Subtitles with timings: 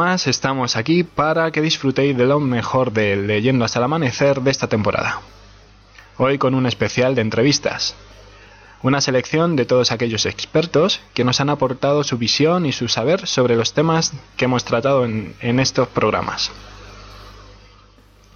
[0.00, 4.66] Estamos aquí para que disfrutéis de lo mejor de Leyendo hasta el amanecer de esta
[4.66, 5.20] temporada.
[6.16, 7.94] Hoy con un especial de entrevistas.
[8.82, 13.26] Una selección de todos aquellos expertos que nos han aportado su visión y su saber
[13.26, 16.50] sobre los temas que hemos tratado en estos programas.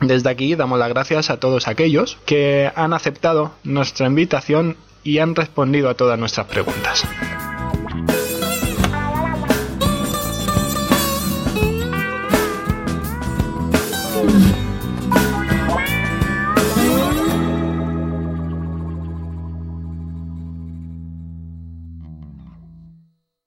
[0.00, 5.34] Desde aquí damos las gracias a todos aquellos que han aceptado nuestra invitación y han
[5.34, 7.04] respondido a todas nuestras preguntas.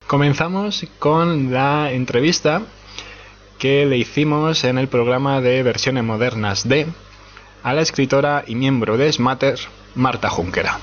[0.08, 2.62] Comenzamos con la entrevista
[3.60, 6.88] que le hicimos en el programa de versiones modernas de
[7.62, 9.60] a la escritora y miembro de Smatter,
[9.96, 10.80] Marta Junquera.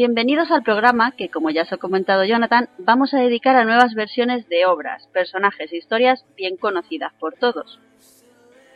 [0.00, 3.92] Bienvenidos al programa que, como ya os ha comentado Jonathan, vamos a dedicar a nuevas
[3.92, 7.78] versiones de obras, personajes e historias bien conocidas por todos.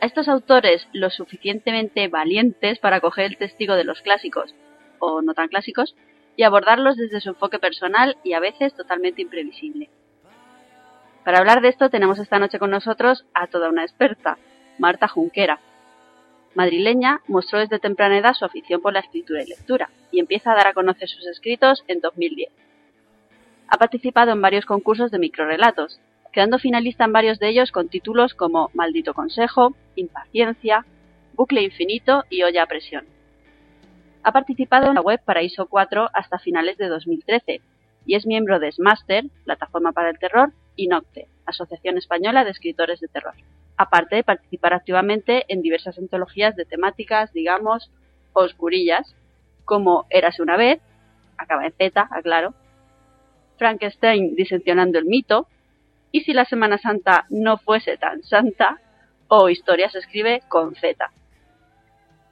[0.01, 4.53] A estos autores lo suficientemente valientes para coger el testigo de los clásicos,
[4.99, 5.95] o no tan clásicos,
[6.35, 9.89] y abordarlos desde su enfoque personal y a veces totalmente imprevisible.
[11.23, 14.37] Para hablar de esto tenemos esta noche con nosotros a toda una experta,
[14.77, 15.59] Marta Junquera,
[16.55, 20.55] madrileña, mostró desde temprana edad su afición por la escritura y lectura, y empieza a
[20.55, 22.49] dar a conocer sus escritos en 2010.
[23.67, 25.99] Ha participado en varios concursos de microrelatos,
[26.31, 30.85] quedando finalista en varios de ellos con títulos como Maldito Consejo, Impaciencia,
[31.33, 33.05] Bucle Infinito y Olla a Presión.
[34.23, 37.61] Ha participado en la web Paraíso 4 hasta finales de 2013
[38.05, 42.99] y es miembro de Smaster, Plataforma para el Terror, y Nocte, Asociación Española de Escritores
[42.99, 43.35] de Terror
[43.77, 47.91] aparte de participar activamente en diversas antologías de temáticas, digamos,
[48.33, 49.15] oscurillas,
[49.65, 50.79] como Érase una vez,
[51.37, 52.53] acaba en Z, aclaro,
[53.57, 55.47] Frankenstein disensionando el mito,
[56.11, 58.79] y si la Semana Santa no fuese tan santa,
[59.27, 61.11] o Historia se escribe con Z.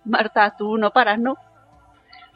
[0.05, 1.37] Marta, tú no paras, ¿no?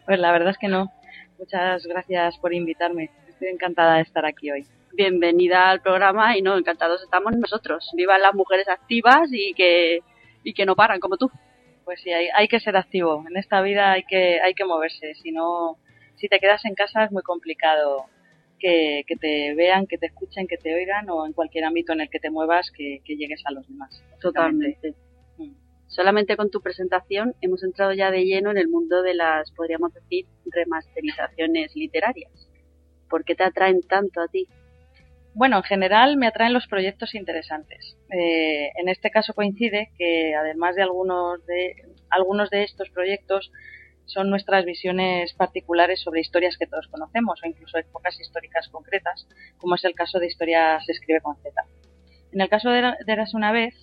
[0.06, 0.92] Pues la verdad es que no.
[1.38, 3.12] Muchas gracias por invitarme.
[3.28, 4.66] Estoy encantada de estar aquí hoy
[4.98, 7.88] bienvenida al programa y no, encantados estamos nosotros.
[7.96, 10.02] Vivan las mujeres activas y que,
[10.44, 11.30] y que no paran como tú.
[11.86, 13.24] Pues sí, hay, hay que ser activo.
[13.30, 15.14] En esta vida hay que, hay que moverse.
[15.22, 15.78] Si no,
[16.16, 18.06] si te quedas en casa es muy complicado
[18.60, 22.02] que, que, te vean, que te escuchen, que te oigan o en cualquier ámbito en
[22.02, 24.04] el que te muevas que, que llegues a los demás.
[24.20, 24.96] Totalmente.
[25.38, 25.54] Mm.
[25.86, 29.94] Solamente con tu presentación hemos entrado ya de lleno en el mundo de las, podríamos
[29.94, 32.32] decir, remasterizaciones literarias.
[33.08, 34.48] ¿Por qué te atraen tanto a ti?
[35.38, 37.96] Bueno, en general me atraen los proyectos interesantes.
[38.10, 41.76] Eh, en este caso coincide que además de algunos de
[42.10, 43.52] algunos de estos proyectos
[44.06, 49.28] son nuestras visiones particulares sobre historias que todos conocemos o incluso épocas históricas concretas,
[49.60, 51.54] como es el caso de Historia se escribe con Z.
[52.32, 53.76] En el caso de, Eras una vez,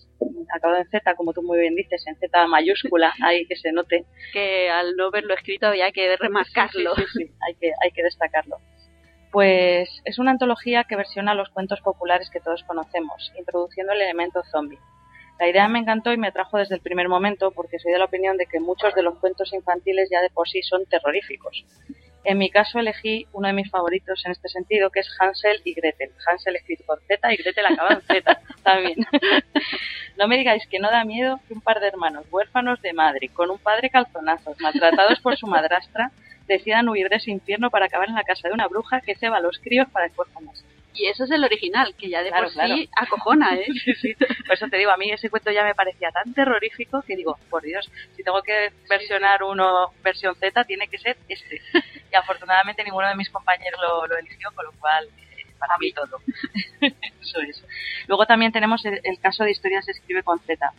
[0.53, 4.06] acabado en Z, como tú muy bien dices, en Z mayúscula, hay que se note.
[4.32, 6.97] Que al no verlo escrito había que remarcarlo.
[6.97, 8.56] Sí, sí, sí, hay, que, hay que destacarlo.
[9.34, 14.45] Pues es una antología que versiona los cuentos populares que todos conocemos, introduciendo el elemento
[14.45, 14.78] zombie.
[15.41, 18.04] La idea me encantó y me atrajo desde el primer momento porque soy de la
[18.04, 21.65] opinión de que muchos de los cuentos infantiles ya de por sí son terroríficos.
[22.22, 25.75] En mi caso elegí uno de mis favoritos en este sentido, que es Hansel y
[25.75, 26.13] Gretel.
[26.28, 28.98] Hansel escrito con Z y Gretel acabado en Z también.
[30.16, 33.31] no me digáis que no da miedo que un par de hermanos huérfanos de madre,
[33.31, 36.13] con un padre calzonazos, maltratados por su madrastra,
[36.47, 39.39] decidan huir de ese infierno para acabar en la casa de una bruja que ceba
[39.39, 40.65] a los críos para después comerse.
[40.95, 43.67] Y eso es el original, que ya de por sí acojona, ¿eh?
[43.85, 44.15] sí, sí.
[44.15, 47.37] Por eso te digo, a mí ese cuento ya me parecía tan terrorífico que digo,
[47.51, 51.61] por Dios, si tengo que versionar uno versión Z, tiene que ser este.
[52.13, 55.91] Y afortunadamente ninguno de mis compañeros lo, lo eligió, con lo cual eh, para mí
[55.93, 56.21] todo.
[56.81, 57.65] eso es.
[58.07, 60.73] Luego también tenemos el, el, caso de historias se escribe con Z.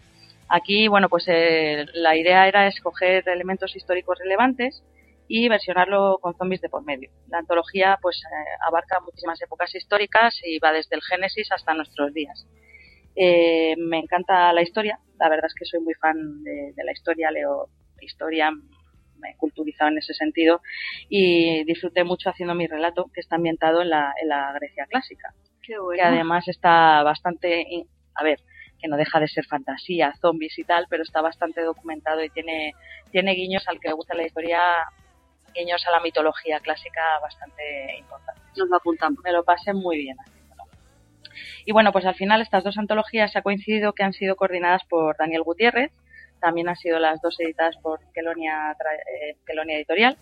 [0.48, 4.82] Aquí, bueno, pues eh, la idea era escoger elementos históricos relevantes
[5.27, 7.10] y versionarlo con zombies de por medio.
[7.30, 12.13] La antología pues eh, abarca muchísimas épocas históricas y va desde el Génesis hasta nuestros
[12.13, 12.48] días.
[13.16, 16.92] Eh, me encanta la historia, la verdad es que soy muy fan de, de la
[16.92, 17.69] historia, leo
[18.01, 18.51] historia,
[19.19, 20.62] me he culturizado en ese sentido
[21.10, 25.33] y disfruté mucho haciendo mi relato que está ambientado en la, en la Grecia clásica.
[25.62, 26.01] Qué bueno.
[26.01, 27.66] Que además está bastante,
[28.13, 28.39] a ver,
[28.80, 32.74] que no deja de ser fantasía, zombies y tal, pero está bastante documentado y tiene,
[33.12, 34.62] tiene guiños al que le gusta la historia,
[35.56, 38.44] guiños a la mitología clásica bastante importantes.
[38.57, 39.19] Nos lo apuntamos.
[39.24, 40.18] Me lo pasé muy bien.
[41.66, 45.18] Y bueno, pues al final estas dos antologías ha coincidido que han sido coordinadas por
[45.18, 45.92] Daniel Gutiérrez,
[46.40, 50.18] también han sido las dos editadas por Kelonia, eh, Kelonia Editorial.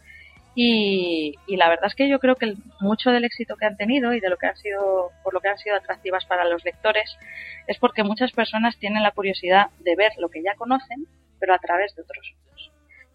[0.56, 4.13] Y, y, la verdad es que yo creo que mucho del éxito que han tenido
[4.13, 7.18] y de lo que han sido, por lo que han sido atractivas para los lectores,
[7.65, 11.07] es porque muchas personas tienen la curiosidad de ver lo que ya conocen,
[11.39, 12.35] pero a través de otros.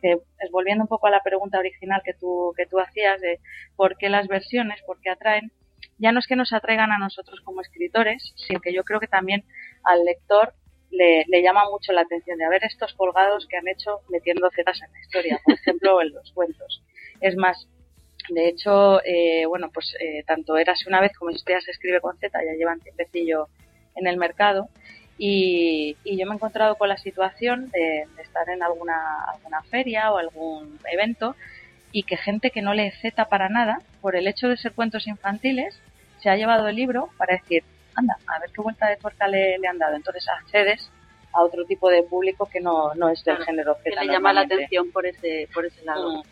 [0.01, 3.41] Que es volviendo un poco a la pregunta original que tú, que tú hacías de
[3.77, 5.53] por qué las versiones, por qué atraen,
[5.99, 9.09] ya no es que nos atraigan a nosotros como escritores, sino que yo creo que
[9.09, 9.45] también
[9.85, 10.55] al lector
[10.91, 14.81] le, le, llama mucho la atención de ver estos colgados que han hecho metiendo zetas
[14.83, 16.83] en la historia, por ejemplo, en los cuentos.
[17.21, 17.69] Es más,
[18.31, 22.17] de hecho, eh, bueno, pues eh, tanto Érase una vez como Historia se escribe con
[22.19, 23.49] Z, ya llevan tiempecillo
[23.97, 24.69] en el mercado.
[25.19, 29.63] Y, y, yo me he encontrado con la situación de, de, estar en alguna, alguna
[29.65, 31.35] feria o algún evento
[31.91, 35.09] y que gente que no lee Z para nada, por el hecho de ser cuentos
[35.09, 35.81] infantiles,
[36.23, 39.59] se ha llevado el libro para decir, anda, a ver qué vuelta de tuerca le,
[39.59, 39.97] le han dado.
[39.97, 40.89] Entonces accedes
[41.33, 43.83] a otro tipo de público que no, no es del Claro, género Z.
[43.85, 46.19] Que le llama la atención por ese, por ese lado.
[46.19, 46.23] Mm.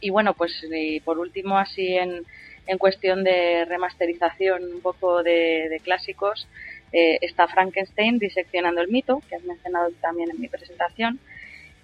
[0.00, 2.24] Y bueno, pues y por último, así en,
[2.66, 6.46] en cuestión de remasterización un poco de, de clásicos,
[6.92, 11.20] eh, está Frankenstein diseccionando el mito, que has mencionado también en mi presentación.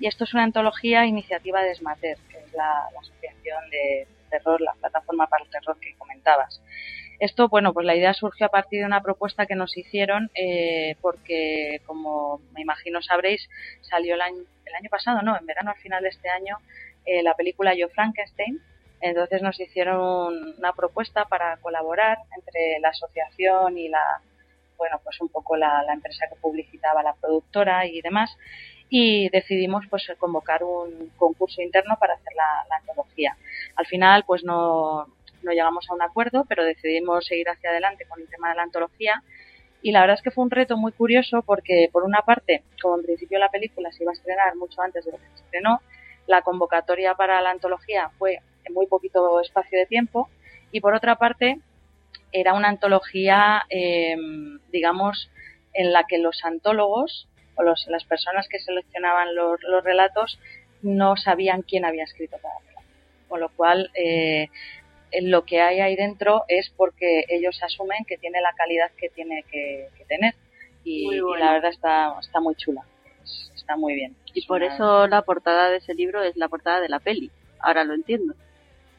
[0.01, 4.61] Y esto es una antología iniciativa de Esmater, que es la, la asociación de terror,
[4.61, 6.61] la plataforma para el terror que comentabas.
[7.21, 10.97] Esto, bueno, pues la idea surgió a partir de una propuesta que nos hicieron eh,
[11.01, 13.49] porque, como me imagino sabréis,
[13.83, 14.45] salió el año,
[14.91, 16.59] pasado, no, en verano al final de este año,
[17.05, 18.61] eh, la película Yo Frankenstein.
[19.01, 24.01] Entonces nos hicieron una propuesta para colaborar entre la asociación y la,
[24.77, 28.37] bueno, pues un poco la, empresa que publicitaba la productora y demás.
[28.89, 33.37] Y decidimos pues convocar un concurso interno para hacer la, la antología.
[33.77, 35.07] Al final, pues no,
[35.45, 38.63] no llegamos a un acuerdo, pero decidimos seguir hacia adelante con el tema de la
[38.63, 39.23] antología.
[39.83, 42.97] Y la verdad es que fue un reto muy curioso porque, por una parte, como
[42.97, 45.81] en principio la película se iba a estrenar mucho antes de lo que se estrenó,
[46.27, 50.31] la convocatoria para la antología fue en muy poquito espacio de tiempo
[50.73, 51.59] y, por otra parte,
[52.35, 54.17] era una antología, eh,
[54.73, 55.31] digamos,
[55.73, 60.39] en la que los antólogos o los, las personas que seleccionaban los, los, relatos
[60.83, 62.89] no sabían quién había escrito cada relato.
[63.29, 64.49] Con lo cual, eh,
[65.23, 69.45] lo que hay ahí dentro es porque ellos asumen que tiene la calidad que tiene
[69.51, 70.35] que, que tener.
[70.83, 71.37] Y, bueno.
[71.37, 72.83] y, la verdad está, está muy chula.
[73.55, 74.17] Está muy bien.
[74.35, 74.75] Y es por una...
[74.75, 77.31] eso la portada de ese libro es la portada de la peli.
[77.61, 78.35] Ahora lo entiendo.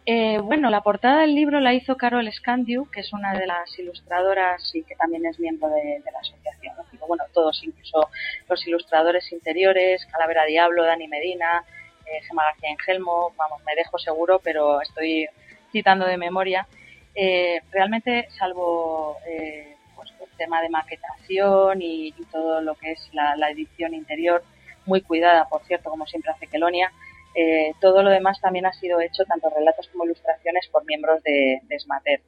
[0.07, 3.77] Eh, bueno, la portada del libro la hizo Carol Scandiu, que es una de las
[3.79, 6.75] ilustradoras y que también es miembro de, la asociación.
[6.77, 7.07] ¿no?
[7.07, 8.09] Bueno, todos, incluso
[8.47, 11.63] los ilustradores interiores, Calavera Diablo, Dani Medina,
[12.05, 15.27] eh, Gemma García Engelmo, vamos, me dejo seguro, pero estoy
[15.71, 16.67] citando de memoria.
[17.15, 23.09] Eh, realmente, salvo eh, pues, el tema de maquetación y, y, todo lo que es
[23.13, 24.43] la, la, edición interior,
[24.85, 26.91] muy cuidada, por cierto, como siempre hace Kelonia,
[27.35, 31.59] eh, todo lo demás también ha sido hecho, tanto relatos como ilustraciones, por miembros de,
[31.63, 32.21] de Smater.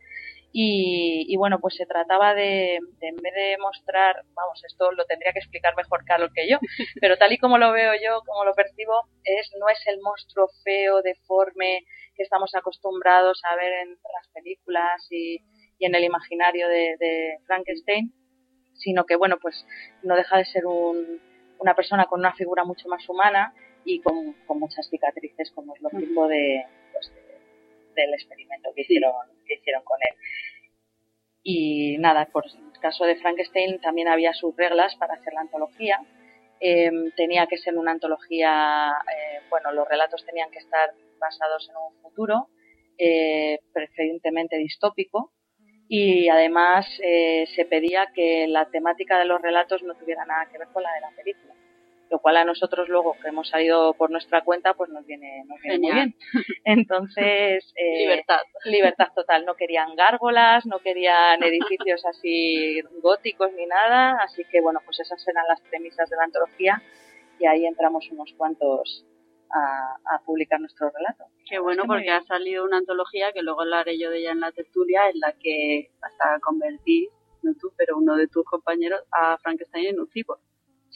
[0.52, 5.06] Y, y, bueno, pues se trataba de, de, en vez de mostrar, vamos, esto lo
[5.06, 6.58] tendría que explicar mejor Carlos que yo,
[7.02, 10.48] pero tal y como lo veo yo, como lo percibo, es no es el monstruo
[10.64, 11.86] feo, deforme,
[12.16, 15.40] que estamos acostumbrados a ver en las películas y,
[15.80, 18.12] y en el imaginario de, de, Frankenstein,
[18.74, 19.66] sino que, bueno, pues
[20.04, 21.22] no deja de ser un,
[21.60, 23.54] una persona con una figura mucho más humana
[23.88, 28.82] y con, con muchas cicatrices, como es lo tipo de, pues, de, del experimento que
[28.82, 29.14] hicieron,
[29.48, 30.16] que hicieron con él.
[31.42, 36.02] Y nada, por el caso de Frankenstein también había sus reglas para hacer la antología.
[36.60, 41.76] Eh, tenía que ser una antología, eh, bueno, los relatos tenían que estar basados en
[41.78, 42.50] un futuro,
[42.98, 45.32] eh, preferentemente distópico,
[45.88, 50.58] y además eh, se pedía que la temática de los relatos no tuviera nada que
[50.58, 51.57] ver con la de la película
[52.10, 55.62] lo cual a nosotros luego que hemos salido por nuestra cuenta pues nos viene, nos
[55.62, 56.16] viene muy bien
[56.64, 64.18] entonces eh, libertad libertad total no querían gárgolas no querían edificios así góticos ni nada
[64.24, 66.82] así que bueno pues esas eran las premisas de la antología
[67.40, 69.06] y ahí entramos unos cuantos
[69.52, 71.26] a, a publicar nuestro relato.
[71.50, 74.52] Qué bueno, porque ha salido una antología que luego hablaré yo de ella en la
[74.52, 77.08] tertulia, en la que hasta convertí,
[77.44, 80.42] no tú, pero uno de tus compañeros, a Frankenstein en un cyborg.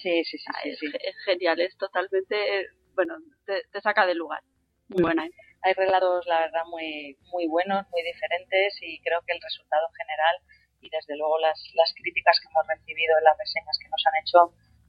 [0.02, 0.46] Sí, sí, sí.
[0.48, 0.88] Ah, sí, es, sí.
[0.88, 3.16] es, genial, es totalmente, bueno,
[3.46, 4.42] te, te saca del lugar.
[4.90, 5.26] Muy buena.
[5.26, 5.32] ¿eh?
[5.62, 10.36] Hay relatos, la verdad, muy, muy buenos, muy diferentes y creo que el resultado general
[10.82, 14.18] y desde luego las, las críticas que hemos recibido en las reseñas que nos han
[14.22, 14.40] hecho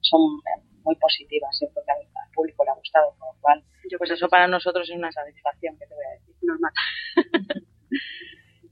[0.01, 1.57] son eh, muy positivas.
[1.61, 4.49] Yo creo que al, público le ha gustado, con lo cual, yo pues eso para
[4.49, 6.35] nosotros es una satisfacción, que te voy a decir.
[6.41, 6.73] Normal.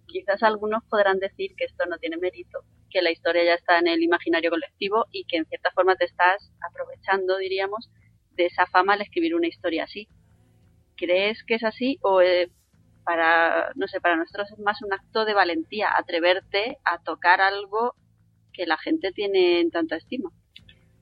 [0.06, 3.88] Quizás algunos podrán decir que esto no tiene mérito, que la historia ya está en
[3.88, 7.90] el imaginario colectivo y que en cierta forma te estás aprovechando, diríamos,
[8.32, 10.08] de esa fama al escribir una historia así.
[10.96, 12.50] ¿Crees que es así o eh,
[13.04, 17.94] para, no sé, para nosotros es más un acto de valentía, atreverte a tocar algo
[18.52, 20.30] que la gente tiene en tanta estima?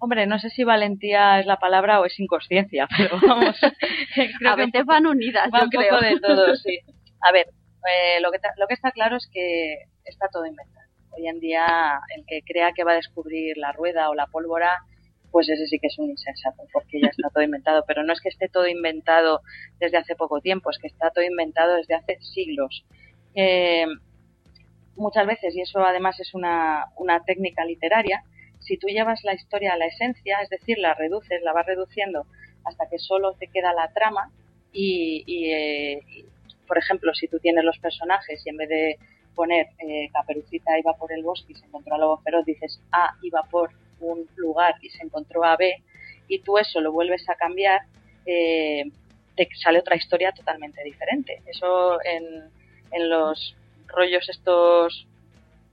[0.01, 3.57] Hombre, no sé si valentía es la palabra o es inconsciencia, pero vamos.
[4.47, 5.91] a veces van unidas, va yo un creo.
[5.91, 6.79] poco de todo, sí.
[7.21, 10.78] A ver, eh, lo, que lo que está claro es que está todo inventado.
[11.19, 14.79] Hoy en día, el que crea que va a descubrir la rueda o la pólvora,
[15.33, 17.83] pues ese sí que es un insensato, porque ya está todo inventado.
[17.89, 19.41] Pero no es que esté todo inventado
[19.81, 22.85] desde hace poco tiempo, es que está todo inventado desde hace siglos.
[23.35, 23.87] Eh,
[24.95, 28.23] muchas veces, y eso además es una, una técnica literaria,
[28.61, 32.27] si tú llevas la historia a la esencia, es decir, la reduces, la vas reduciendo
[32.65, 34.31] hasta que solo te queda la trama
[34.73, 36.25] y, y, eh, y
[36.67, 38.99] por ejemplo, si tú tienes los personajes y en vez de
[39.39, 43.15] poner eh, Caperucita iba por el bosque y se encontró a Lobo Feroz, dices A
[43.23, 45.81] iba por un lugar y se encontró a B
[46.27, 47.83] y tú eso lo vuelves a cambiar,
[48.27, 48.83] eh,
[49.37, 51.41] te sale otra historia totalmente diferente.
[51.47, 52.51] Eso en,
[52.91, 53.55] en los
[53.87, 55.07] rollos estos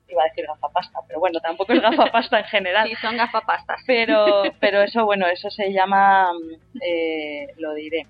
[0.08, 2.88] iba a decir gafapasta, pero bueno, tampoco es gafapasta en general.
[2.90, 3.82] Sí, son gafapastas.
[3.88, 6.32] Pero, pero eso, bueno, eso se llama,
[6.80, 8.06] eh, lo diré.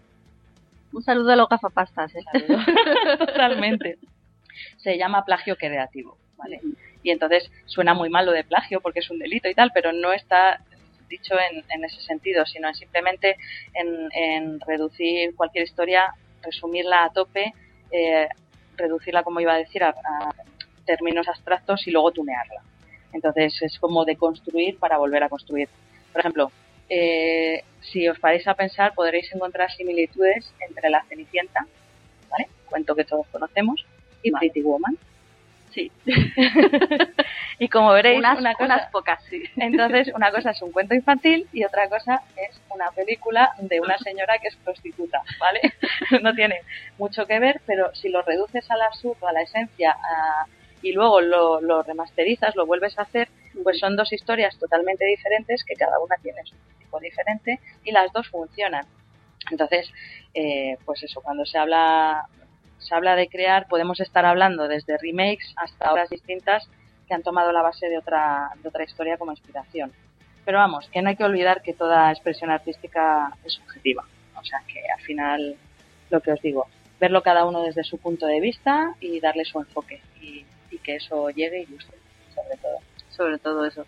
[0.91, 2.13] Un saludo a los gafapastas.
[2.13, 2.23] ¿eh?
[3.17, 3.97] Totalmente.
[4.77, 6.61] Se llama plagio creativo, ¿vale?
[7.03, 9.91] Y entonces suena muy mal lo de plagio porque es un delito y tal, pero
[9.91, 10.61] no está
[11.07, 11.35] dicho
[11.69, 13.37] en, ese sentido, sino en simplemente
[13.73, 17.53] en, reducir cualquier historia, resumirla a tope,
[17.91, 18.27] eh,
[18.75, 20.31] reducirla, como iba a decir, a, a
[20.85, 22.61] términos abstractos y luego tunearla.
[23.13, 25.69] Entonces es como de construir para volver a construir.
[26.11, 26.51] Por ejemplo,
[26.89, 31.65] eh, si os paráis a pensar, podréis encontrar similitudes entre La Cenicienta,
[32.29, 32.47] ¿vale?
[32.69, 33.85] cuento que todos conocemos,
[34.25, 34.47] y vale.
[34.47, 34.97] Pretty Woman.
[35.75, 35.91] Sí.
[37.59, 39.43] y como veréis, unas, una cosa, unas pocas, sí.
[39.57, 43.97] Entonces, una cosa es un cuento infantil y otra cosa es una película de una
[43.97, 45.59] señora que es prostituta, ¿vale?
[46.23, 46.61] no tiene
[46.97, 50.45] mucho que ver, pero si lo reduces al absurdo, a la esencia, a,
[50.81, 53.27] y luego lo, lo, remasterizas, lo vuelves a hacer,
[53.61, 58.13] pues son dos historias totalmente diferentes que cada una tiene su tipo diferente y las
[58.13, 58.85] dos funcionan.
[59.51, 59.91] Entonces,
[60.33, 62.27] eh, pues eso, cuando se habla
[62.85, 66.67] se habla de crear, podemos estar hablando desde remakes hasta obras distintas
[67.07, 69.91] que han tomado la base de otra, de otra historia como inspiración.
[70.45, 74.05] Pero vamos, que no hay que olvidar que toda expresión artística es subjetiva.
[74.35, 75.55] O sea que al final,
[76.11, 76.67] lo que os digo,
[76.99, 80.01] verlo cada uno desde su punto de vista y darle su enfoque.
[80.21, 81.97] Y, y que eso llegue y guste,
[82.33, 82.77] sobre todo.
[83.09, 83.85] Sobre todo eso.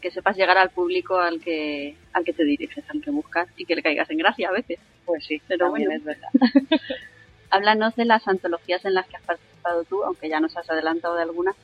[0.00, 3.64] Que sepas llegar al público al que, al que te diriges, al que buscas y
[3.64, 4.78] que le caigas en gracia a veces.
[5.04, 5.90] Pues sí, pero bueno.
[5.90, 6.28] es verdad.
[7.50, 11.14] Háblanos de las antologías en las que has participado tú, aunque ya nos has adelantado
[11.14, 11.56] de algunas.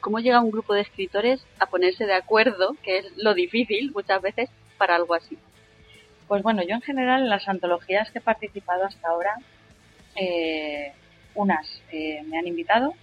[0.00, 4.22] ¿Cómo llega un grupo de escritores a ponerse de acuerdo, que es lo difícil muchas
[4.22, 5.36] veces, para algo así?
[6.26, 9.36] Pues bueno, yo en general en las antologías que he participado hasta ahora,
[10.14, 10.92] eh,
[11.34, 12.94] unas eh, me han invitado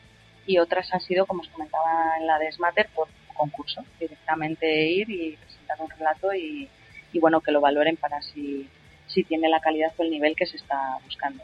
[0.47, 3.83] y otras han sido, como os comentaba en la de Smatter, por concurso.
[3.99, 6.67] Directamente ir y presentar un relato y,
[7.11, 8.67] y bueno, que lo valoren para si,
[9.05, 11.43] si tiene la calidad o el nivel que se está buscando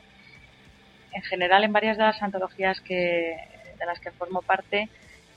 [1.14, 3.38] en general en varias de las antologías que,
[3.78, 4.90] de las que formo parte,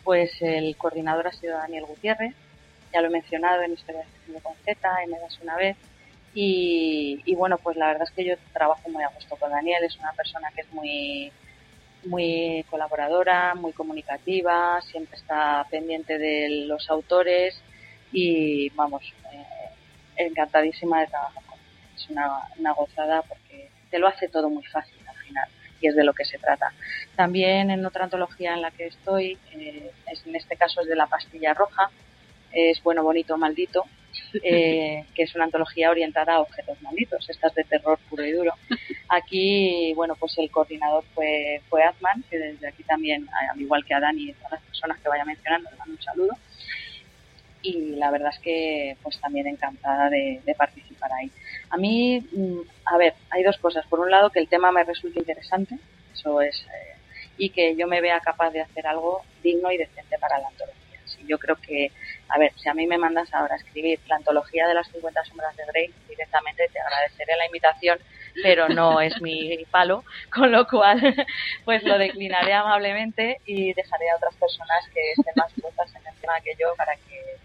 [0.04, 2.34] pues el coordinador ha sido Daniel Gutiérrez,
[2.92, 5.76] ya lo he mencionado en Historia de con Z, en Me una vez,
[6.34, 9.84] y, y, bueno, pues la verdad es que yo trabajo muy a gusto con Daniel,
[9.84, 11.30] es una persona que es muy,
[12.04, 17.60] muy colaboradora, muy comunicativa, siempre está pendiente de los autores
[18.12, 19.02] y vamos,
[19.32, 21.66] eh, encantadísima de trabajar con él.
[21.96, 25.48] Es una, una gozada porque te lo hace todo muy fácil al final
[25.82, 26.72] y es de lo que se trata.
[27.16, 30.96] También en otra antología en la que estoy, eh, es, en este caso es de
[30.96, 31.90] La Pastilla Roja,
[32.52, 33.84] es Bueno, Bonito, Maldito,
[34.42, 38.52] eh, que es una antología orientada a objetos malditos, estas de terror puro y duro.
[39.08, 43.94] Aquí, bueno, pues el coordinador fue, fue Atman, que desde aquí también, al igual que
[43.94, 46.36] a Dani y todas las personas que vaya mencionando, le mando un saludo.
[47.62, 51.30] Y la verdad es que pues también encantada de, participar ahí.
[51.70, 52.24] A mí,
[52.84, 53.86] a ver, hay dos cosas.
[53.86, 55.78] Por un lado, que el tema me resulte interesante,
[56.12, 56.96] eso es, eh,
[57.38, 61.00] y que yo me vea capaz de hacer algo digno y decente para la antología.
[61.04, 61.90] Sí, yo creo que,
[62.28, 65.24] a ver, si a mí me mandas ahora a escribir la antología de las 50
[65.24, 67.98] sombras de Grey, directamente te agradeceré la invitación,
[68.42, 70.98] pero no es mi palo, con lo cual
[71.64, 76.20] pues lo declinaré amablemente y dejaré a otras personas que estén más puestas en el
[76.20, 77.36] tema que yo para que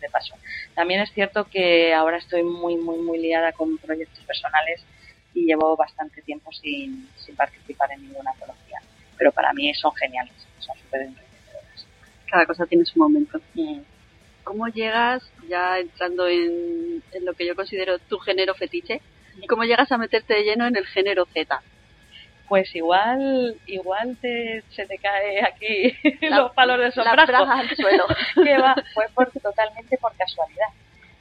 [0.00, 0.34] de paso.
[0.74, 4.84] También es cierto que ahora estoy muy, muy, muy liada con proyectos personales
[5.34, 8.80] y llevo bastante tiempo sin, sin participar en ninguna antología.
[9.16, 11.86] Pero para mí son geniales, son súper enriquecedoras.
[12.30, 13.40] Cada cosa tiene su momento.
[13.54, 13.80] Mm.
[14.44, 19.00] ¿Cómo llegas, ya entrando en, en, lo que yo considero tu género fetiche,
[19.48, 21.62] cómo llegas a meterte de lleno en el género Z?
[22.48, 25.96] Pues igual, igual te, se te cae aquí
[26.28, 27.50] los palos de sombrajo.
[27.50, 28.04] al suelo.
[28.44, 30.68] que va, fue por, totalmente por casualidad.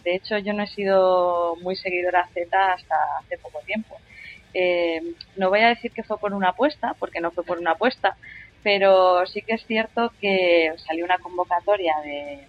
[0.03, 3.97] De hecho, yo no he sido muy seguidora Z hasta hace poco tiempo.
[4.53, 5.01] Eh,
[5.37, 8.17] no voy a decir que fue por una apuesta, porque no fue por una apuesta,
[8.63, 12.47] pero sí que es cierto que salió una convocatoria de,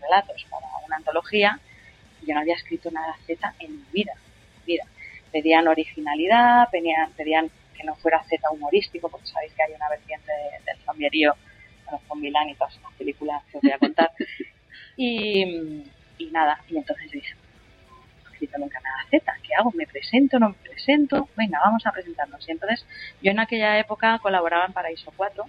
[0.00, 1.58] relatos para una antología
[2.22, 4.12] y yo no había escrito nada Z en mi vida.
[4.64, 4.84] vida.
[5.32, 10.32] Pedían originalidad, pedían, pedían que no fuera Z humorístico, porque sabéis que hay una vertiente
[10.66, 11.34] del zombierío,
[12.06, 14.10] con Milán y todas las películas que os voy a contar.
[14.96, 15.84] y,
[16.18, 17.34] y nada, y entonces dije,
[18.52, 19.72] no nunca nada Z, ¿qué hago?
[19.72, 20.38] ¿Me presento?
[20.38, 21.28] ¿No me presento?
[21.36, 22.46] Venga, vamos a presentarnos.
[22.48, 22.86] Y entonces
[23.22, 25.44] yo en aquella época colaboraba en Paraíso 4,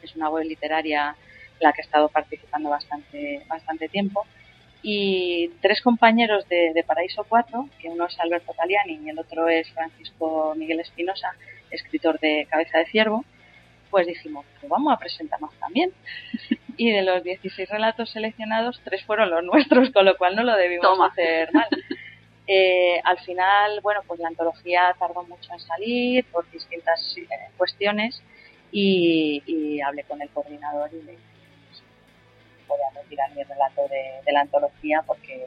[0.00, 1.16] que es una web literaria
[1.60, 4.26] en la que he estado participando bastante, bastante tiempo,
[4.82, 9.48] y tres compañeros de, de, Paraíso 4, que uno es Alberto Taliani y el otro
[9.48, 11.34] es Francisco Miguel Espinosa,
[11.70, 13.24] escritor de Cabeza de Ciervo,
[13.90, 15.92] pues dijimos, pues vamos a presentarnos también.
[16.76, 20.54] Y de los 16 relatos seleccionados, tres fueron los nuestros, con lo cual no lo
[20.56, 21.68] debimos hacer mal.
[22.50, 27.28] Eh, al final, bueno, pues la antología tardó mucho en salir por distintas eh,
[27.58, 28.22] cuestiones
[28.72, 31.22] y, hablé con el coordinador y le dije,
[31.68, 31.82] pues,
[32.66, 35.46] voy a retirar mi relato de, de la antología porque,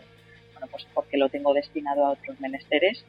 [0.54, 3.04] bueno, pues porque lo tengo destinado a otros menesteres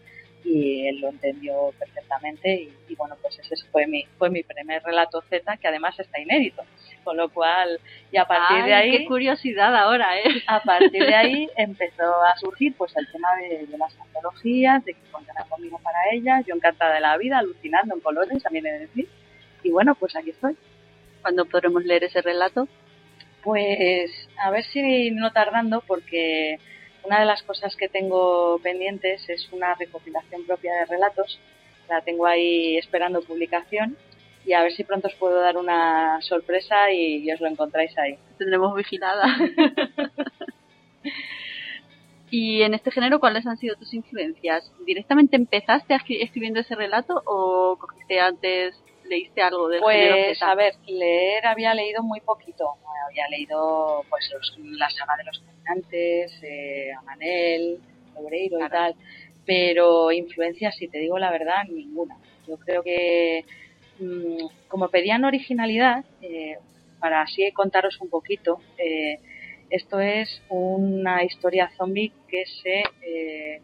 [0.44, 5.22] y él lo entendió perfectamente y, bueno pues ese fue mi fue mi primer relato
[5.22, 6.62] Z que además está inédito.
[7.04, 7.80] Con lo cual
[8.12, 12.36] y a partir de ahí qué curiosidad ahora eh a partir de ahí empezó a
[12.36, 16.42] surgir pues el tema de, las antologías de que contaran conmigo para ella.
[16.46, 19.08] Yo encantada de la vida alucinando en colores también he de decir.
[19.62, 20.56] Y bueno pues aquí estoy.
[21.22, 22.68] ¿Cuándo podremos leer ese relato?
[23.42, 26.58] Pues a ver si no tardando porque
[27.04, 31.38] una de las cosas que tengo pendientes es una recopilación propia de relatos.
[31.88, 33.96] La tengo ahí esperando publicación
[34.44, 38.18] y a ver si pronto os puedo dar una sorpresa y, os lo encontráis ahí.
[38.38, 39.24] Tendremos vigilada.
[42.30, 44.72] y en este género, ¿cuáles han sido tus influencias?
[44.86, 48.74] ¿Directamente empezaste escribiendo ese relato o cogiste antes
[49.12, 52.64] leíste algo del pues, a ver, leer había leído muy poquito.
[53.08, 57.78] Había leído pues la saga de los caminantes, eh, Amanel,
[58.14, 58.94] Obreiro y tal.
[59.44, 62.16] Pero influencias, si te digo la verdad, ninguna.
[62.48, 63.44] Yo creo que
[63.98, 66.56] mm, como pedían originalidad, eh,
[66.98, 69.18] para así contaros un poquito, eh,
[69.68, 73.60] esto es una historia zombie que se, eh,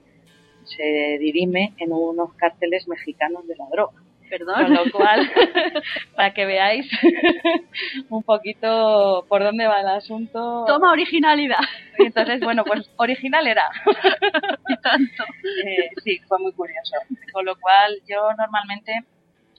[0.64, 4.07] se dirime en unos cárteles mexicanos de la droga.
[4.30, 4.64] Perdón.
[4.64, 5.20] Con lo cual,
[6.16, 6.86] para que veáis
[8.10, 10.64] un poquito por dónde va el asunto.
[10.66, 11.60] Toma originalidad.
[11.98, 13.68] entonces, bueno, pues original era.
[14.68, 15.24] y tanto.
[15.64, 16.96] Eh, sí, fue muy curioso.
[17.32, 19.04] Con lo cual, yo normalmente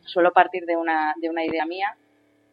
[0.05, 1.95] suelo partir de una, de una idea mía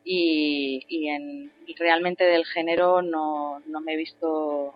[0.04, 4.74] y, y, en, realmente del género no, no me he visto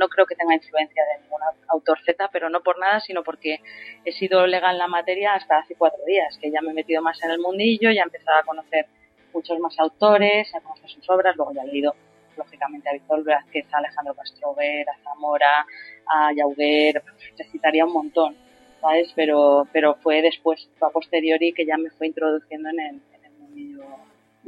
[0.00, 3.60] no creo que tenga influencia de ningún autor Z, pero no por nada, sino porque
[4.04, 7.02] he sido legal en la materia hasta hace cuatro días, que ya me he metido
[7.02, 8.86] más en el mundillo, ya he empezado a conocer
[9.34, 11.94] muchos más autores, a conocer sus obras, luego ya he leído
[12.36, 15.66] lógicamente a Víctor Vázquez, a Alejandro Castrover, a Zamora,
[16.06, 17.02] a Yauguer,
[17.36, 18.34] te citaría un montón,
[18.80, 19.12] ¿sabes?
[19.14, 23.24] Pero, pero fue después, fue a posteriori que ya me fue introduciendo en el, en
[23.26, 23.84] el mundillo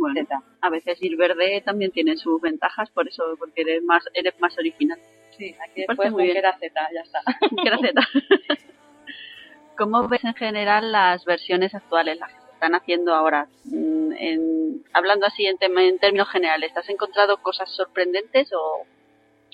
[0.02, 0.26] bueno,
[0.60, 4.56] A veces ir verde también tiene sus ventajas, por eso, porque eres más, eres más
[4.58, 4.98] original.
[5.42, 7.20] Sí, aquí después muy era Z, ya está.
[7.66, 8.00] era Z.
[9.76, 13.48] ¿Cómo ves en general las versiones actuales, las que se están haciendo ahora?
[13.64, 18.86] Mm, en, hablando así en, en términos generales, ¿has encontrado cosas sorprendentes o,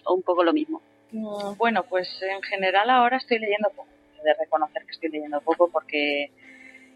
[0.04, 0.82] o un poco lo mismo?
[1.12, 3.88] Mm, bueno, pues en general ahora estoy leyendo poco.
[4.22, 6.32] De reconocer que estoy leyendo poco porque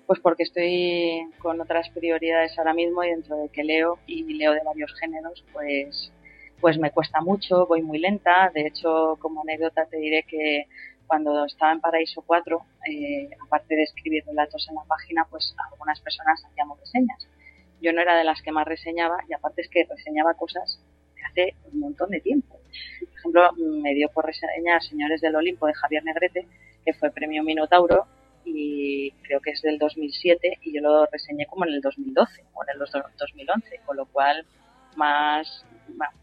[0.07, 4.53] pues porque estoy con otras prioridades ahora mismo y dentro de que leo y leo
[4.53, 6.13] de varios géneros, pues
[6.63, 8.51] pues me cuesta mucho, voy muy lenta.
[8.55, 10.69] De hecho, como anécdota te diré que
[11.09, 16.01] cuando estaba en Paraíso 4, eh, aparte de escribir relatos en la página, pues algunas
[16.01, 17.27] personas hacíamos reseñas.
[17.81, 20.81] Yo no era de las que más reseñaba y aparte es que reseñaba cosas
[21.17, 22.61] de hace un montón de tiempo.
[23.01, 26.47] Por ejemplo, me dio por reseñar Señores del Olimpo de Javier Negrete,
[26.85, 28.07] que fue premio Minotauro
[28.45, 32.63] y creo que es del 2007 y yo lo reseñé como en el 2012 o
[32.63, 34.47] en el 2011, con lo cual
[34.97, 35.65] más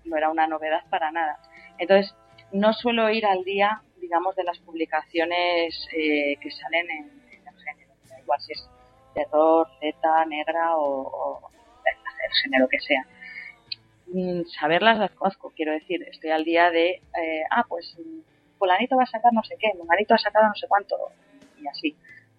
[0.05, 1.39] no era una novedad para nada.
[1.77, 2.13] Entonces,
[2.51, 7.93] no suelo ir al día, digamos, de las publicaciones eh, que salen en, el género,
[8.21, 8.69] igual si es
[9.13, 11.41] terror, Z, negra o,
[11.85, 13.05] el género que sea.
[14.07, 17.95] Mm, saberlas las conozco, quiero decir, estoy al día de, eh, ah, pues
[18.57, 20.95] fulanito va a sacar no sé qué, fulanito ha sacado no sé cuánto,
[21.61, 21.95] y así.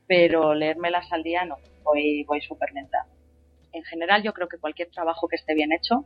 [0.07, 3.07] Pero leérmelas al día no, voy, voy súper lenta.
[3.73, 6.05] En general yo creo que cualquier trabajo que esté bien hecho,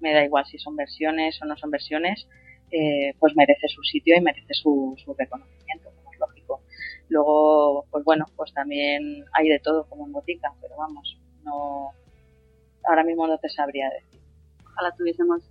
[0.00, 2.26] me da igual si son versiones o no son versiones,
[2.70, 6.60] eh, pues merece su sitio y merece su, su reconocimiento, como es lógico.
[7.08, 11.90] Luego, pues bueno, pues también hay de todo como en botica, pero vamos, no,
[12.84, 14.20] ahora mismo no te sabría decir.
[14.64, 15.42] Ojalá tuviésemos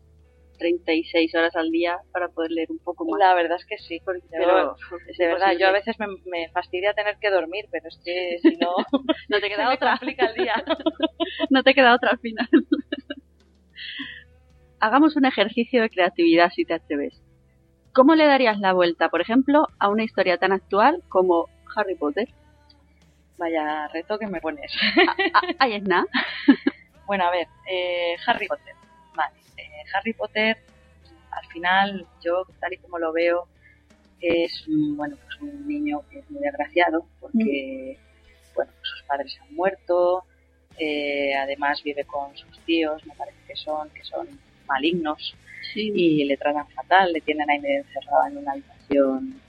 [0.60, 3.20] 36 horas al día para poder leer un poco más.
[3.20, 4.76] La verdad es que sí, porque pero,
[5.18, 8.58] de verdad, yo a veces me, me, fastidia tener que dormir, pero es que si
[8.58, 8.76] no,
[9.30, 10.00] no te queda otra.
[10.02, 10.64] el día.
[11.50, 12.48] no te queda otra al final
[14.80, 17.22] hagamos un ejercicio de creatividad si te atreves.
[17.94, 22.30] ¿Cómo le darías la vuelta, por ejemplo, a una historia tan actual como Harry Potter?
[23.38, 24.72] Vaya reto que me pones.
[25.08, 26.06] Ah, ah, ahí es nada.
[27.08, 28.76] bueno, a ver, eh, Harry Potter.
[29.16, 30.58] Vale, eh, Harry Potter,
[31.32, 33.48] al final, yo tal y como lo veo,
[34.22, 38.56] es bueno, pues un niño que es muy agraciado porque mm.
[38.56, 40.26] bueno, sus padres han muerto,
[40.78, 44.28] eh, además vive con sus tíos, me parece que son, que son
[44.70, 45.36] malignos
[45.76, 49.42] y le tratan fatal, le tienen ahí encerrado en una habitación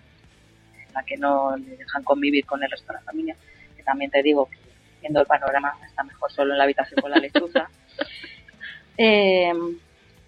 [0.86, 3.36] en la que no le dejan convivir con el resto de la familia,
[3.76, 4.58] que también te digo que
[5.00, 7.68] viendo el panorama está mejor solo en la habitación con la lechuza.
[9.02, 9.50] Eh,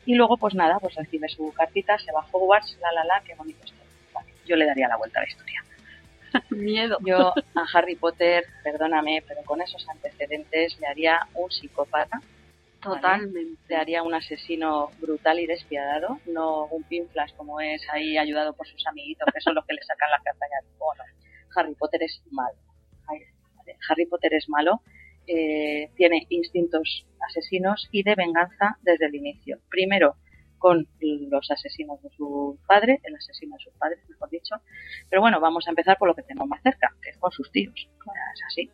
[0.07, 3.23] y luego pues nada, pues recibe su cartita, se va a Hogwarts, la la la,
[3.23, 3.77] qué bonito esto.
[4.47, 5.63] yo le daría la vuelta a la historia.
[6.51, 6.97] Miedo.
[7.05, 12.23] Yo a Harry Potter, perdóname, pero con esos antecedentes le haría un psicópata
[12.83, 13.77] Totalmente.
[13.77, 18.85] haría un asesino brutal y despiadado, no un pinflas como es ahí ayudado por sus
[18.87, 20.57] amiguitos, que son los que le sacan la castaña.
[20.79, 21.05] Bueno,
[21.55, 22.59] Harry Potter es malo.
[23.89, 24.83] Harry Potter es malo,
[25.27, 29.59] eh, tiene instintos asesinos y de venganza desde el inicio.
[29.71, 30.17] Primero
[30.59, 34.57] con los asesinos de su padre, el asesino de sus padres, mejor dicho.
[35.11, 37.51] Pero bueno, vamos a empezar por lo que tenemos más cerca, que es con sus
[37.51, 37.75] tíos.
[37.75, 38.71] Es así.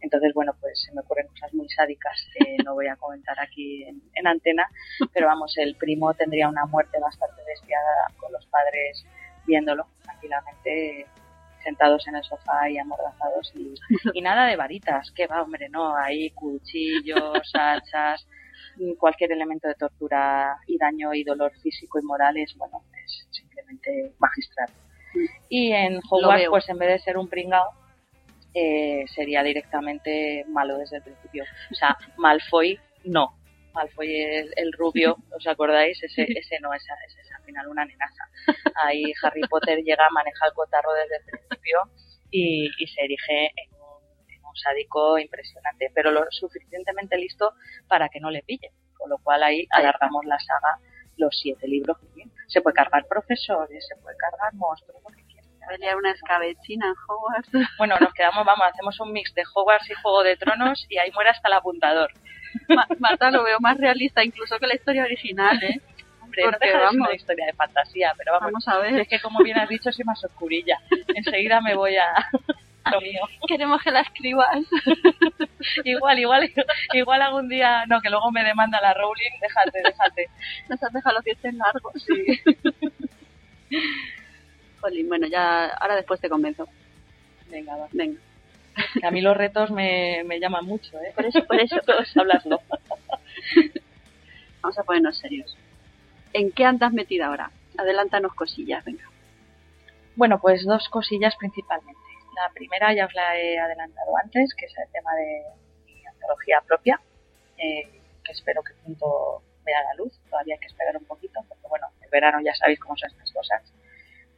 [0.00, 3.84] Entonces, bueno, pues se me ocurren cosas muy sádicas que no voy a comentar aquí
[3.84, 4.68] en, antena,
[5.12, 9.04] pero vamos, el primo tendría una muerte bastante despiadada con los padres
[9.46, 11.06] viéndolo tranquilamente
[11.64, 13.74] sentados en el sofá y amordazados y,
[14.14, 18.26] y nada de varitas, que va, hombre, no, hay cuchillos, hachas,
[18.98, 24.12] cualquier elemento de tortura y daño y dolor físico y moral es, bueno, es simplemente
[24.18, 24.68] magistral.
[25.14, 25.24] Mm.
[25.48, 27.70] Y en Hogwarts, pues en vez de ser un pringao,
[28.54, 31.44] eh, sería directamente malo desde el principio.
[31.70, 33.36] O sea, Malfoy no.
[33.72, 36.02] Malfoy es el rubio, ¿os acordáis?
[36.02, 38.24] Ese, ese no, esa, es al final una amenaza.
[38.74, 41.78] Ahí Harry Potter llega, a manejar el cotarro desde el principio
[42.30, 47.54] y, se erige en un, sádico impresionante, pero lo suficientemente listo
[47.86, 48.72] para que no le pille.
[48.94, 50.80] Con lo cual ahí alargamos la saga
[51.16, 51.96] los siete libros.
[52.48, 55.00] Se puede cargar profesores, se puede cargar monstruos,
[55.70, 57.50] pelear una escabechina en Hogwarts.
[57.78, 61.10] Bueno, nos quedamos, vamos, hacemos un mix de Hogwarts y Juego de Tronos y ahí
[61.12, 62.10] muere hasta el apuntador.
[62.98, 65.80] Marta lo veo más realista incluso que la historia original, ¿eh?
[66.22, 69.00] Hombre, Porque, vamos, es una historia de fantasía, pero vamos, a ver.
[69.00, 70.78] Es que como bien has dicho, soy más oscurilla.
[71.14, 72.06] Enseguida me voy a
[72.92, 73.22] lo mío.
[73.48, 74.58] Queremos que la escribas.
[75.84, 76.52] igual, igual,
[76.92, 80.28] igual algún día, no, que luego me demanda la Rowling, déjate, déjate.
[80.68, 81.94] Nos has dejado los dientes largos.
[82.06, 82.40] Sí.
[85.08, 86.68] Bueno, ya, ahora después te convenzo.
[87.50, 87.88] Venga, va.
[87.92, 88.20] Venga.
[89.02, 91.12] A mí los retos me, me llaman mucho, ¿eh?
[91.14, 91.76] Por eso, por eso.
[91.84, 92.60] Todos hablarlo.
[94.62, 95.56] Vamos a ponernos serios.
[96.32, 97.50] ¿En qué andas metida ahora?
[97.76, 99.04] Adelántanos cosillas, venga.
[100.16, 102.00] Bueno, pues dos cosillas principalmente.
[102.34, 105.42] La primera ya os la he adelantado antes, que es el tema de
[105.86, 107.00] mi antología propia,
[107.58, 110.12] eh, que espero que pronto vea la luz.
[110.28, 113.32] Todavía hay que esperar un poquito, porque bueno, el verano ya sabéis cómo son estas
[113.32, 113.62] cosas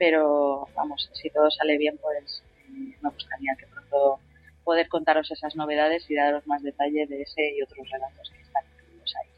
[0.03, 4.19] pero vamos, si todo sale bien, pues me gustaría que pronto
[4.65, 8.65] poder contaros esas novedades y daros más detalle de ese y otros relatos que están
[8.75, 9.29] incluidos ahí.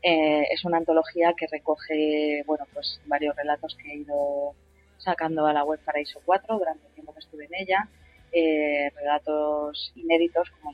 [0.00, 4.54] Eh, es una antología que recoge, bueno, pues varios relatos que he ido
[4.96, 7.88] sacando a la web Paraíso 4 durante el tiempo que estuve en ella,
[8.32, 10.72] eh, relatos inéditos, como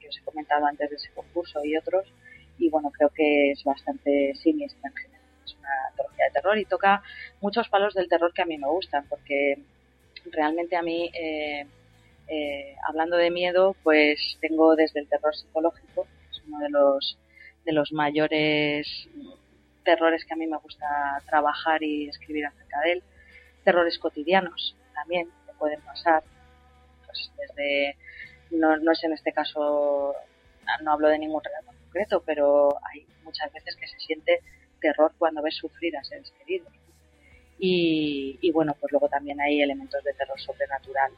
[0.00, 2.10] que os he comentado antes de ese concurso y otros,
[2.56, 4.90] y bueno, creo que es bastante siniestra
[5.44, 7.02] es una antología de terror y toca
[7.40, 9.58] muchos palos del terror que a mí me gustan, porque
[10.30, 11.66] realmente a mí eh,
[12.28, 17.18] Eh, hablando de miedo, pues tengo desde el terror psicológico, es uno de los,
[17.66, 18.86] de los mayores
[19.84, 20.86] terrores que a mí me gusta
[21.26, 23.02] trabajar y escribir acerca de él.
[23.64, 26.22] Terrores cotidianos también que pueden pasar,
[27.04, 27.96] pues desde,
[28.50, 30.14] no, no es en este caso,
[30.82, 34.40] no hablo de ningún relato concreto, pero hay muchas veces que se siente
[34.82, 36.68] terror cuando ves sufrir a seres queridos.
[37.58, 41.12] Y, y bueno, pues luego también hay elementos de terror sobrenatural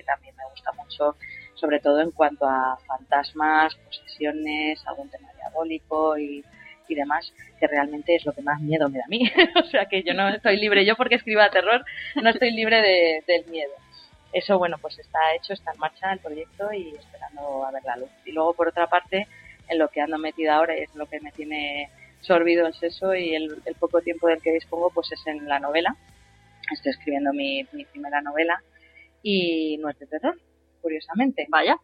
[0.00, 1.16] que también me gusta mucho,
[1.54, 6.44] sobre todo en cuanto a fantasmas, posesiones, algún tema diabólico y,
[6.88, 9.30] y demás, que realmente es lo que más miedo me da a mí.
[9.62, 11.84] o sea que yo no estoy libre, yo porque escriba terror,
[12.16, 13.72] no estoy libre de, del miedo.
[14.32, 17.96] Eso, bueno, pues está hecho, está en marcha el proyecto y esperando a ver la
[17.96, 18.10] luz.
[18.24, 19.26] Y luego, por otra parte,
[19.68, 21.90] en lo que ando metida ahora es lo que me tiene
[22.20, 25.58] sorbido el seso y el, el, poco tiempo del que dispongo, pues es en la
[25.58, 25.96] novela.
[26.72, 28.62] Estoy escribiendo mi, mi primera novela
[29.22, 30.38] y no es de terror,
[30.80, 31.46] curiosamente.
[31.48, 31.76] Vaya.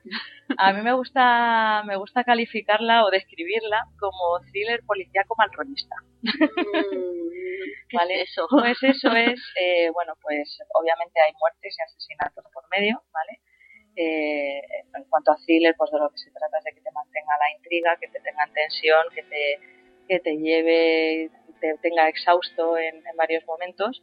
[0.58, 5.96] A mí me gusta, me gusta calificarla o describirla como thriller policíaco malronista.
[6.22, 8.22] Mm, ¿Vale?
[8.22, 8.46] Es eso?
[8.50, 13.40] Pues eso es, eh, bueno, pues obviamente hay muertes y asesinatos por medio, ¿vale?
[13.96, 14.60] Eh,
[14.94, 17.38] en cuanto a thriller, pues de lo que se trata es de que te mantenga
[17.38, 19.58] la intriga, que te tenga en tensión, que te,
[20.08, 24.02] que te lleve, te tenga exhausto en, varios momentos.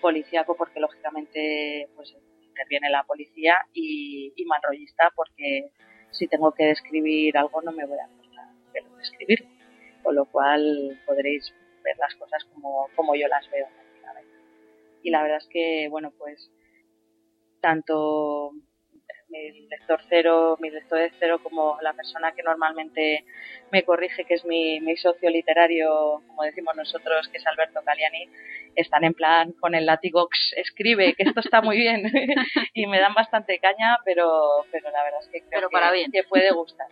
[0.00, 5.72] Policíaco porque lógicamente pues interviene la policía y, y manrollista porque
[6.10, 9.46] si tengo que describir algo no me voy a costar pero describirlo.
[10.02, 11.52] Con lo cual podréis
[11.84, 13.66] ver las cosas como, como yo las veo.
[15.02, 16.50] Y la verdad es que, bueno, pues
[17.60, 18.52] tanto
[19.30, 23.24] mi lector cero, mi lector de cero, como la persona que normalmente
[23.70, 28.28] me corrige, que es mi, mi socio literario, como decimos nosotros, que es Alberto Caliani,
[28.74, 32.02] están en plan con el látigo, escribe, que esto está muy bien,
[32.74, 35.92] y me dan bastante caña, pero, pero la verdad es que creo Pero que, para
[35.92, 36.10] bien.
[36.10, 36.88] que puede gustar.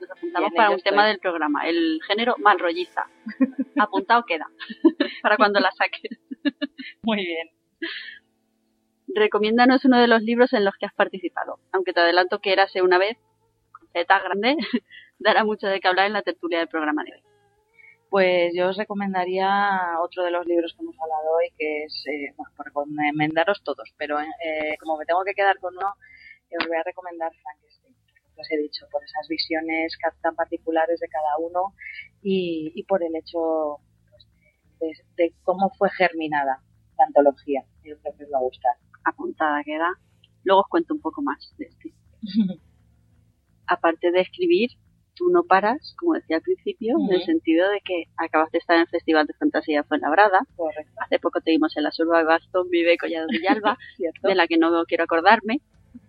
[0.00, 3.06] Nos apuntamos Bien, para un tema del programa, el género malrolliza.
[3.78, 4.46] Apuntado queda,
[5.22, 6.18] para cuando la saques.
[7.02, 7.50] Muy bien.
[9.14, 11.58] Recomiéndanos uno de los libros en los que has participado.
[11.72, 13.16] Aunque te adelanto que Érase una vez,
[13.92, 14.56] Z grande,
[15.18, 17.22] dará mucho de qué hablar en la tertulia del programa de hoy.
[18.10, 22.32] Pues yo os recomendaría otro de los libros que hemos hablado hoy, que es, eh,
[22.36, 25.94] bueno, por recomendaros todos, pero eh, como me tengo que quedar con uno,
[26.58, 27.94] os voy a recomendar Frankenstein,
[28.30, 29.92] como os he dicho, por esas visiones
[30.22, 31.74] tan particulares de cada uno
[32.22, 33.76] y, y por el hecho
[34.08, 34.26] pues,
[34.80, 36.62] de, de cómo fue germinada
[36.96, 37.62] la antología.
[37.84, 38.76] Yo creo que os va a gustar.
[39.08, 39.90] Apuntada queda.
[40.44, 41.92] Luego os cuento un poco más de este.
[43.66, 44.70] Aparte de escribir,
[45.14, 48.76] tú no paras, como decía al principio, en el sentido de que acabas de estar
[48.76, 50.40] en el Festival de Fantasía Fuenlabrada.
[50.56, 50.92] Correcto.
[51.00, 53.76] Hace poco te vimos en la Surba de Baston, Vive Collado de Villalba,
[54.22, 55.60] de la que no quiero acordarme.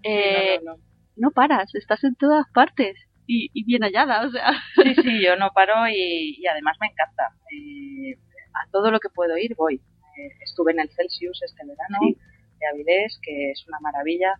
[0.03, 0.83] Eh, no, no, no.
[1.17, 2.95] no paras, estás en todas partes
[3.29, 4.51] y, y bien hallada, o sea.
[4.83, 7.23] Sí, sí, yo no paro y, y además me encanta.
[7.51, 8.17] Eh,
[8.53, 9.75] a todo lo que puedo ir voy.
[9.75, 12.17] Eh, estuve en el Celsius este verano Sí.
[12.59, 14.33] De Avilés, que es una maravilla.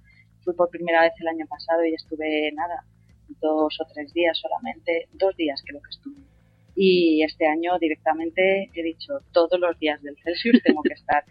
[0.44, 2.84] Fui por primera vez el año pasado y estuve nada,
[3.42, 6.22] dos o tres días solamente, dos días creo que estuve.
[6.76, 11.24] Y este año directamente he dicho, todos los días del Celsius tengo que estar.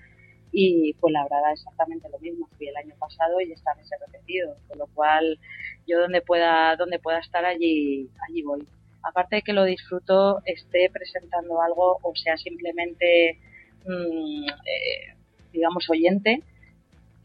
[0.52, 2.48] Y pues la verdad exactamente lo mismo.
[2.56, 4.56] Fui el año pasado y esta vez repetido.
[4.66, 5.38] Con lo cual
[5.86, 8.66] yo donde pueda, donde pueda estar allí, allí voy
[9.02, 13.38] aparte de que lo disfruto, esté presentando algo o sea simplemente,
[13.86, 15.14] mm, eh,
[15.52, 16.42] digamos, oyente,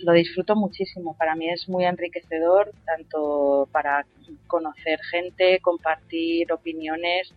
[0.04, 1.16] lo disfruto muchísimo.
[1.16, 4.06] Para mí es muy enriquecedor, tanto para
[4.48, 7.34] conocer gente, compartir opiniones,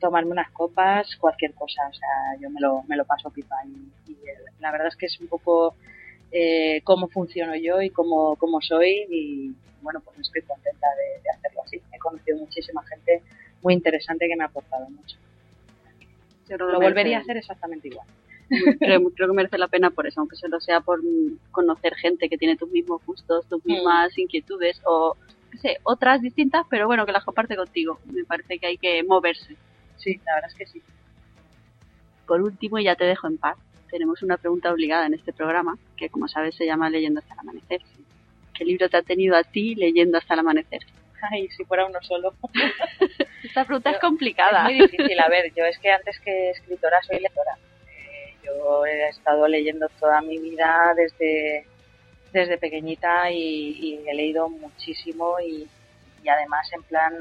[0.00, 1.88] tomarme unas copas, cualquier cosa.
[1.88, 3.56] O sea, yo me lo, me lo paso pipa.
[3.66, 5.74] Y, y, eh, la verdad es que es un poco
[6.30, 9.06] eh, cómo funciono yo y cómo, cómo soy.
[9.10, 11.80] Y bueno, pues estoy contenta de, de hacerlo así.
[11.92, 13.22] He conocido muchísima gente
[13.62, 15.16] muy interesante que me ha aportado mucho.
[16.48, 18.06] Lo volvería a hacer exactamente igual.
[18.78, 22.28] Creo, creo que merece la pena por eso, aunque solo sea por mm, conocer gente
[22.28, 25.16] que tiene tus mismos gustos, tus mismas inquietudes o,
[25.50, 27.98] qué sé, otras distintas, pero bueno, que las comparte contigo.
[28.12, 29.56] Me parece que hay que moverse.
[29.96, 30.82] Sí, la verdad es que sí.
[32.26, 33.56] Por último, y ya te dejo en paz,
[33.90, 37.40] tenemos una pregunta obligada en este programa, que como sabes se llama Leyendo hasta el
[37.40, 37.80] amanecer.
[38.54, 40.82] ¿Qué libro te ha tenido a ti leyendo hasta el amanecer?
[41.30, 42.34] Ay, si fuera uno solo.
[43.42, 44.68] Esta pregunta es complicada.
[44.68, 45.18] Es muy difícil.
[45.20, 47.56] A ver, yo es que antes que escritora soy lectora.
[48.48, 51.66] Yo he estado leyendo toda mi vida desde,
[52.32, 55.68] desde pequeñita y, y he leído muchísimo y,
[56.22, 57.12] y además en plan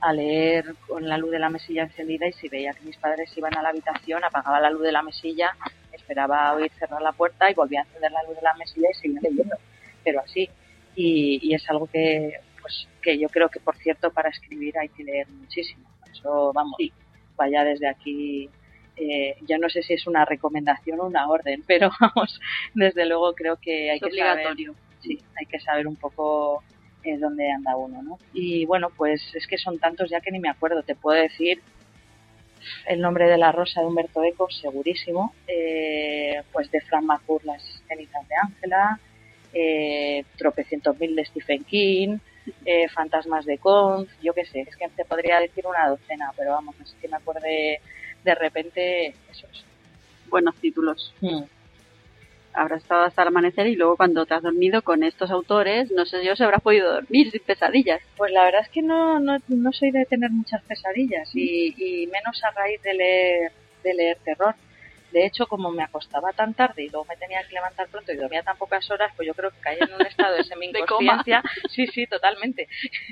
[0.00, 3.32] a leer con la luz de la mesilla encendida y si veía que mis padres
[3.36, 5.56] iban a la habitación, apagaba la luz de la mesilla,
[5.92, 8.94] esperaba oír cerrar la puerta y volvía a encender la luz de la mesilla y
[8.94, 9.56] seguía leyendo.
[10.02, 10.48] Pero así.
[10.94, 15.04] y, es algo que, pues, que yo creo que, por cierto, para escribir hay que
[15.04, 15.88] leer muchísimo.
[16.12, 16.76] Eso, vamos,
[17.36, 18.50] vaya desde aquí
[18.96, 22.40] eh, yo no sé si es una recomendación o una orden, pero vamos,
[22.74, 24.72] desde luego creo que hay que obligatorio.
[24.72, 26.62] saber, sí, hay que saber un poco
[27.02, 28.18] eh, dónde anda uno, ¿no?
[28.32, 30.82] Y bueno, pues es que son tantos ya que ni me acuerdo.
[30.82, 31.60] Te puedo decir
[32.86, 35.34] el nombre de la rosa de Humberto Eco, segurísimo.
[35.46, 38.98] Eh, pues de Fran McCourt, las cenizas de Ángela.
[39.52, 42.18] Eh, tropecientos mil de Stephen King.
[42.64, 46.52] Eh, fantasmas de Conf, yo qué sé, es que te podría decir una docena, pero
[46.52, 47.80] vamos, es que me acuerde
[48.24, 49.64] de repente esos
[50.28, 51.14] buenos títulos.
[51.20, 51.42] Mm
[52.54, 56.06] habrás estado hasta el amanecer y luego cuando te has dormido con estos autores, no
[56.06, 58.00] sé yo si habrás podido dormir sin pesadillas.
[58.16, 62.06] Pues la verdad es que no, no, no soy de tener muchas pesadillas y, y
[62.06, 64.54] menos a raíz de leer, de leer terror.
[65.14, 68.16] De hecho, como me acostaba tan tarde y luego me tenía que levantar pronto y
[68.16, 71.40] dormía tan pocas horas, pues yo creo que caí en un estado de semi-inconsciencia.
[71.70, 72.66] sí, sí, totalmente.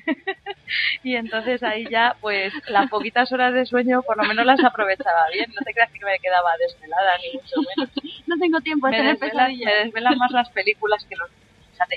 [1.04, 5.28] y entonces ahí ya, pues las poquitas horas de sueño por lo menos las aprovechaba
[5.32, 5.48] bien.
[5.54, 7.94] No te creas que me quedaba desvelada, ni mucho menos.
[8.26, 9.72] no tengo tiempo de tener pesadillas.
[9.72, 11.30] Me desvelan más las películas que los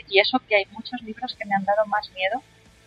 [0.08, 2.44] Y eso que hay muchos libros que me han dado más miedo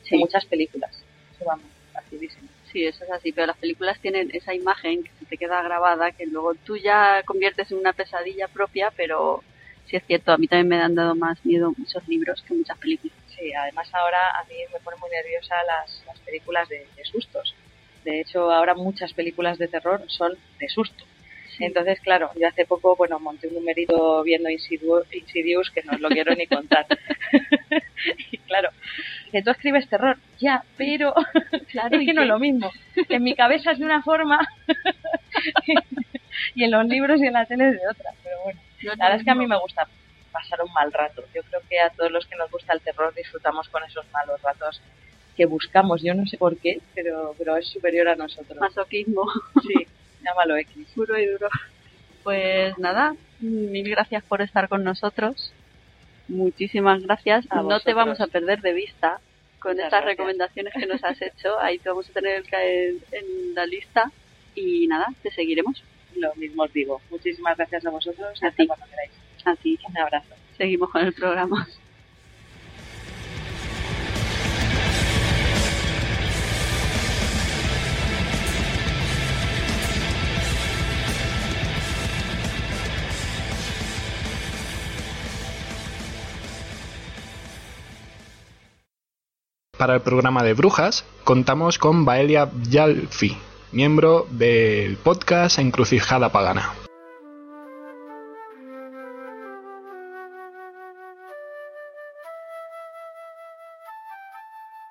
[0.09, 0.92] que muchas películas.
[1.35, 2.47] Eso vamos, facilísimo.
[2.72, 6.12] Sí, eso es así, pero las películas tienen esa imagen que se te queda grabada,
[6.12, 9.42] que luego tú ya conviertes en una pesadilla propia, pero
[9.87, 12.76] sí es cierto, a mí también me han dado más miedo muchos libros que muchas
[12.78, 13.16] películas.
[13.37, 17.54] Sí, además ahora a mí me pone muy nerviosa las, las películas de, sustos.
[18.04, 21.04] De hecho, ahora muchas películas de terror son de susto.
[21.61, 26.09] Entonces, claro, yo hace poco, bueno, monté un numerito viendo Insidious que no os lo
[26.09, 26.87] quiero ni contar.
[28.31, 28.70] y claro,
[29.30, 31.14] que tú escribes terror, ya, pero
[31.70, 32.70] claro, es que no es lo mismo.
[33.08, 34.46] En mi cabeza es de una forma
[36.54, 38.10] y en los libros y en la tele es de otra.
[38.22, 39.86] Pero bueno, la verdad es que a mí me gusta
[40.32, 41.24] pasar un mal rato.
[41.34, 44.40] Yo creo que a todos los que nos gusta el terror disfrutamos con esos malos
[44.42, 44.80] ratos
[45.36, 46.02] que buscamos.
[46.02, 48.58] Yo no sé por qué, pero, pero es superior a nosotros.
[48.58, 49.22] Masoquismo.
[49.62, 49.86] Sí,
[50.24, 50.88] llámalo X.
[50.94, 51.48] Puro y duro.
[52.22, 55.52] Pues nada, mil gracias por estar con nosotros
[56.28, 57.46] muchísimas gracias.
[57.50, 59.20] no te vamos a perder de vista
[59.58, 61.58] con estas recomendaciones que nos has hecho.
[61.60, 64.10] Ahí te vamos a tener en, en la lista
[64.54, 65.82] y nada, te seguiremos.
[66.16, 67.00] Lo mismo os digo.
[67.10, 68.42] Muchísimas gracias a vosotros.
[68.42, 68.66] A ti.
[68.66, 69.12] cuando queráis.
[69.44, 69.78] A ti.
[69.88, 70.34] Un abrazo.
[70.56, 71.66] Seguimos con el programa.
[89.78, 93.36] Para el programa de Brujas contamos con Baelia Yalfi,
[93.70, 96.72] miembro del podcast Encrucijada Pagana.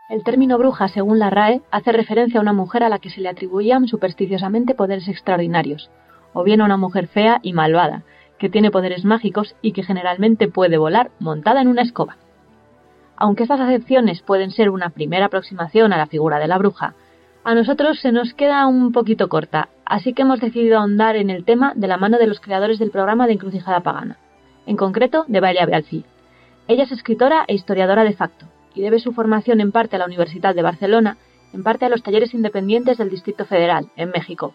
[0.10, 3.20] El término bruja, según la RAE, hace referencia a una mujer a la que se
[3.20, 5.90] le atribuían supersticiosamente poderes extraordinarios,
[6.32, 8.04] o bien a una mujer fea y malvada,
[8.40, 12.16] que tiene poderes mágicos y que generalmente puede volar montada en una escoba.
[13.18, 16.94] Aunque estas acepciones pueden ser una primera aproximación a la figura de la bruja,
[17.44, 21.44] a nosotros se nos queda un poquito corta, así que hemos decidido ahondar en el
[21.44, 24.18] tema de la mano de los creadores del programa de Encrucijada Pagana,
[24.68, 26.06] en concreto de Bailea Bealfi.
[26.68, 30.06] Ella es escritora e historiadora de facto, y debe su formación en parte a la
[30.06, 31.18] Universidad de Barcelona,
[31.54, 34.54] en parte a los talleres independientes del Distrito Federal, en México.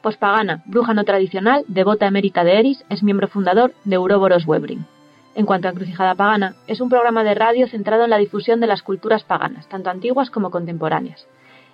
[0.00, 4.86] Pospagana, bruja no tradicional, devota emérita de Eris, es miembro fundador de Uroboros Webring.
[5.34, 8.66] En cuanto a Encrucijada Pagana, es un programa de radio centrado en la difusión de
[8.66, 11.26] las culturas paganas, tanto antiguas como contemporáneas.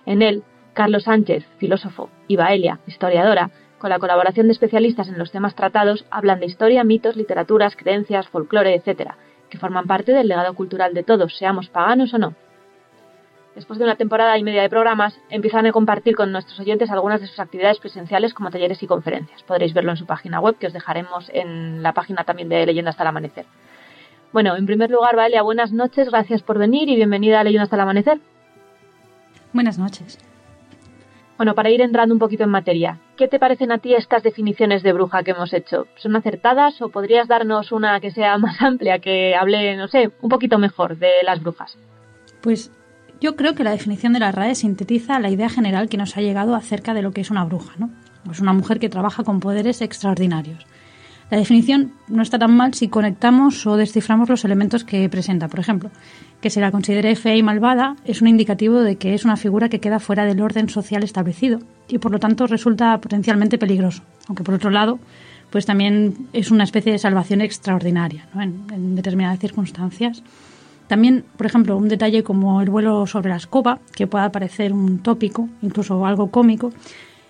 [0.05, 0.43] En él,
[0.73, 6.05] Carlos Sánchez, filósofo, y Baelia, historiadora, con la colaboración de especialistas en los temas tratados,
[6.09, 9.11] hablan de historia, mitos, literaturas, creencias, folclore, etc.,
[9.49, 12.35] que forman parte del legado cultural de todos, seamos paganos o no.
[13.55, 17.19] Después de una temporada y media de programas, empiezan a compartir con nuestros oyentes algunas
[17.19, 19.43] de sus actividades presenciales como talleres y conferencias.
[19.43, 22.91] Podréis verlo en su página web, que os dejaremos en la página también de Leyenda
[22.91, 23.45] hasta el amanecer.
[24.31, 27.75] Bueno, en primer lugar, Valeria, buenas noches, gracias por venir y bienvenida a Leyenda hasta
[27.75, 28.19] el amanecer.
[29.51, 30.19] Buenas noches.
[31.35, 34.83] Bueno, para ir entrando un poquito en materia, ¿qué te parecen a ti estas definiciones
[34.83, 35.87] de bruja que hemos hecho?
[35.95, 40.29] ¿Son acertadas o podrías darnos una que sea más amplia, que hable, no sé, un
[40.29, 41.77] poquito mejor de las brujas?
[42.41, 42.71] Pues
[43.21, 46.21] yo creo que la definición de la RAE sintetiza la idea general que nos ha
[46.21, 47.89] llegado acerca de lo que es una bruja, ¿no?
[48.31, 50.65] Es una mujer que trabaja con poderes extraordinarios.
[51.29, 55.47] La definición no está tan mal si conectamos o desciframos los elementos que presenta.
[55.47, 55.91] Por ejemplo,
[56.41, 59.69] que se la considere fea y malvada es un indicativo de que es una figura
[59.69, 64.01] que queda fuera del orden social establecido y por lo tanto resulta potencialmente peligroso.
[64.27, 64.99] Aunque por otro lado,
[65.51, 70.23] pues también es una especie de salvación extraordinaria en determinadas circunstancias
[70.89, 75.03] También, por ejemplo, un detalle como el vuelo sobre la escoba, que pueda parecer un
[75.03, 76.71] tópico, incluso algo cómico,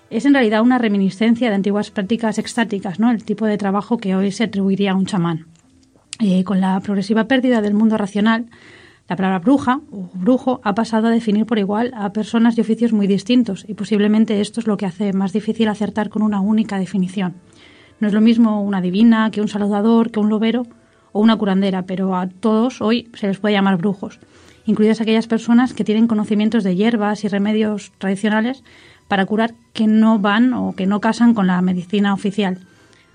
[0.09, 3.11] es en realidad una reminiscencia de antiguas prácticas extáticas, ¿no?
[3.11, 5.47] el tipo de trabajo que hoy se atribuiría a un chamán.
[6.21, 8.45] Eh, con la progresiva pérdida del mundo racional,
[9.09, 12.93] la palabra bruja o brujo ha pasado a definir por igual a personas y oficios
[12.93, 16.79] muy distintos y posiblemente esto es lo que hace más difícil acertar con una única
[16.79, 17.35] definición.
[17.99, 20.65] No es lo mismo una divina que un saludador, que un lobero
[21.11, 24.19] o una curandera, pero a todos hoy se les puede llamar brujos,
[24.65, 28.63] incluidas aquellas personas que tienen conocimientos de hierbas y remedios tradicionales
[29.07, 32.59] para curar que no van o que no casan con la medicina oficial.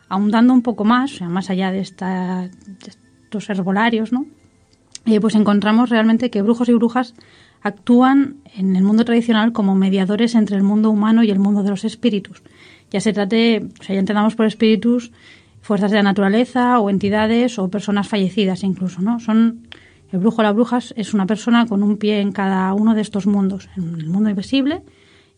[0.08, 2.48] Ahondando un poco más, o sea, más allá de, esta,
[2.86, 4.26] estos herbolarios, ¿no?
[5.06, 7.14] Eh, pues encontramos realmente que brujos y brujas
[7.62, 11.70] actúan en el mundo tradicional como mediadores entre el mundo humano y el mundo de
[11.70, 12.42] los espíritus.
[12.90, 15.12] Ya se trate, o sea, ya entendamos por espíritus
[15.64, 19.18] fuerzas de la naturaleza o entidades o personas fallecidas incluso, ¿no?
[19.18, 19.66] Son
[20.12, 23.00] el brujo o la bruja es una persona con un pie en cada uno de
[23.00, 24.82] estos mundos, en el mundo invisible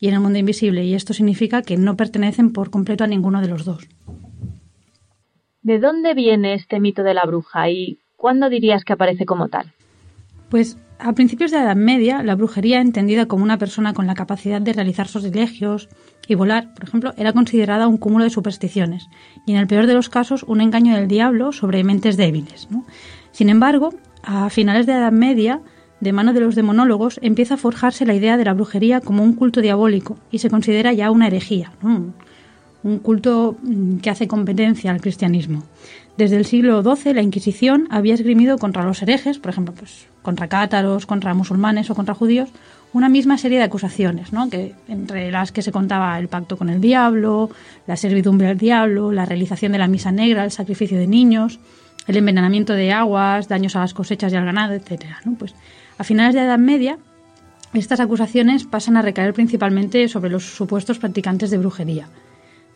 [0.00, 3.40] y en el mundo invisible, y esto significa que no pertenecen por completo a ninguno
[3.40, 3.88] de los dos.
[5.62, 9.72] ¿De dónde viene este mito de la bruja y cuándo dirías que aparece como tal?
[10.50, 14.14] Pues a principios de la Edad Media, la brujería, entendida como una persona con la
[14.14, 15.88] capacidad de realizar sortilegios
[16.28, 19.08] y volar, por ejemplo, era considerada un cúmulo de supersticiones
[19.46, 22.68] y, en el peor de los casos, un engaño del diablo sobre mentes débiles.
[23.32, 25.60] Sin embargo, a finales de la Edad Media,
[26.00, 29.34] de mano de los demonólogos, empieza a forjarse la idea de la brujería como un
[29.34, 31.72] culto diabólico y se considera ya una herejía,
[32.86, 35.64] un culto mm, que hace competencia al cristianismo.
[36.16, 40.48] Desde el siglo XII la Inquisición había esgrimido contra los herejes, por ejemplo, pues, contra
[40.48, 42.48] cátaros, contra musulmanes o contra judíos,
[42.96, 44.48] una misma serie de acusaciones, ¿no?
[44.48, 47.50] que, entre las que se contaba el pacto con el diablo,
[47.86, 51.60] la servidumbre al diablo, la realización de la misa negra, el sacrificio de niños,
[52.06, 55.04] el envenenamiento de aguas, daños a las cosechas y al ganado, etc.
[55.38, 55.54] Pues
[55.98, 56.96] a finales de la Edad Media,
[57.74, 62.08] estas acusaciones pasan a recaer principalmente sobre los supuestos practicantes de brujería.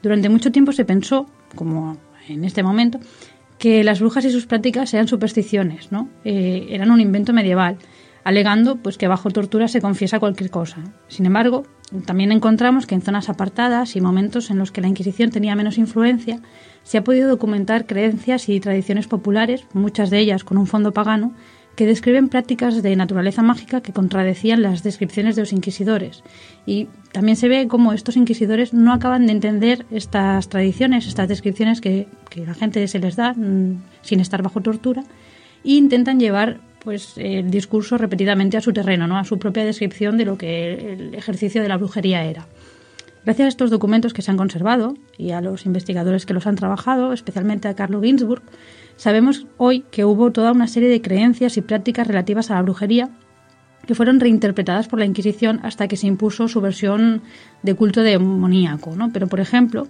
[0.03, 1.97] Durante mucho tiempo se pensó, como
[2.29, 3.01] en este momento,
[3.59, 6.11] que las brujas y sus prácticas eran supersticiones, ¿no?
[6.27, 7.79] Eh, eran un invento medieval,
[8.25, 10.79] alegando pues que bajo tortura se confiesa cualquier cosa.
[11.09, 11.65] Sin embargo,
[12.07, 15.79] también encontramos que en zonas apartadas y momentos en los que la Inquisición tenía menos
[15.79, 16.41] influencia,
[16.83, 21.35] se ha podido documentar creencias y tradiciones populares, muchas de ellas con un fondo pagano,
[21.77, 26.23] que describen prácticas de naturaleza mágica que contradecían las descripciones de los inquisidores.
[26.67, 31.81] Y también se ve cómo estos inquisidores no acaban de entender estas tradiciones, estas descripciones
[31.81, 35.05] que, que la gente se les da mm, sin estar bajo tortura,
[35.65, 39.19] e intentan llevar pues el discurso repetidamente a su terreno, ¿no?
[39.19, 42.47] a su propia descripción de lo que el ejercicio de la brujería era.
[43.25, 46.57] Gracias a estos documentos que se han conservado y a los investigadores que los han
[46.57, 48.43] trabajado, especialmente a Carlo Ginzburg,
[49.01, 53.09] Sabemos hoy que hubo toda una serie de creencias y prácticas relativas a la brujería
[53.87, 57.23] que fueron reinterpretadas por la Inquisición hasta que se impuso su versión
[57.63, 58.95] de culto demoníaco.
[58.95, 59.11] ¿no?
[59.11, 59.89] Pero, por ejemplo,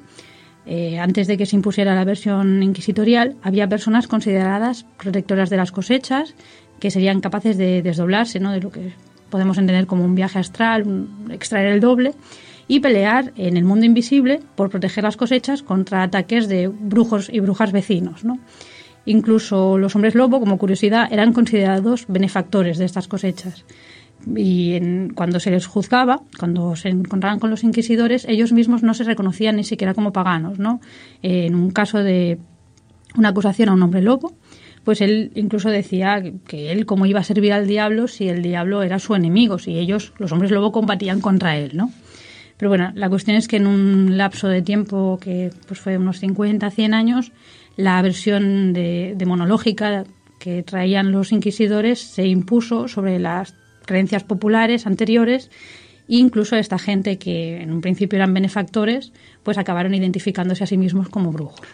[0.65, 5.73] eh, antes de que se impusiera la versión inquisitorial, había personas consideradas protectoras de las
[5.73, 6.37] cosechas
[6.81, 8.53] que serían capaces de desdoblarse, ¿no?
[8.53, 8.93] de lo que
[9.29, 12.15] podemos entender como un viaje astral, extraer el doble,
[12.71, 17.41] y pelear en el mundo invisible por proteger las cosechas contra ataques de brujos y
[17.41, 18.25] brujas vecinos.
[18.25, 18.39] ¿no?
[19.07, 23.65] Incluso los hombres lobo, como curiosidad, eran considerados benefactores de estas cosechas.
[24.37, 24.79] Y
[25.15, 29.57] cuando se les juzgaba, cuando se encontraban con los inquisidores, ellos mismos no se reconocían
[29.57, 30.61] ni siquiera como paganos.
[30.61, 30.81] ¿no?
[31.23, 32.39] En un caso de
[33.17, 34.33] una acusación a un hombre lobo,
[34.85, 38.83] pues él incluso decía que él cómo iba a servir al diablo si el diablo
[38.83, 41.93] era su enemigo, si ellos, los hombres lobo, combatían contra él, ¿no?
[42.57, 46.19] Pero bueno, la cuestión es que en un lapso de tiempo que pues fue unos
[46.21, 47.33] 50, 100 años,
[47.77, 50.05] la versión de, monológica
[50.39, 53.55] que traían los inquisidores se impuso sobre las
[53.87, 55.51] creencias populares anteriores
[56.07, 59.13] e incluso esta gente que en un principio eran benefactores,
[59.43, 61.67] pues acabaron identificándose a sí mismos como brujos.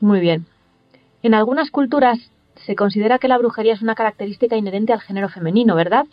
[0.00, 0.44] muy bien.
[1.24, 2.18] En algunas culturas
[2.66, 6.04] se considera que la brujería es una característica inherente al género femenino, ¿verdad?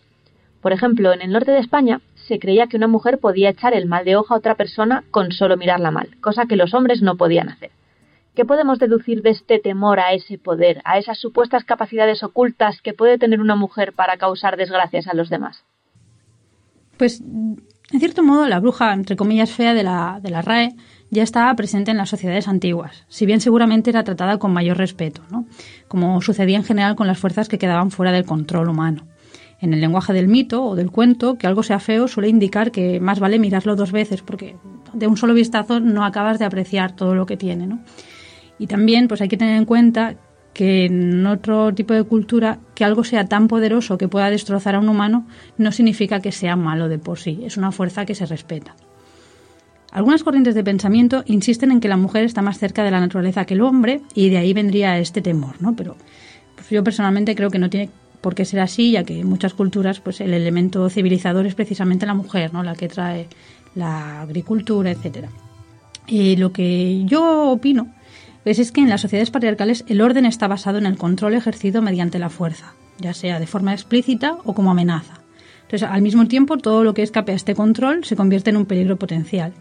[0.61, 3.87] Por ejemplo, en el norte de España se creía que una mujer podía echar el
[3.87, 7.17] mal de ojo a otra persona con solo mirarla mal, cosa que los hombres no
[7.17, 7.71] podían hacer.
[8.35, 12.93] ¿Qué podemos deducir de este temor a ese poder, a esas supuestas capacidades ocultas que
[12.93, 15.65] puede tener una mujer para causar desgracias a los demás?
[16.95, 20.69] Pues, en cierto modo, la bruja, entre comillas, fea de la, de la RAE
[21.11, 25.21] ya estaba presente en las sociedades antiguas, si bien seguramente era tratada con mayor respeto,
[25.29, 25.45] ¿no?
[25.87, 29.05] como sucedía en general con las fuerzas que quedaban fuera del control humano.
[29.59, 32.99] En el lenguaje del mito o del cuento, que algo sea feo suele indicar que
[32.99, 34.55] más vale mirarlo dos veces, porque
[34.93, 37.67] de un solo vistazo no acabas de apreciar todo lo que tiene.
[37.67, 37.79] ¿no?
[38.57, 40.15] Y también pues hay que tener en cuenta
[40.53, 44.79] que en otro tipo de cultura que algo sea tan poderoso que pueda destrozar a
[44.79, 48.25] un humano no significa que sea malo de por sí, es una fuerza que se
[48.25, 48.75] respeta.
[49.91, 53.45] Algunas corrientes de pensamiento insisten en que la mujer está más cerca de la naturaleza
[53.45, 55.75] que el hombre y de ahí vendría este temor, ¿no?
[55.75, 55.97] Pero
[56.55, 57.89] pues yo personalmente creo que no tiene
[58.21, 62.05] por qué ser así, ya que en muchas culturas pues el elemento civilizador es precisamente
[62.05, 62.63] la mujer, ¿no?
[62.63, 63.27] La que trae
[63.75, 65.29] la agricultura, etcétera.
[66.07, 67.93] Y lo que yo opino
[68.43, 71.81] pues es que en las sociedades patriarcales el orden está basado en el control ejercido
[71.81, 75.21] mediante la fuerza, ya sea de forma explícita o como amenaza.
[75.63, 78.65] Entonces, al mismo tiempo, todo lo que escape a este control se convierte en un
[78.65, 79.53] peligro potencial.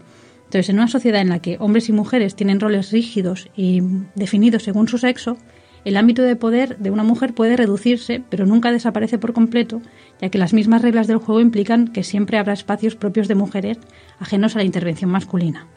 [0.51, 3.81] Entonces, en una sociedad en la que hombres y mujeres tienen roles rígidos y
[4.15, 5.37] definidos según su sexo,
[5.85, 9.81] el ámbito de poder de una mujer puede reducirse, pero nunca desaparece por completo,
[10.19, 13.77] ya que las mismas reglas del juego implican que siempre habrá espacios propios de mujeres
[14.19, 15.67] ajenos a la intervención masculina.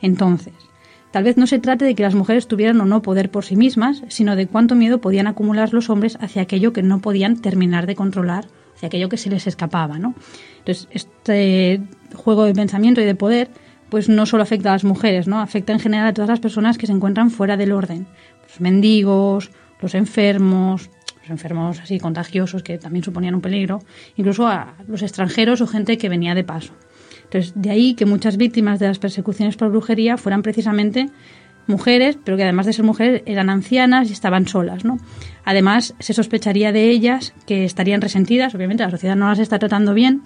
[0.00, 0.54] Entonces,
[1.10, 3.56] Tal vez no se trate de que las mujeres tuvieran o no poder por sí
[3.56, 7.86] mismas, sino de cuánto miedo podían acumular los hombres hacia aquello que no podían terminar
[7.86, 10.14] de controlar, hacia aquello que se les escapaba, ¿no?
[10.58, 11.80] Entonces, este
[12.14, 13.48] juego de pensamiento y de poder,
[13.88, 15.40] pues no solo afecta a las mujeres, ¿no?
[15.40, 18.06] Afecta en general a todas las personas que se encuentran fuera del orden.
[18.48, 23.80] Los mendigos, los enfermos, los enfermos así contagiosos que también suponían un peligro,
[24.16, 26.72] incluso a los extranjeros o gente que venía de paso.
[27.24, 31.10] Entonces, de ahí que muchas víctimas de las persecuciones por brujería fueran precisamente
[31.66, 34.98] mujeres, pero que además de ser mujeres eran ancianas y estaban solas, ¿no?
[35.44, 39.94] Además, se sospecharía de ellas que estarían resentidas, obviamente la sociedad no las está tratando
[39.94, 40.22] bien,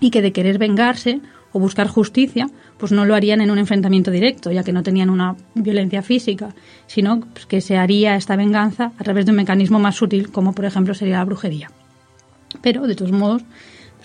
[0.00, 1.20] y que de querer vengarse
[1.52, 5.10] o buscar justicia, pues no lo harían en un enfrentamiento directo, ya que no tenían
[5.10, 6.54] una violencia física,
[6.86, 10.52] sino pues, que se haría esta venganza a través de un mecanismo más sutil, como
[10.52, 11.70] por ejemplo sería la brujería.
[12.62, 13.42] Pero, de todos modos,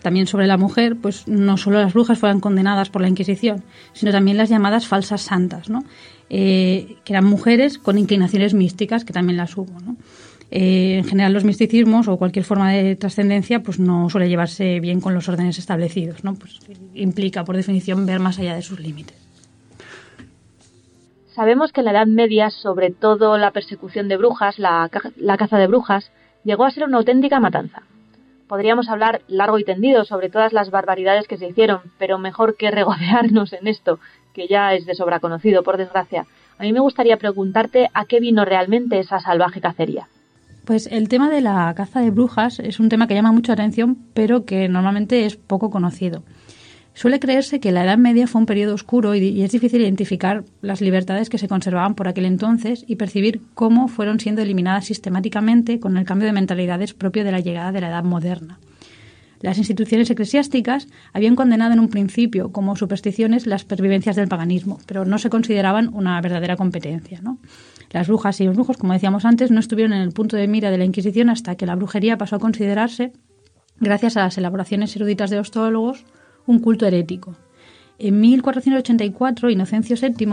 [0.01, 3.63] también sobre la mujer, pues no solo las brujas fueron condenadas por la Inquisición,
[3.93, 5.83] sino también las llamadas falsas santas, ¿no?
[6.29, 9.73] Eh, que eran mujeres con inclinaciones místicas, que también las hubo.
[10.55, 15.01] Eh, en general, los misticismos o cualquier forma de trascendencia pues no suele llevarse bien
[15.01, 16.23] con los órdenes establecidos.
[16.23, 16.35] ¿no?
[16.35, 16.59] Pues,
[16.93, 19.17] implica, por definición, ver más allá de sus límites.
[21.33, 24.89] Sabemos que en la Edad Media, sobre todo la persecución de brujas, la
[25.39, 26.11] caza de brujas,
[26.43, 27.81] llegó a ser una auténtica matanza
[28.53, 32.69] podríamos hablar largo y tendido sobre todas las barbaridades que se hicieron, pero mejor que
[32.69, 33.99] regodearnos en esto,
[34.31, 36.27] que ya es de sobra conocido, por desgracia.
[36.59, 40.07] A mí me gustaría preguntarte a qué vino realmente esa salvaje cacería.
[40.65, 43.97] Pues el tema de la caza de brujas es un tema que llama mucho atención,
[44.13, 46.23] pero que normalmente es poco conocido.
[46.93, 50.79] Suele creerse que la Edad Media fue un periodo oscuro y, es difícil identificar las
[50.79, 55.97] libertades que se conservaban por aquel entonces y percibir cómo fueron siendo eliminadas sistemáticamente con
[55.97, 58.59] el cambio de mentalidades propio de la llegada de la Edad Moderna.
[59.41, 65.03] Las instituciones eclesiásticas habían condenado en un principio como supersticiones las pervivencias del paganismo, pero
[65.03, 67.21] no se consideraban una verdadera competencia.
[67.93, 70.71] Las brujas y los brujos, como decíamos antes, no estuvieron en el punto de mira
[70.71, 73.13] de la Inquisición hasta que la brujería pasó a considerarse,
[73.79, 76.03] gracias a las elaboraciones eruditas de los teólogos,
[76.47, 77.35] un culto herético.
[77.99, 80.25] En 1484, Inocencio VII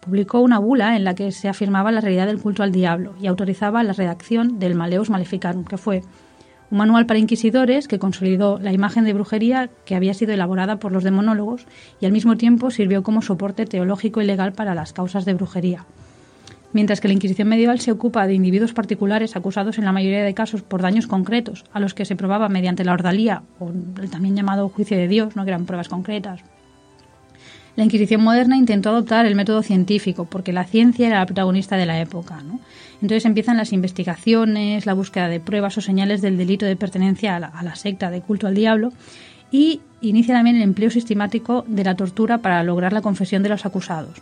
[0.00, 3.26] publicó una bula en la que se afirmaba la realidad del culto al diablo y
[3.26, 6.02] autorizaba la redacción del Maleus Maleficarum, que fue
[6.70, 10.92] un manual para inquisidores que consolidó la imagen de brujería que había sido elaborada por
[10.92, 11.66] los demonólogos
[12.00, 15.84] y al mismo tiempo sirvió como soporte teológico y legal para las causas de brujería
[16.76, 20.34] mientras que la Inquisición medieval se ocupa de individuos particulares acusados en la mayoría de
[20.34, 24.36] casos por daños concretos, a los que se probaba mediante la ordalía o el también
[24.36, 25.44] llamado juicio de Dios, ¿no?
[25.44, 26.40] que eran pruebas concretas.
[27.76, 31.86] La Inquisición moderna intentó adoptar el método científico, porque la ciencia era la protagonista de
[31.86, 32.42] la época.
[33.00, 37.40] Entonces empiezan las investigaciones, la búsqueda de pruebas o señales del delito de pertenencia a
[37.40, 38.92] la, a la secta de culto al diablo
[39.50, 43.64] y inicia también el empleo sistemático de la tortura para lograr la confesión de los
[43.64, 44.20] acusados.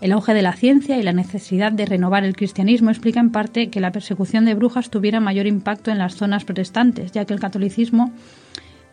[0.00, 3.68] El auge de la ciencia y la necesidad de renovar el cristianismo explica en parte
[3.68, 7.40] que la persecución de brujas tuviera mayor impacto en las zonas protestantes, ya que el
[7.40, 8.10] catolicismo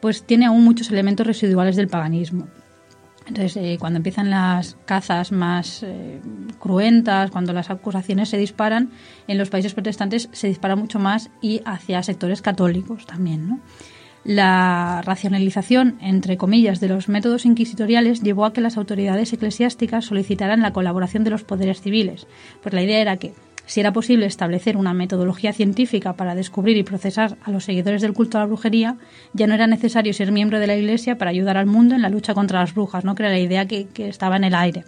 [0.01, 2.47] pues tiene aún muchos elementos residuales del paganismo.
[3.25, 6.21] Entonces, eh, cuando empiezan las cazas más eh,
[6.59, 8.89] cruentas, cuando las acusaciones se disparan,
[9.27, 13.59] en los países protestantes se dispara mucho más y hacia sectores católicos también, ¿no?
[14.27, 20.61] La racionalización, entre comillas, de los métodos inquisitoriales llevó a que las autoridades eclesiásticas solicitaran
[20.61, 22.27] la colaboración de los poderes civiles,
[22.61, 23.31] pues la idea era que,
[23.65, 28.11] si era posible establecer una metodología científica para descubrir y procesar a los seguidores del
[28.11, 28.97] culto a la brujería,
[29.31, 32.09] ya no era necesario ser miembro de la Iglesia para ayudar al mundo en la
[32.09, 33.15] lucha contra las brujas, ¿no?
[33.15, 34.83] que era la idea que, que estaba en el aire.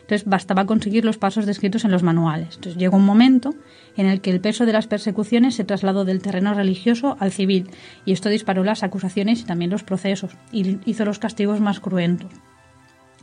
[0.00, 2.56] Entonces bastaba conseguir los pasos descritos en los manuales.
[2.56, 3.54] Entonces llegó un momento
[4.00, 7.70] en el que el peso de las persecuciones se trasladó del terreno religioso al civil
[8.06, 12.32] y esto disparó las acusaciones y también los procesos y hizo los castigos más cruentos.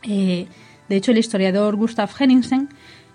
[0.04, 0.46] Eh,
[0.88, 2.70] de hecho, el historiador Gustav Henningsen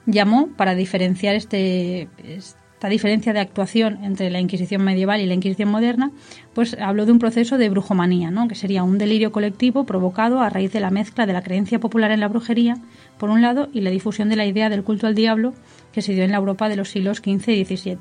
[0.07, 5.71] llamó, para diferenciar este, esta diferencia de actuación entre la Inquisición medieval y la Inquisición
[5.71, 6.11] moderna,
[6.55, 10.73] pues habló de un proceso de brujomanía, que sería un delirio colectivo provocado a raíz
[10.73, 12.79] de la mezcla de la creencia popular en la brujería,
[13.19, 15.55] por un lado, y la difusión de la idea del culto al diablo
[15.93, 17.99] que se dio en la Europa de los siglos XV y XVII.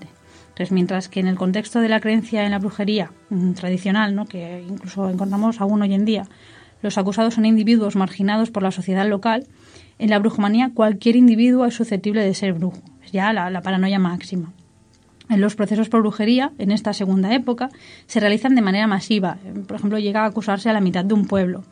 [0.50, 4.26] Entonces, mientras que en el contexto de la creencia en la brujería mm, tradicional, ¿no?
[4.26, 6.28] que incluso encontramos aún hoy en día,
[6.82, 9.46] los acusados son individuos marginados por la sociedad local,
[10.00, 12.82] en la brujomanía cualquier individuo es susceptible de ser brujo.
[13.04, 14.52] Es ya la paranoia máxima.
[15.32, 17.70] En los procesos por brujería, en esta segunda época,
[18.06, 19.38] se realizan de manera masiva.
[19.66, 21.64] Por ejemplo, llega a acusarse a la mitad de un pueblo.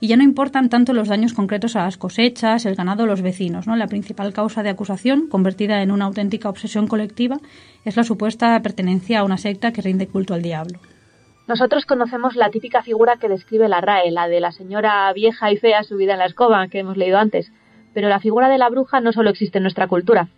[0.00, 3.22] Y ya no importan tanto los daños concretos a las cosechas, el ganado o los
[3.22, 3.66] vecinos.
[3.66, 3.74] ¿no?
[3.74, 7.38] La principal causa de acusación, convertida en una auténtica obsesión colectiva,
[7.84, 10.78] es la supuesta pertenencia a una secta que rinde culto al diablo.
[11.48, 15.56] Nosotros conocemos la típica figura que describe la RAE, la de la señora vieja y
[15.56, 17.50] fea subida en la escoba, que hemos leído antes.
[17.94, 20.28] Pero la figura de la bruja no solo existe en nuestra cultura.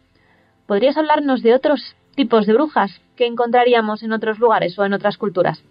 [0.66, 5.18] ¿Podrías hablarnos de otros tipos de brujas que encontraríamos en otros lugares o en otras
[5.18, 5.64] culturas?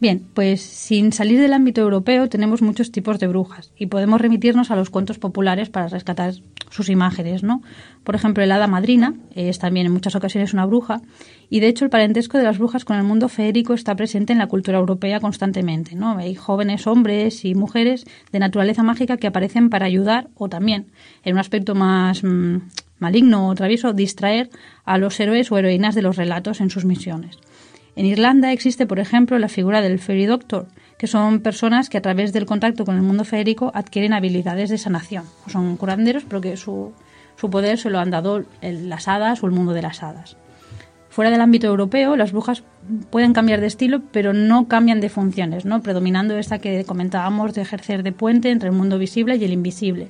[0.00, 4.70] Bien, pues sin salir del ámbito europeo tenemos muchos tipos de brujas y podemos remitirnos
[4.70, 6.34] a los cuentos populares para rescatar
[6.68, 7.62] sus imágenes, ¿no?
[8.02, 11.00] Por ejemplo, el hada madrina es también en muchas ocasiones una bruja
[11.48, 14.40] y de hecho el parentesco de las brujas con el mundo feérico está presente en
[14.40, 16.18] la cultura europea constantemente, ¿no?
[16.18, 20.86] Hay jóvenes hombres y mujeres de naturaleza mágica que aparecen para ayudar o también
[21.22, 22.56] en un aspecto más mm,
[22.98, 24.50] maligno o travieso distraer
[24.84, 27.38] a los héroes o heroínas de los relatos en sus misiones.
[27.96, 30.66] En Irlanda existe, por ejemplo, la figura del Fairy Doctor,
[30.98, 34.78] que son personas que a través del contacto con el mundo feérico adquieren habilidades de
[34.78, 35.24] sanación.
[35.46, 36.92] Son curanderos, pero que su,
[37.36, 40.36] su poder se lo han dado las hadas o el mundo de las hadas.
[41.08, 42.64] Fuera del ámbito europeo, las brujas
[43.10, 45.80] pueden cambiar de estilo, pero no cambian de funciones, ¿no?
[45.80, 50.08] predominando esta que comentábamos de ejercer de puente entre el mundo visible y el invisible.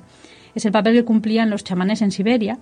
[0.55, 2.57] Es el papel que cumplían los chamanes en Siberia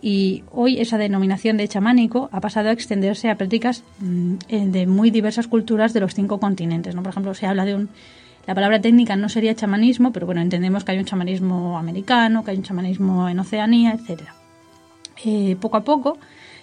[0.00, 5.10] y hoy esa denominación de chamánico ha pasado a extenderse a prácticas mm, de muy
[5.10, 6.94] diversas culturas de los cinco continentes.
[6.94, 7.02] ¿no?
[7.02, 7.88] Por ejemplo, se habla de un...
[8.46, 12.52] La palabra técnica no sería chamanismo, pero bueno, entendemos que hay un chamanismo americano, que
[12.52, 14.22] hay un chamanismo en Oceanía, etc.
[15.24, 16.18] Eh, poco a poco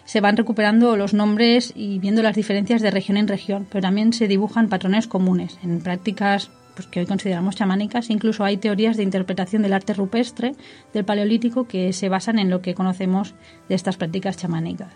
[0.06, 4.14] se van recuperando los nombres y viendo las diferencias de región en región, pero también
[4.14, 8.10] se dibujan patrones comunes en prácticas pues, que hoy consideramos chamánicas.
[8.10, 10.54] Incluso hay teorías de interpretación del arte rupestre
[10.94, 13.34] del Paleolítico que se basan en lo que conocemos
[13.70, 14.92] de estas prácticas chamánicas.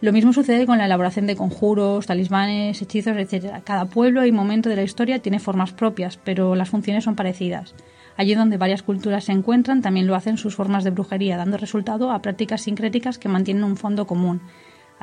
[0.00, 3.62] Lo mismo sucede con la elaboración de conjuros, talismanes, hechizos, etc.
[3.64, 7.74] Cada pueblo y momento de la historia tiene formas propias, pero las funciones son parecidas.
[8.16, 12.10] Allí donde varias culturas se encuentran, también lo hacen sus formas de brujería, dando resultado
[12.10, 14.40] a prácticas sincréticas que mantienen un fondo común,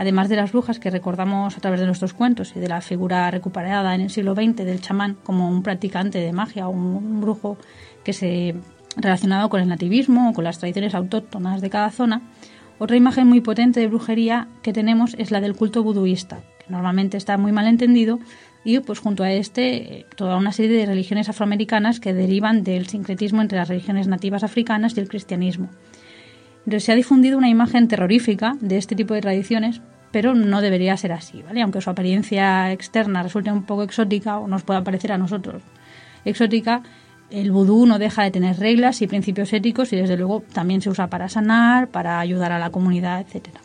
[0.01, 3.29] además de las brujas que recordamos a través de nuestros cuentos y de la figura
[3.29, 7.55] recuperada en el siglo XX del chamán como un practicante de magia o un brujo
[8.03, 8.55] que se
[8.97, 12.23] relacionado con el nativismo o con las tradiciones autóctonas de cada zona,
[12.79, 17.17] otra imagen muy potente de brujería que tenemos es la del culto buduista, que normalmente
[17.17, 18.17] está muy mal entendido
[18.63, 23.43] y pues junto a este toda una serie de religiones afroamericanas que derivan del sincretismo
[23.43, 25.69] entre las religiones nativas africanas y el cristianismo.
[26.65, 29.81] Entonces se ha difundido una imagen terrorífica de este tipo de tradiciones,
[30.11, 31.61] pero no debería ser así, ¿vale?
[31.61, 35.63] Aunque su apariencia externa resulte un poco exótica o nos pueda parecer a nosotros
[36.25, 36.83] exótica,
[37.29, 40.89] el vudú no deja de tener reglas y principios éticos y desde luego también se
[40.89, 43.61] usa para sanar, para ayudar a la comunidad, etcétera.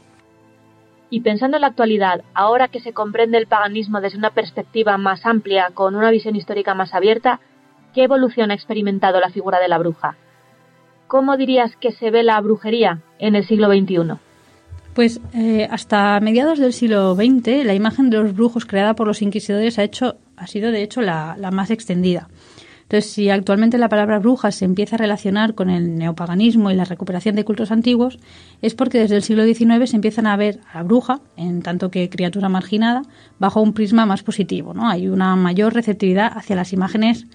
[1.10, 5.24] Y pensando en la actualidad, ahora que se comprende el paganismo desde una perspectiva más
[5.24, 7.40] amplia, con una visión histórica más abierta,
[7.94, 10.16] ¿qué evolución ha experimentado la figura de la bruja?
[11.06, 14.18] ¿Cómo dirías que se ve la brujería en el siglo XXI?
[14.96, 19.20] Pues eh, hasta mediados del siglo XX la imagen de los brujos creada por los
[19.20, 22.30] inquisidores ha, hecho, ha sido de hecho la, más extendida.
[22.84, 26.86] Entonces, si actualmente la palabra bruja se empieza a relacionar con el neopaganismo y la
[26.86, 28.18] recuperación de cultos antiguos,
[28.62, 31.90] es porque desde el siglo XIX se empiezan a ver a la bruja, en tanto
[31.90, 33.02] que criatura marginada,
[33.38, 34.72] bajo un prisma más positivo.
[34.72, 34.88] ¿no?
[34.88, 37.26] Hay una mayor receptividad hacia las imágenes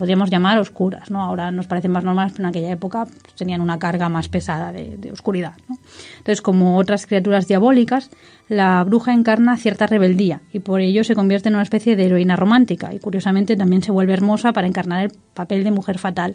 [0.00, 1.22] podríamos llamar oscuras, ¿no?
[1.22, 5.12] Ahora nos parecen más normales, pero en aquella época tenían una carga más pesada de,
[5.12, 5.52] oscuridad,
[6.16, 8.10] Entonces, como otras criaturas diabólicas,
[8.48, 12.34] la bruja encarna cierta rebeldía y por ello se convierte en una especie de heroína
[12.34, 16.34] romántica y curiosamente también se vuelve hermosa para encarnar el papel de mujer fatal.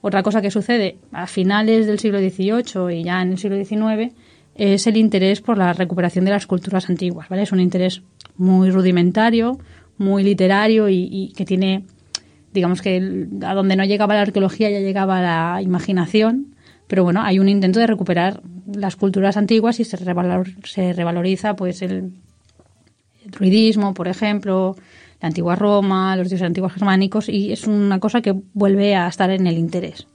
[0.00, 4.12] Otra cosa que sucede a finales del siglo XVIII y ya en el siglo XIX
[4.56, 7.42] es el interés por la recuperación de las culturas antiguas, ¿vale?
[7.42, 8.02] Es un interés
[8.36, 9.56] muy rudimentario,
[9.98, 11.84] muy literario y que tiene
[12.58, 16.56] digamos que a donde no llegaba la arqueología ya llegaba la imaginación,
[16.88, 18.42] pero bueno, hay un intento de recuperar
[18.74, 22.14] las culturas antiguas y se, revaloriza pues el,
[23.26, 24.74] druidismo, por ejemplo,
[25.20, 29.30] la antigua Roma, los dioses antiguos germánicos y es una cosa que vuelve a estar
[29.30, 30.08] en el interés.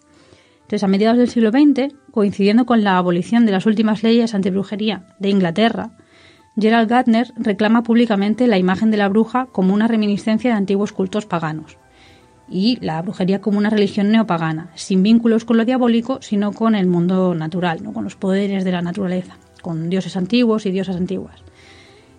[0.63, 5.15] Entonces, a mediados del siglo XX, coincidiendo con la abolición de las últimas leyes antibrujería
[5.19, 5.91] de Inglaterra,
[6.59, 11.25] Gerald Gardner reclama públicamente la imagen de la bruja como una reminiscencia de antiguos cultos
[11.25, 11.77] paganos
[12.49, 16.87] y la brujería como una religión neopagana, sin vínculos con lo diabólico, sino con el
[16.87, 17.93] mundo natural, ¿no?
[17.93, 21.41] con los poderes de la naturaleza, con dioses antiguos y diosas antiguas.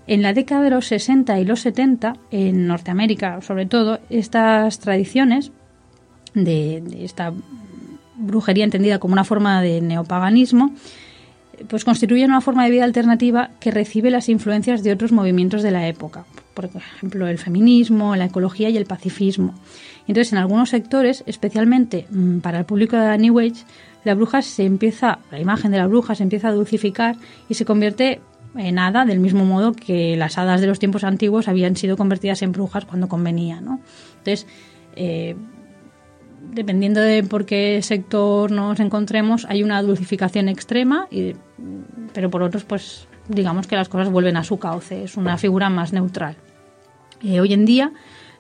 [0.07, 5.51] En la década de los 60 y los 70, en Norteamérica sobre todo, estas tradiciones
[6.35, 7.33] de, esta
[8.17, 10.73] brujería entendida como una forma de neopaganismo,
[11.69, 15.71] pues constituyen una forma de vida alternativa que recibe las influencias de otros movimientos de
[15.71, 19.55] la época, por ejemplo el feminismo, la ecología y el pacifismo.
[20.07, 23.65] Entonces, en algunos sectores, especialmente mm, para el público de la New Age,
[24.05, 27.17] la bruja se empieza, la imagen de la bruja se empieza a dulcificar
[27.49, 28.21] y se convierte
[28.57, 32.43] en hada del mismo modo que las hadas de los tiempos antiguos habían sido convertidas
[32.43, 33.81] en brujas cuando convenía, ¿no?
[34.19, 34.47] Entonces,
[34.95, 35.35] eh,
[36.53, 41.35] dependiendo de por qué sector nos encontremos, hay una dulcificación extrema, y,
[42.13, 45.71] pero por otros, pues digamos que las cosas vuelven a su cauce, es una figura
[45.71, 46.37] más neutral.
[47.23, 47.93] Eh, hoy en día,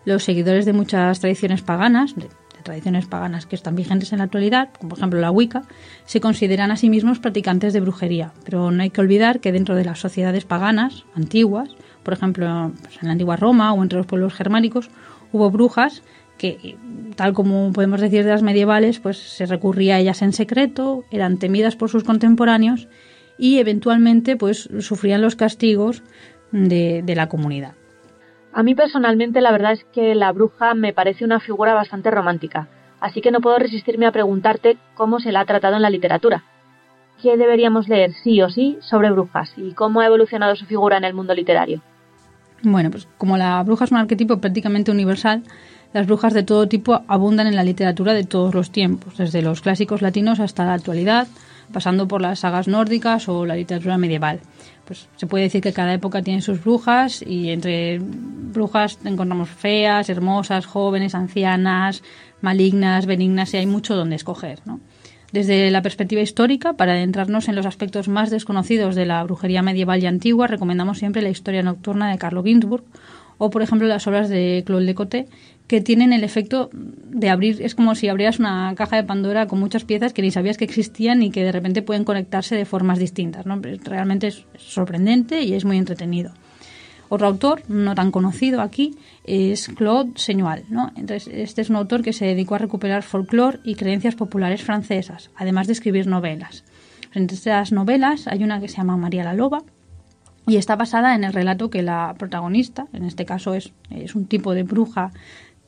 [0.05, 2.29] los seguidores de muchas tradiciones paganas, de,
[2.65, 5.63] tradiciones paganas que están vigentes en la actualidad, como por ejemplo la Wicca,
[6.07, 9.77] se consideran a sí mismos practicantes de brujería, pero no hay que olvidar que dentro
[9.77, 11.69] de las sociedades paganas antiguas,
[12.03, 14.91] por ejemplo pues, en la antigua Roma o entre los pueblos germánicos,
[15.31, 16.03] hubo brujas
[16.39, 16.77] que,
[17.15, 21.39] tal como podemos decir de las medievales, pues se recurría a ellas en secreto, eran
[21.39, 22.89] temidas por sus contemporáneos
[23.39, 26.03] y eventualmente pues sufrían los castigos
[26.51, 27.75] de, de la comunidad.
[28.57, 32.69] A mí personalmente la verdad es que la bruja me parece una figura bastante romántica,
[33.01, 36.45] así que no puedo resistirme a preguntarte cómo se la ha tratado en la literatura.
[37.21, 41.03] ¿Qué deberíamos leer sí o sí sobre brujas y cómo ha evolucionado su figura en
[41.03, 41.83] el mundo literario?
[42.63, 45.43] Bueno, pues como la bruja es un arquetipo prácticamente universal,
[45.93, 49.63] las brujas de todo tipo abundan en la literatura de todos los tiempos, desde los
[49.63, 51.27] clásicos latinos hasta la actualidad,
[51.73, 54.41] pasando por las sagas nórdicas o la literatura medieval.
[54.85, 60.09] Pues se puede decir que cada época tiene sus brujas y entre brujas encontramos feas,
[60.09, 62.03] hermosas, jóvenes, ancianas,
[62.41, 64.61] malignas, benignas y hay mucho donde escoger,
[65.33, 70.03] Desde la perspectiva histórica, para adentrarnos en los aspectos más desconocidos de la brujería medieval
[70.03, 72.85] y antigua, recomendamos siempre la historia nocturna de Carlo Ginzburg
[73.39, 75.27] o, por ejemplo, las obras de Claude Lecoté,
[75.67, 79.59] que tienen el efecto de abrir, es como si abrieras una caja de Pandora con
[79.61, 82.99] muchas piezas que ni sabías que existían y que de repente pueden conectarse de formas
[82.99, 83.47] distintas.
[83.47, 83.61] ¿no?
[83.85, 86.33] Realmente es sorprendente y es muy entretenido.
[87.09, 90.65] Otro autor, no tan conocido aquí, es Claude Seignoal.
[90.69, 90.93] ¿no?
[90.97, 95.31] Entonces, este es un autor que se dedicó a recuperar folclore y creencias populares francesas,
[95.37, 96.65] además de escribir novelas.
[97.15, 99.63] Entre estas novelas hay una que se llama María la Loba,
[100.47, 104.27] y está basada en el relato que la protagonista, en este caso es, es un
[104.27, 105.11] tipo de bruja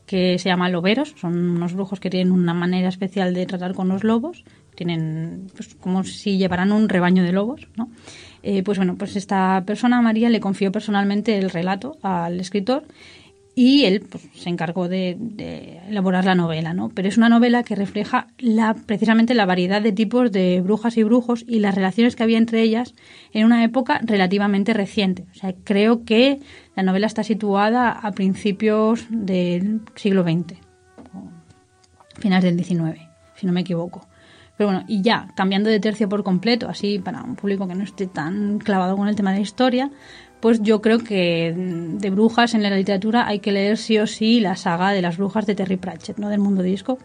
[0.06, 3.88] que se llama loberos, son unos brujos que tienen una manera especial de tratar con
[3.88, 4.44] los lobos,
[4.74, 7.90] tienen pues, como si llevaran un rebaño de lobos, ¿no?
[8.42, 12.84] Eh, pues bueno, pues esta persona, María, le confió personalmente el relato al escritor
[13.58, 15.16] y él pues, se encargó de,
[15.88, 16.90] elaborar la novela, ¿no?
[16.90, 21.02] Pero es una novela que refleja la, precisamente la variedad de tipos de brujas y
[21.02, 22.94] brujos y las relaciones que había entre ellas
[23.32, 25.24] en una época relativamente reciente.
[25.32, 26.38] O sea, creo que
[26.76, 30.58] la novela está situada a principios del siglo XX,
[32.18, 33.00] finales del XIX,
[33.34, 34.06] si no me equivoco.
[34.56, 37.84] Pero bueno, y ya, cambiando de tercio por completo, así para un público que no
[37.84, 39.90] esté tan clavado con el tema de la historia,
[40.40, 44.40] pues yo creo que de brujas en la literatura hay que leer sí o sí
[44.40, 46.28] la saga de las brujas de Terry Pratchett, ¿no?
[46.28, 46.98] Del mundo disco.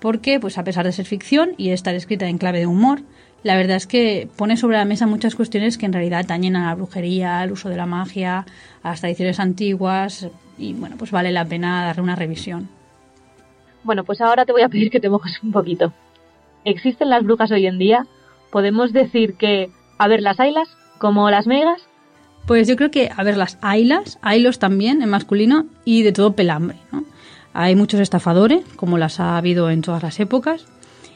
[0.00, 3.02] Porque, pues a pesar de ser ficción y estar escrita en clave de humor,
[3.42, 6.66] la verdad es que pone sobre la mesa muchas cuestiones que en realidad atañen a
[6.66, 8.44] la brujería, al uso de la magia,
[8.82, 10.28] a las tradiciones antiguas
[10.58, 12.68] y bueno, pues vale la pena darle una revisión.
[13.82, 15.92] Bueno, pues ahora te voy a pedir que te mojes un poquito.
[16.64, 18.06] ¿Existen las brujas hoy en día?
[18.50, 20.68] ¿Podemos decir que, a ver, las ailas,
[20.98, 21.80] como las megas,
[22.46, 26.32] pues yo creo que, a ver, las ailas, ailos también en masculino y de todo
[26.32, 26.78] pelambre.
[26.90, 27.04] ¿no?
[27.52, 30.66] Hay muchos estafadores, como las ha habido en todas las épocas,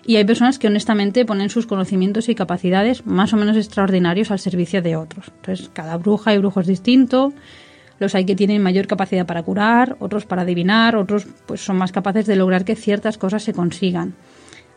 [0.06, 4.38] y hay personas que honestamente ponen sus conocimientos y capacidades más o menos extraordinarios al
[4.38, 5.28] servicio de otros.
[5.36, 7.32] Entonces, cada bruja y brujo es distinto.
[7.98, 11.92] Los hay que tienen mayor capacidad para curar, otros para adivinar, otros pues son más
[11.92, 14.14] capaces de lograr que ciertas cosas se consigan.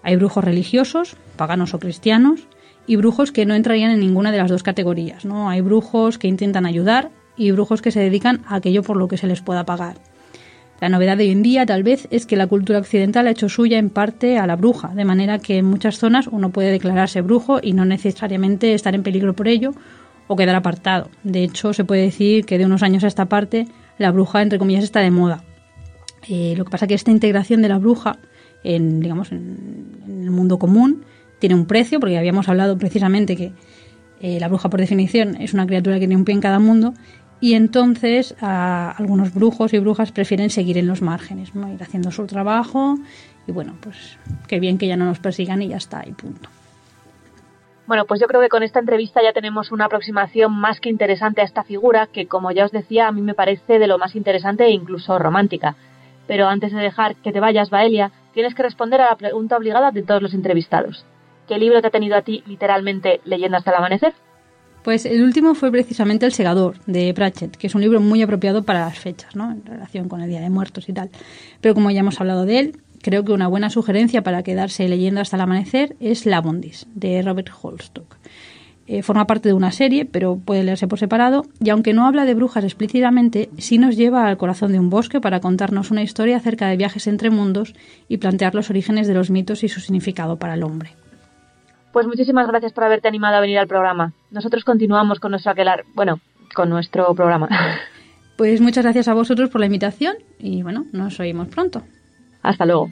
[0.04, 2.48] Hay brujos religiosos, paganos o cristianos,
[2.86, 5.26] y brujos que no entrarían en ninguna de las dos categorías.
[5.26, 5.50] ¿no?
[5.50, 9.18] Hay brujos que intentan ayudar y brujos que se dedican a aquello por lo que
[9.18, 9.98] se les pueda pagar.
[10.80, 13.50] La novedad de hoy en día tal vez es que la cultura occidental ha hecho
[13.50, 17.22] suya en parte a la bruja, de manera que en muchas zonas uno puede declararse
[17.22, 19.72] brujo y no necesariamente estar en peligro por ello
[20.28, 21.10] o quedar apartado.
[21.24, 23.68] De hecho, se puede decir que de unos años a esta parte
[23.98, 25.44] la bruja, entre comillas, está de moda.
[26.30, 28.18] Eh, lo que pasa es que esta integración de la bruja
[28.64, 31.06] en, digamos, en el mundo común
[31.40, 33.52] tiene un precio, porque habíamos hablado precisamente que,
[34.20, 36.96] Eh, la bruja, por definición, es una criatura que tiene un pie en cada mundo
[37.40, 41.72] y entonces algunos brujos y brujas prefieren seguir en los márgenes, ¿no?
[41.72, 42.98] ir haciendo su trabajo
[43.48, 44.18] y bueno, pues
[44.48, 46.50] qué bien que ya no nos persigan y ya está, y punto.
[47.88, 51.40] Bueno, pues yo creo que con esta entrevista ya tenemos una aproximación más que interesante
[51.40, 54.16] a esta figura, que como ya os decía, a mí me parece de lo más
[54.18, 55.76] interesante e incluso romántica.
[56.28, 59.92] Pero antes de dejar que te vayas, Baelia, tienes que responder a la pregunta obligada
[59.92, 61.06] de todos los entrevistados.
[61.48, 64.14] ¿Qué libro te ha tenido a ti literalmente leyendo hasta el amanecer?
[64.84, 68.64] Pues el último fue precisamente El Segador, de Pratchett, que es un libro muy apropiado
[68.64, 69.52] para las fechas, ¿no?
[69.52, 71.10] En relación con el Día de Muertos y tal.
[71.60, 75.20] Pero como ya hemos hablado de él, creo que una buena sugerencia para quedarse leyendo
[75.22, 78.18] hasta el amanecer es La Bondis, de Robert Holstock.
[78.90, 82.24] Eh, forma parte de una serie, pero puede leerse por separado, y aunque no habla
[82.24, 86.38] de brujas explícitamente, sí nos lleva al corazón de un bosque para contarnos una historia
[86.38, 87.76] acerca de viajes entre mundos
[88.08, 90.92] y plantear los orígenes de los mitos y su significado para el hombre.
[91.98, 94.14] Pues muchísimas gracias por haberte animado a venir al programa.
[94.30, 96.20] Nosotros continuamos con nuestro aquelar, bueno,
[96.54, 97.50] con nuestro programa.
[98.38, 101.82] Pues muchas gracias a vosotros por la invitación y bueno, nos oímos pronto.
[102.44, 102.92] Hasta luego.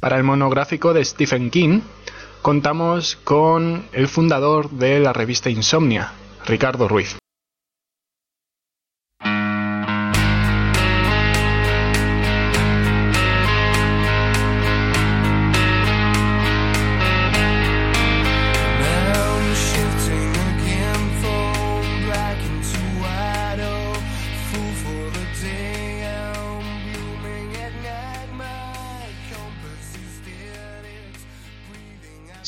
[0.00, 1.80] Para el monográfico de Stephen King,
[2.40, 6.12] contamos con el fundador de la revista Insomnia,
[6.46, 7.18] Ricardo Ruiz.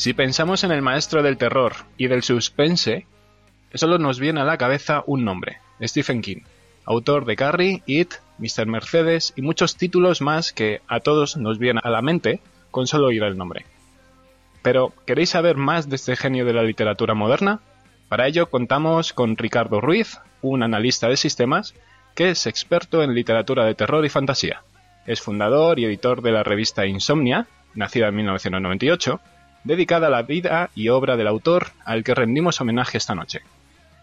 [0.01, 3.05] Si pensamos en el maestro del terror y del suspense,
[3.71, 6.39] solo nos viene a la cabeza un nombre, Stephen King,
[6.85, 8.65] autor de Carrie, It, Mr.
[8.65, 12.39] Mercedes y muchos títulos más que a todos nos vienen a la mente
[12.71, 13.67] con solo oír el nombre.
[14.63, 17.59] Pero, ¿queréis saber más de este genio de la literatura moderna?
[18.09, 21.75] Para ello contamos con Ricardo Ruiz, un analista de sistemas
[22.15, 24.63] que es experto en literatura de terror y fantasía.
[25.05, 27.45] Es fundador y editor de la revista Insomnia,
[27.75, 29.21] nacida en 1998,
[29.63, 33.41] dedicada a la vida y obra del autor al que rendimos homenaje esta noche.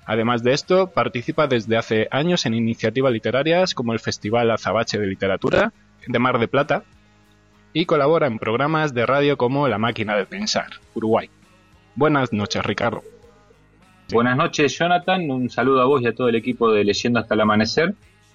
[0.06, 5.06] Además de esto, participa desde hace años en iniciativas literarias como el Festival Azabache de
[5.06, 5.72] Literatura
[6.06, 6.84] de Mar de Plata
[7.74, 11.28] y colabora en programas de radio como La Máquina de Pensar, Uruguay.
[11.94, 13.02] Buenas noches, Ricardo.
[14.10, 15.30] Buenas noches, Jonathan.
[15.30, 17.94] Un saludo a vos y a todo el equipo de Leyendo hasta el Amanecer.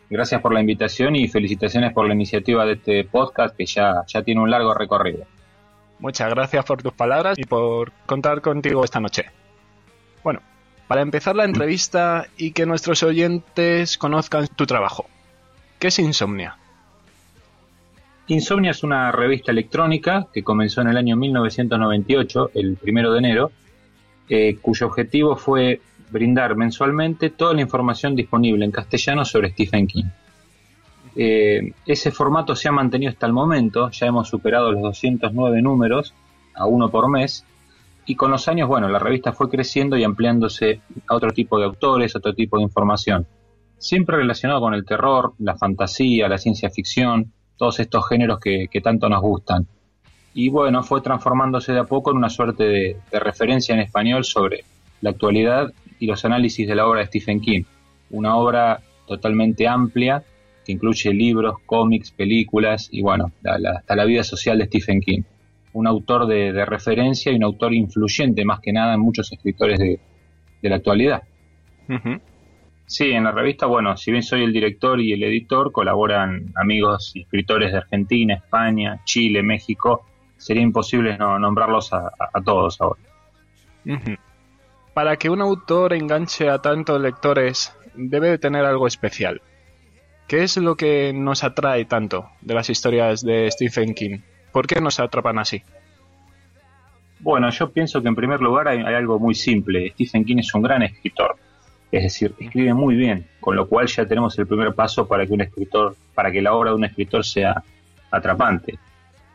[0.09, 4.21] Gracias por la invitación y felicitaciones por la iniciativa de este podcast que ya, ya
[4.21, 5.25] tiene un largo recorrido.
[6.03, 9.23] Muchas gracias por tus palabras y por contar contigo esta noche.
[10.21, 10.41] Bueno,
[10.85, 15.05] para empezar la entrevista y que nuestros oyentes conozcan tu trabajo,
[15.79, 16.57] ¿qué es Insomnia?
[18.27, 23.51] Insomnia es una revista electrónica que comenzó en el año 1998, el primero de enero,
[24.27, 25.79] eh, cuyo objetivo fue
[26.09, 30.09] brindar mensualmente toda la información disponible en castellano sobre Stephen King.
[31.15, 36.13] Eh, ese formato se ha mantenido hasta el momento, ya hemos superado los 209 números,
[36.55, 37.45] a uno por mes,
[38.05, 41.65] y con los años, bueno, la revista fue creciendo y ampliándose a otro tipo de
[41.65, 43.25] autores, otro tipo de información,
[43.77, 49.07] siempre relacionado con el terror, la fantasía, la ciencia ficción, todos estos géneros que, tanto
[49.07, 49.67] nos gustan.
[50.33, 54.63] Y bueno, fue transformándose de a poco en una suerte de referencia en español sobre
[55.01, 57.63] la actualidad y los análisis de la obra de Stephen King,
[58.09, 60.23] una obra totalmente amplia
[60.65, 65.21] que incluye libros, cómics, películas y bueno, hasta la vida social de Stephen King.
[65.73, 69.99] Un autor de, referencia y un autor influyente más que nada en muchos escritores de,
[70.61, 71.23] la actualidad.
[72.85, 77.11] Sí, en la revista, bueno, si bien soy el director y el editor, colaboran amigos
[77.15, 80.05] y escritores de Argentina, España, Chile, México.
[80.37, 82.11] Sería imposible no nombrarlos a,
[82.45, 83.01] todos ahora.
[84.93, 89.41] Para que un autor enganche a tantos lectores, debe de tener algo especial.
[90.27, 94.19] ¿Qué es lo que nos atrae tanto de las historias de Stephen King?
[94.51, 95.61] ¿Por qué nos atrapan así?
[97.19, 99.91] Bueno, yo pienso que en primer lugar hay, algo muy simple.
[99.91, 101.35] Stephen King es un gran escritor.
[101.91, 105.33] Es decir, escribe muy bien, con lo cual ya tenemos el primer paso para que
[105.33, 107.63] un escritor, para que la obra de un escritor sea
[108.09, 108.79] atrapante.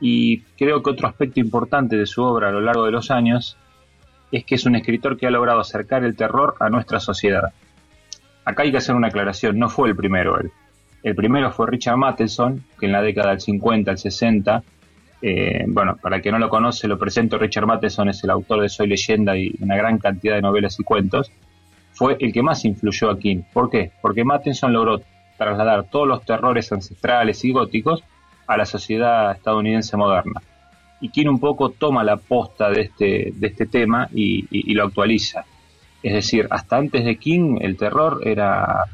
[0.01, 3.57] Y creo que otro aspecto importante de su obra a lo largo de los años
[4.32, 7.53] es que es un escritor que ha logrado acercar el terror a nuestra sociedad.
[8.45, 10.51] Acá hay que hacer una aclaración, no fue el primero él.
[11.03, 14.62] El primero fue Richard Matheson, que en la década del 50, al 60,
[15.20, 18.61] Eh, bueno, para el que no lo conoce, lo presento, Richard Matheson es el autor
[18.61, 21.32] de Soy leyenda y una gran cantidad de novelas y cuentos.
[21.92, 23.42] Fue el que más influyó a King.
[23.53, 23.90] ¿Por qué?
[24.01, 25.01] Porque Matheson logró
[25.36, 28.05] trasladar todos los terrores ancestrales y góticos
[28.46, 30.40] a la sociedad estadounidense moderna.
[31.01, 35.44] Y King un poco toma la posta de este, de este tema y, lo actualiza.
[36.03, 38.84] Es decir, hasta antes de King el terror era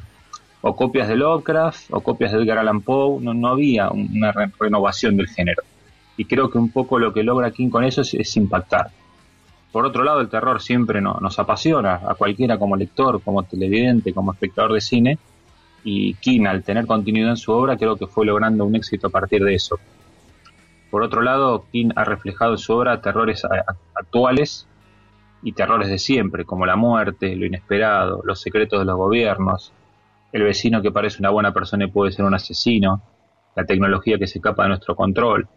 [0.66, 5.14] o copias de Lovecraft o copias de Edgar Allan Poe, no, no había una renovación
[5.14, 5.62] del género
[6.16, 8.90] y creo que un poco lo que logra King con eso es, impactar.
[9.72, 14.32] Por otro lado, el terror siempre nos apasiona a cualquiera como lector, como televidente, como
[14.32, 15.18] espectador de cine,
[15.82, 19.10] y King, al tener continuidad en su obra, creo que fue logrando un éxito a
[19.10, 19.78] partir de eso.
[20.90, 23.42] Por otro lado, King ha reflejado en su obra terrores
[23.94, 24.66] actuales
[25.42, 29.72] y terrores de siempre, como la muerte, lo inesperado, los secretos de los gobiernos,
[30.34, 33.00] el vecino que parece una buena persona y puede ser un asesino,
[33.54, 35.48] la tecnología que se escapa de nuestro control,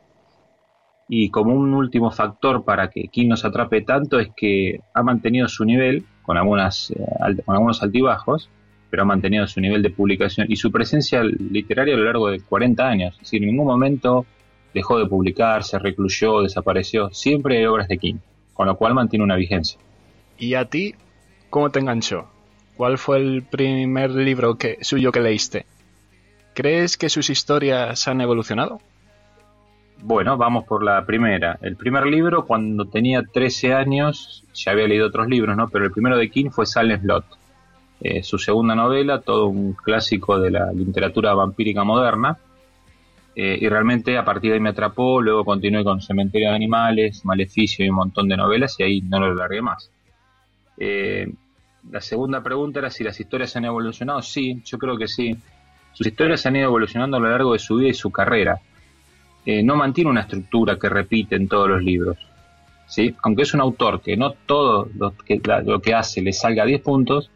[1.09, 5.47] y como un último factor para que King nos atrape tanto es que ha mantenido
[5.47, 8.51] su nivel, con, algunas, eh, con algunos altibajos,
[8.91, 12.39] pero ha mantenido su nivel de publicación y su presencia literaria a lo largo de
[12.41, 13.13] 40 años.
[13.15, 14.27] Es decir, en ningún momento
[14.75, 17.09] dejó de publicar, se recluyó, desapareció.
[17.11, 18.17] Siempre hay obras de King,
[18.53, 19.79] con lo cual mantiene una vigencia.
[20.37, 20.93] ¿Y a ti
[21.49, 22.36] cómo te enganchó?
[22.77, 25.65] ¿Cuál fue el primer libro que, suyo que leíste?
[26.53, 28.79] ¿Crees que sus historias han evolucionado?
[30.03, 31.57] Bueno, vamos por la primera.
[31.61, 35.67] El primer libro, cuando tenía 13 años, ya había leído otros libros, ¿no?
[35.69, 37.25] Pero el primero de King fue Silent Slot.
[37.99, 42.37] Eh, su segunda novela, todo un clásico de la literatura vampírica moderna.
[43.35, 47.25] Eh, y realmente a partir de ahí me atrapó, luego continué con Cementerio de Animales,
[47.25, 49.91] Maleficio y un montón de novelas y ahí no lo largué más.
[50.77, 51.27] Eh,
[51.89, 54.21] la segunda pregunta era si las historias han evolucionado.
[54.21, 55.35] Sí, yo creo que sí.
[55.93, 58.59] Sus historias han ido evolucionando a lo largo de su vida y su carrera.
[59.45, 62.17] Eh, no mantiene una estructura que repite en todos los libros.
[62.87, 63.15] ¿sí?
[63.23, 65.13] Aunque es un autor que no todo lo
[65.81, 67.31] que, hace le salga a 10 puntos,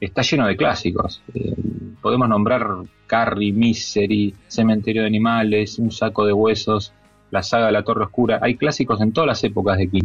[0.00, 1.22] está lleno de clásicos.
[1.32, 1.54] Eh,
[2.02, 2.66] podemos nombrar
[3.06, 6.92] Carrie, Misery, Cementerio de Animales, Un saco de huesos,
[7.30, 8.40] la saga de la Torre Oscura.
[8.42, 10.04] Hay clásicos en todas las épocas de King.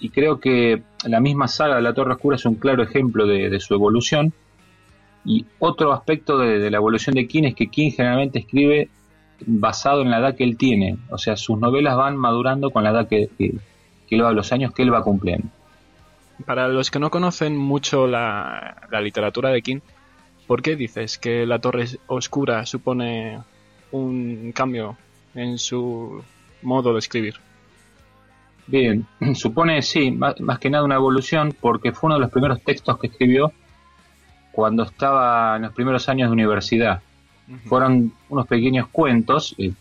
[0.00, 3.58] Y creo que la misma saga de la Torre Oscura es un claro ejemplo de,
[3.60, 4.32] su evolución.
[5.24, 8.88] Y otro aspecto de, la evolución de King es que King generalmente escribe
[9.44, 10.98] basado en la edad que él tiene.
[11.10, 14.82] O sea, sus novelas van madurando con la edad que, él va, los años que
[14.82, 15.48] él va cumpliendo.
[16.46, 19.80] Para los que no conocen mucho la, literatura de King,
[20.46, 23.40] ¿por qué dices que La Torre Oscura supone
[23.90, 24.96] un cambio
[25.34, 26.22] en su
[26.62, 27.47] modo de escribir?
[28.68, 32.62] Bien, supone, sí, más, más, que nada una evolución porque fue uno de los primeros
[32.62, 33.52] textos que escribió
[34.52, 37.00] cuando estaba en los primeros años de universidad.
[37.64, 39.72] Fueron unos pequeños cuentos, eh,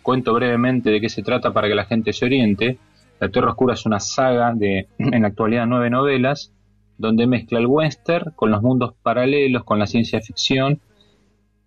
[0.00, 2.78] cuento brevemente de qué se trata para que la gente se oriente.
[3.18, 6.52] La Torre Oscura es una saga de, en la actualidad, nueve novelas,
[6.98, 10.78] donde mezcla el western con los mundos paralelos, con la ciencia ficción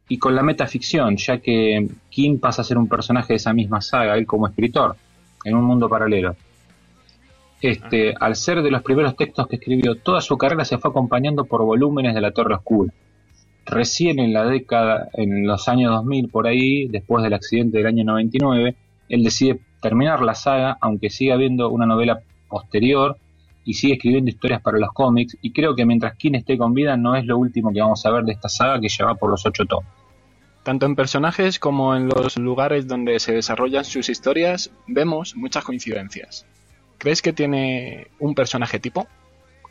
[0.08, 3.82] y con la metaficción, ya que King pasa a ser un personaje de esa misma
[3.82, 4.96] saga, él como escritor,
[5.44, 6.38] en un mundo paralelo.
[7.62, 11.46] Este, al ser de los primeros textos que escribió, toda su carrera se fue acompañando
[11.46, 12.94] por volúmenes de la Torre Oscura
[13.70, 18.04] recién en la década, en los años 2000 por ahí, después del accidente del año
[18.04, 18.76] 99,
[19.10, 23.18] él decide terminar la saga, aunque siga habiendo una novela posterior
[23.64, 25.38] y sigue escribiendo historias para los cómics.
[25.42, 28.12] Y creo que mientras King esté con vida, no es lo último que vamos a
[28.12, 29.86] ver de esta saga que lleva por los ocho tomos.
[30.64, 36.46] Tanto en personajes como en los lugares donde se desarrollan sus historias, vemos muchas coincidencias.
[37.00, 39.08] ¿Crees que tiene un personaje tipo?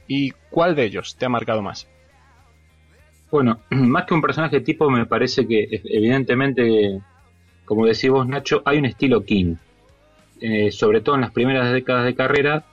[0.08, 1.86] ¿Y cuál de ellos te ha marcado más?
[3.30, 7.00] Bueno, más que un personaje tipo, me parece que evidentemente,
[7.66, 9.56] como decís vos, Nacho, hay un estilo King.
[10.40, 12.64] Eh, sobre todo en las primeras décadas de carrera,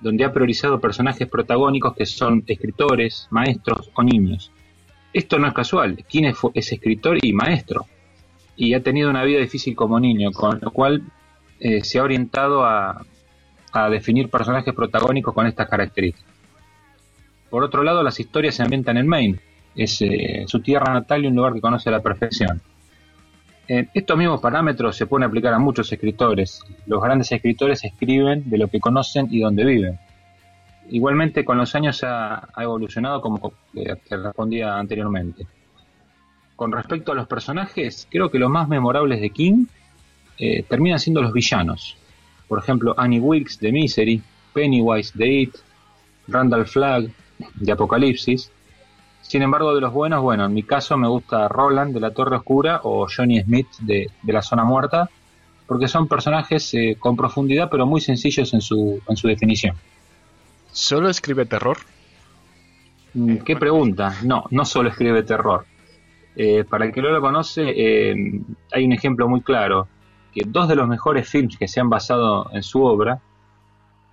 [0.00, 4.52] donde ha priorizado personajes protagónicos que son escritores, maestros o niños.
[5.12, 6.24] Esto no es casual, King
[6.54, 7.86] es, escritor y maestro,
[8.56, 11.02] y ha tenido una vida difícil como niño, con lo cual
[11.60, 13.06] eh, se ha orientado a,
[13.72, 16.34] a definir personajes protagónicos con estas características.
[17.50, 19.40] Por otro lado, las historias se ambientan en Maine,
[19.74, 22.60] es eh, su tierra natal y un lugar que conoce a la perfección.
[23.68, 26.60] estos mismos parámetros se pueden aplicar a muchos escritores.
[26.86, 29.98] Los grandes escritores escriben de lo que conocen y donde viven.
[30.90, 35.46] Igualmente con los años ha, evolucionado como te respondía anteriormente.
[36.56, 39.66] Con respecto a los personajes, creo que los más memorables de King
[40.38, 41.96] eh, terminan siendo los villanos.
[42.48, 44.22] Por ejemplo, Annie Wilkes de Misery,
[44.52, 45.54] Pennywise de It,
[46.26, 47.10] Randall Flagg
[47.54, 48.50] de Apocalipsis,
[49.28, 52.36] sin embargo, de los buenos, bueno, en mi caso me gusta Roland de la Torre
[52.36, 55.10] Oscura o Johnny Smith de, la Zona Muerta.
[55.66, 59.76] porque son personajes eh, con profundidad pero muy sencillos en su, en su definición.
[60.72, 61.76] ¿Solo escribe terror?
[63.12, 64.16] Mm, ¿Qué pregunta?
[64.22, 65.66] No, no solo escribe terror.
[66.34, 68.14] Eh, para el que no lo conoce, eh,
[68.72, 69.88] hay un ejemplo muy claro,
[70.46, 73.20] dos de los mejores films que se han basado en su obra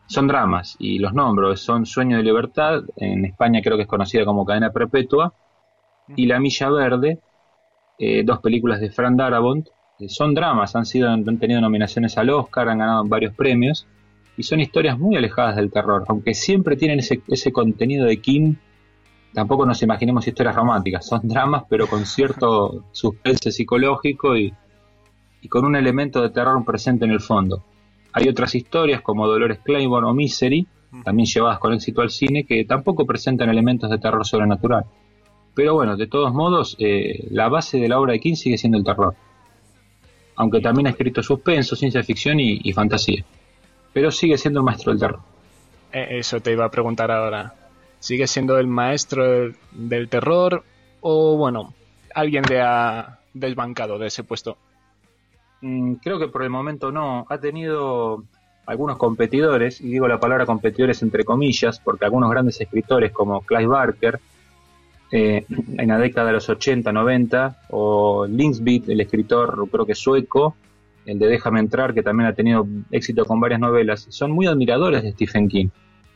[0.07, 4.23] son dramas, y los nombro, son Sueño de Libertad, en España creo que es conocida
[4.23, 5.34] como Cadena Perpetua,
[6.15, 7.19] y La Milla Verde,
[7.97, 9.67] eh, dos películas de Fran Darabont,
[10.07, 13.88] son dramas, han, sido, han tenido nominaciones al Oscar, han ganado varios premios,
[14.38, 18.55] y son historias muy alejadas del terror, aunque siempre tienen ese, ese contenido de King
[19.34, 24.53] tampoco nos imaginemos historias románticas, son dramas pero con cierto suspense psicológico y,
[25.48, 27.64] con un elemento de terror presente en el fondo.
[28.14, 30.68] Hay otras historias como Dolores Claiborne o Misery,
[31.04, 34.86] también llevadas con éxito al cine, que tampoco presentan elementos de terror sobrenatural.
[35.54, 38.78] Pero bueno, de todos modos, eh, la base de la obra de King sigue siendo
[38.78, 39.16] el terror.
[40.38, 43.24] Aunque también ha escrito suspenso, ciencia ficción y, fantasía.
[43.93, 45.20] Pero sigue siendo el maestro del terror.
[45.91, 47.54] Eh, eso te iba a preguntar ahora
[48.06, 50.64] sigue siendo el maestro del, terror
[51.02, 51.74] o bueno,
[52.14, 54.58] alguien le ha desbancado de ese puesto.
[55.62, 57.26] Mm, creo que por el momento no.
[57.30, 58.24] Ha tenido
[58.66, 63.68] algunos competidores, y digo la palabra competidores entre comillas, porque algunos grandes escritores como Clive
[63.68, 64.20] Barker,
[65.12, 65.45] eh,
[65.78, 70.56] en la década de los 80, 90, o Linksbeat, el escritor creo que sueco,
[71.06, 75.03] el de Déjame entrar, que también ha tenido éxito con varias novelas, son muy admiradores
[75.03, 75.68] de Stephen King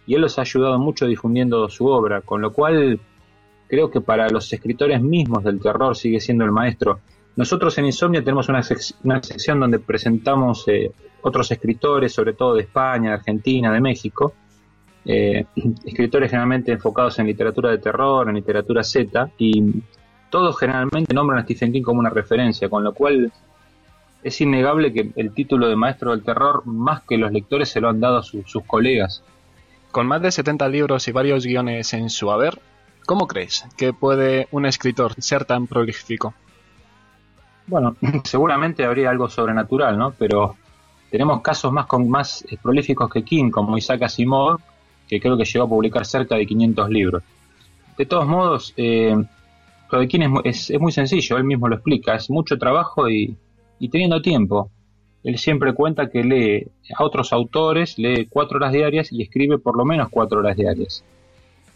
[0.10, 3.00] y él los ha ayudado mucho difundiendo su obra, con lo cual
[3.68, 7.00] creo que para los escritores mismos del terror sigue siendo el maestro.
[7.36, 13.10] Nosotros en Insomnia tenemos una, sección donde presentamos eh, otros escritores, sobre todo de España,
[13.10, 14.34] de Argentina, de México,
[15.06, 15.46] eh,
[15.86, 19.82] escritores generalmente enfocados en literatura de terror, en literatura Z, y
[20.30, 23.32] todos generalmente nombran a Stephen King como una referencia, con lo cual
[24.22, 27.90] es innegable que el título de maestro del terror, más que los lectores, se lo
[27.90, 29.24] han dado a sus colegas.
[29.92, 32.60] Con más de 70 libros y varios guiones en su haber,
[33.06, 36.34] ¿cómo crees que puede un escritor ser tan prolífico?
[37.70, 40.12] Bueno, seguramente habría algo sobrenatural, ¿no?
[40.12, 40.56] Pero
[41.10, 44.60] tenemos casos más, con, más eh, prolíficos que King, como Isaac Asimov,
[45.08, 47.24] que creo que llegó a publicar cerca de 500 libros.
[47.98, 49.16] De todos modos, eh,
[49.92, 53.38] lo de King es, muy sencillo, él mismo lo explica, es mucho trabajo y
[53.90, 54.70] teniendo tiempo
[55.24, 59.78] él siempre cuenta que lee a otros autores, lee cuatro horas diarias y escribe por
[59.78, 61.04] lo menos cuatro horas diarias.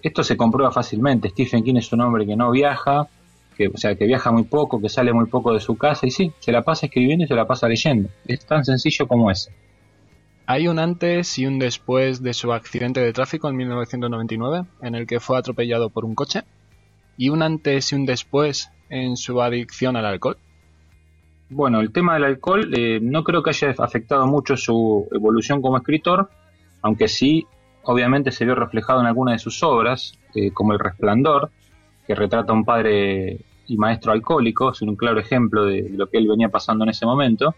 [0.02, 1.30] Esto se comprueba fácilmente.
[1.30, 3.08] Stephen King es un hombre que no viaja,
[3.54, 6.12] que, o sea, que viaja muy poco, que sale muy poco de su casa y
[6.12, 8.10] sí, se la pasa escribiendo y se la pasa leyendo.
[8.26, 9.52] Es tan sencillo como eso.
[10.46, 15.08] Hay un antes y un después de su accidente de tráfico en 1999, en el
[15.08, 16.42] que fue atropellado por un coche,
[17.18, 20.38] y un antes y un después en su adicción al alcohol.
[21.50, 25.78] Bueno, el tema del alcohol eh, no creo que haya afectado mucho su evolución como
[25.78, 26.30] escritor,
[26.82, 27.46] aunque sí,
[27.84, 31.52] obviamente se vio reflejado en algunas de sus obras, eh, como El Resplandor,
[32.06, 36.18] que retrata a un padre y maestro alcohólico, es un claro ejemplo de lo que
[36.18, 37.56] él venía pasando en ese momento.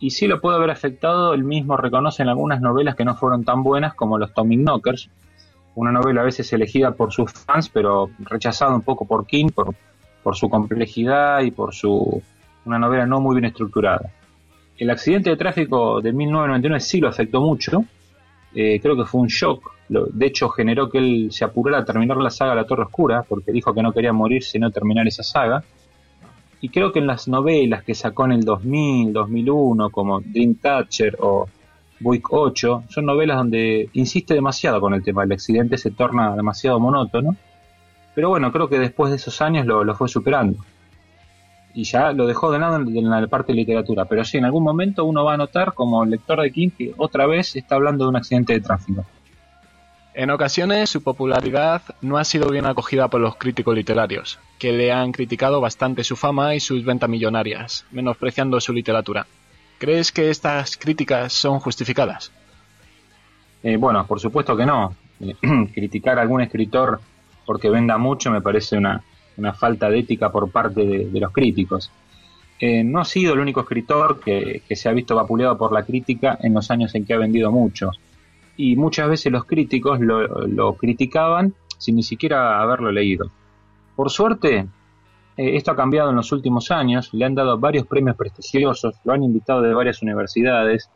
[0.00, 3.44] Y sí lo puede haber afectado, él mismo reconoce en algunas novelas que no fueron
[3.44, 5.08] tan buenas como los Tommy Knockers,
[5.76, 9.74] una novela a veces elegida por sus fans, pero rechazada un poco por King, por,
[10.22, 12.22] por su complejidad y por su
[12.64, 14.10] una novela no muy bien estructurada.
[14.76, 17.84] El accidente de tráfico de 1999 sí lo afectó mucho,
[18.54, 22.16] eh, creo que fue un shock, de hecho generó que él se apurara a terminar
[22.16, 25.62] la saga La Torre Oscura, porque dijo que no quería morir sino terminar esa saga.
[26.60, 31.46] Y creo que en las novelas que sacó en el 2000, 2001, como Dreamcatcher o
[32.00, 36.80] Buick 8, son novelas donde insiste demasiado con el tema del accidente, se torna demasiado
[36.80, 37.36] monótono.
[38.14, 40.58] Pero bueno, creo que después de esos años lo fue superando
[41.74, 44.04] y ya lo dejó de lado en la parte de literatura.
[44.04, 47.26] Pero sí, en algún momento uno va a notar como lector de King que otra
[47.26, 49.04] vez está hablando de un accidente de tráfico.
[50.14, 54.92] En ocasiones su popularidad no ha sido bien acogida por los críticos literarios, que le
[54.92, 59.26] han criticado bastante su fama y sus ventas millonarias, menospreciando su literatura.
[59.78, 62.30] ¿Crees que estas críticas son justificadas?
[63.64, 64.94] Eh, bueno, por supuesto que no.
[65.74, 67.00] criticar a algún escritor
[67.44, 69.02] porque venda mucho me parece una,
[69.36, 71.90] una falta de ética por parte de, los críticos.
[72.60, 76.38] Eh, no ha sido el único escritor que, se ha visto vapuleado por la crítica
[76.42, 77.90] en los años en que ha vendido mucho.
[78.56, 83.30] Y muchas veces los críticos lo, criticaban sin ni siquiera haberlo leído.
[83.96, 84.68] Por suerte,
[85.36, 89.12] eh, esto ha cambiado en los últimos años, le han dado varios premios prestigiosos, lo
[89.12, 90.88] han invitado de varias universidades,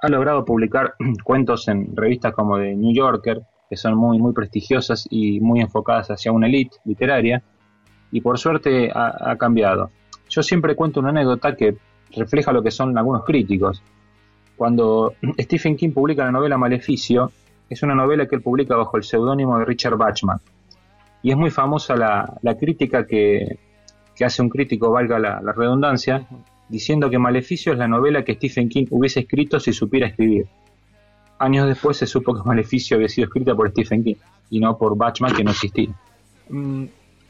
[0.00, 0.94] ha logrado publicar
[1.24, 6.08] cuentos en revistas como The New Yorker, que son muy, muy prestigiosas y muy enfocadas
[6.10, 7.42] hacia una elite literaria,
[8.12, 9.90] y por suerte ha, cambiado.
[10.28, 11.76] Yo siempre cuento una anécdota que
[12.16, 13.82] refleja lo que son algunos críticos.
[14.56, 17.32] Cuando Stephen King publica la novela Maleficio,
[17.68, 20.38] es una novela que él publica bajo el seudónimo de Richard Bachman.
[21.22, 23.58] Y es muy famosa la, crítica que,
[24.24, 26.26] hace un crítico, valga la, redundancia,
[26.68, 30.46] diciendo que Maleficio es la novela que Stephen King hubiese escrito si supiera escribir.
[31.38, 34.16] Años después se supo que Maleficio había sido escrita por Stephen King
[34.50, 35.88] y no por Bachman, que no existía.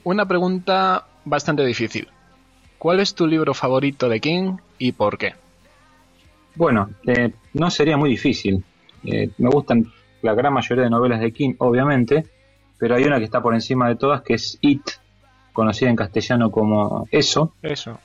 [0.04, 2.08] Una pregunta bastante difícil.
[2.78, 5.34] ¿Cuál es tu libro favorito de King y por qué?
[6.54, 8.64] Bueno, eh, no sería muy difícil.
[9.04, 9.86] Eh, me gustan
[10.22, 12.24] la gran mayoría de novelas de King, obviamente,
[12.78, 14.82] pero hay una que está por encima de todas, que es It,
[15.52, 17.52] conocida en castellano como Eso.
[17.62, 17.98] Eso.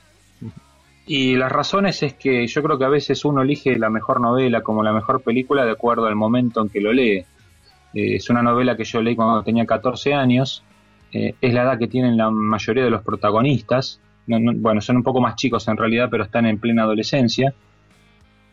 [1.06, 4.62] Y las razones es que yo creo que a veces uno elige la mejor novela
[4.62, 7.24] como la mejor película de acuerdo al momento en que lo lee.
[7.94, 10.64] Eh, es una novela que yo leí cuando tenía 14 años,
[11.12, 15.36] es la edad que tienen la mayoría de los protagonistas, bueno, son un poco más
[15.36, 17.54] chicos en realidad, pero están en plena adolescencia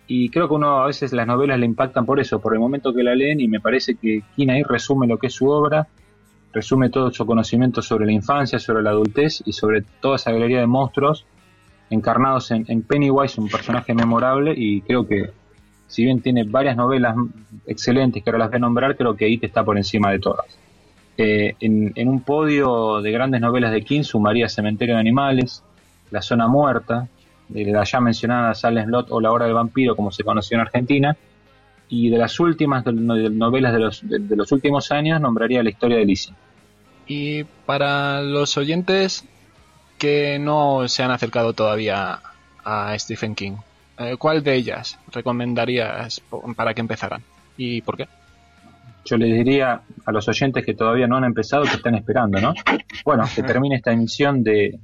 [0.07, 2.93] y creo que uno a veces las novelas le impactan por eso, por el momento
[2.93, 5.87] que la leen y me parece que King ahí resume lo que es su obra,
[6.51, 10.59] resume todo su conocimiento sobre la infancia, sobre la adultez y sobre toda esa galería
[10.59, 11.25] de monstruos
[11.89, 15.29] encarnados en, Pennywise, un personaje memorable y creo que
[15.87, 17.15] si bien tiene varias novelas
[17.67, 20.45] excelentes que ahora las voy a nombrar, creo que It está por encima de todas.
[21.17, 25.63] Eh, en, un podio de grandes novelas de King sumaría Cementerio de Animales,
[26.11, 27.07] La Zona Muerta,
[27.49, 30.61] de la ya mencionada Silent Lot o La Hora del Vampiro, como se conoció en
[30.61, 31.15] Argentina,
[31.89, 36.05] y de las últimas novelas de los, de, los últimos años nombraría la historia de
[36.05, 36.33] Lizzie.
[37.05, 39.25] Y para los oyentes
[39.99, 42.19] que no se han acercado todavía
[42.63, 43.57] a Stephen King,
[43.99, 46.21] eh, ¿cuál de ellas recomendarías
[46.55, 47.21] para que empezaran?
[47.57, 48.07] ¿Y por qué?
[49.05, 52.53] Yo les diría a los oyentes que todavía no han empezado que están esperando, ¿no?
[53.03, 54.79] Bueno, que termine esta emisión de,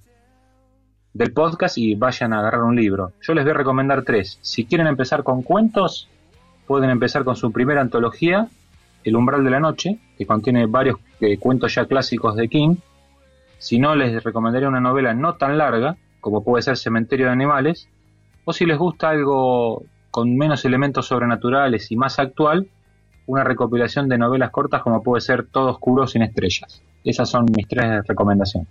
[1.13, 3.13] del podcast y vayan a agarrar un libro.
[3.21, 4.39] Yo les voy a recomendar tres.
[4.41, 6.09] Si quieren empezar con cuentos,
[6.67, 8.47] pueden empezar con su primera antología,
[9.03, 12.75] El umbral de la noche, que contiene varios eh, cuentos ya clásicos de King.
[13.57, 17.87] Si no, les recomendaría una novela no tan larga, como puede ser Cementerio de Animales.
[18.45, 22.67] O si les gusta algo con menos elementos sobrenaturales y más actual,
[23.29, 26.81] una recopilación de novelas cortas como puede ser Todo oscuro sin estrellas.
[27.03, 28.67] Esas son mis tres recomendaciones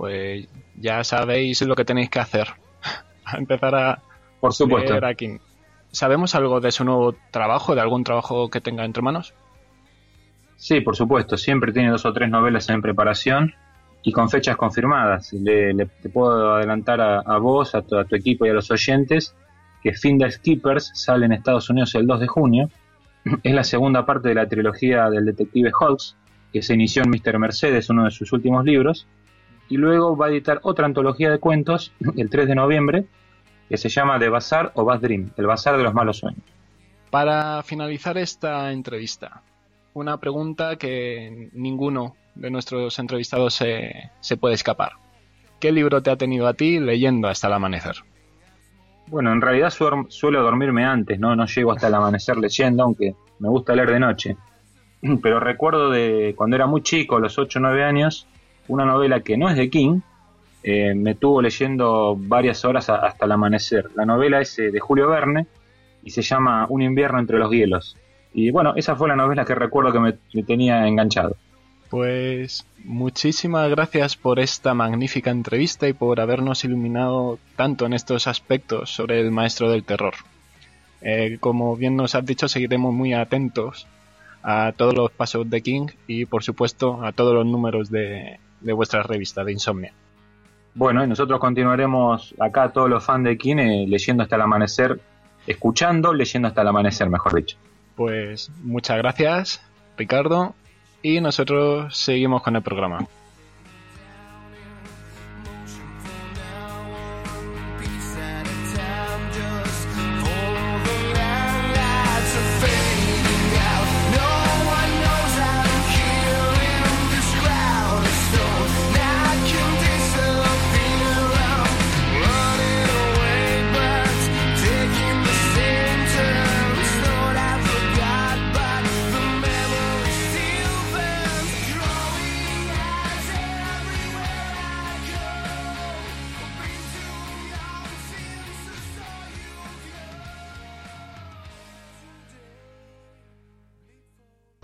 [0.00, 2.48] pues ya sabéis lo que tenéis que hacer.
[3.26, 4.02] a empezar a
[4.40, 4.92] Por supuesto.
[4.92, 5.38] leer aquí.
[5.92, 9.34] ¿Sabemos algo de su nuevo trabajo, de algún trabajo que tenga entre manos?
[10.56, 11.36] Sí, por supuesto.
[11.36, 13.52] Siempre tiene dos o tres novelas en preparación
[14.02, 15.34] y con fechas confirmadas.
[15.34, 19.36] Le, te puedo adelantar a, vos, a tu, a tu, equipo y a los oyentes
[19.82, 22.70] que Finder Keepers sale en Estados Unidos el 2 de junio.
[23.42, 26.16] Es la segunda parte de la trilogía del detective Hawks,
[26.52, 27.38] que se inició en Mr.
[27.38, 29.06] Mercedes, uno de sus últimos libros,
[29.68, 33.06] y luego va a editar otra antología de cuentos el 3 de noviembre
[33.68, 36.42] que se llama The Bazar o Bad Dream, el Bazar de los Malos Sueños.
[37.10, 39.42] Para finalizar esta entrevista,
[39.94, 44.92] una pregunta que ninguno de nuestros entrevistados se, se puede escapar.
[45.60, 47.96] ¿Qué libro te ha tenido a ti leyendo hasta el amanecer?
[49.10, 51.34] Bueno, en realidad suelo dormirme antes, ¿no?
[51.34, 54.36] No llego hasta el amanecer leyendo, aunque me gusta leer de noche.
[55.22, 58.28] Pero recuerdo de cuando era muy chico, a los 8 o 9 años,
[58.68, 60.00] una novela que no es de King,
[60.62, 63.90] eh, me tuvo leyendo varias horas hasta el amanecer.
[63.96, 65.48] La novela es eh, de Julio Verne
[66.04, 67.96] y se llama Un invierno entre los hielos.
[68.32, 71.34] Y bueno, esa fue la novela que recuerdo que me, tenía enganchado.
[71.90, 78.90] Pues muchísimas gracias por esta magnífica entrevista y por habernos iluminado tanto en estos aspectos
[78.90, 80.14] sobre el maestro del terror.
[81.02, 83.88] Eh, como bien nos has dicho, seguiremos muy atentos
[84.42, 88.72] a todos los pasos de King y por supuesto a todos los números de, de
[88.72, 89.92] vuestra revista de Insomnia.
[90.74, 95.00] Bueno, y nosotros continuaremos acá, todos los fans de Kine, leyendo hasta el amanecer,
[95.46, 97.56] escuchando, leyendo hasta el amanecer, mejor dicho.
[97.96, 99.62] Pues muchas gracias,
[99.96, 100.54] Ricardo,
[101.02, 103.06] y nosotros seguimos con el programa.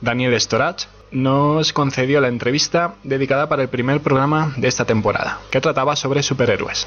[0.07, 5.61] Daniel Storach nos concedió la entrevista dedicada para el primer programa de esta temporada, que
[5.61, 6.87] trataba sobre superhéroes.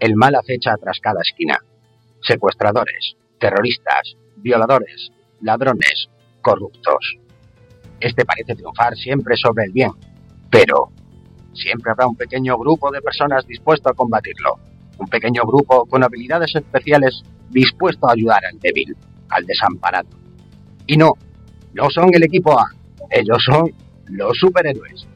[0.00, 1.58] El mal acecha tras cada esquina.
[2.20, 5.10] Secuestradores, terroristas, violadores,
[5.40, 6.08] ladrones,
[6.40, 7.18] corruptos.
[8.00, 9.90] Este parece triunfar siempre sobre el bien,
[10.50, 10.90] pero
[11.52, 14.54] siempre habrá un pequeño grupo de personas dispuesto a combatirlo.
[14.98, 18.96] Un pequeño grupo con habilidades especiales dispuesto a ayudar al débil,
[19.30, 20.08] al desamparado.
[20.86, 21.14] Y no,
[21.74, 22.70] no son el equipo A,
[23.10, 23.72] ellos son
[24.06, 25.06] los superhéroes.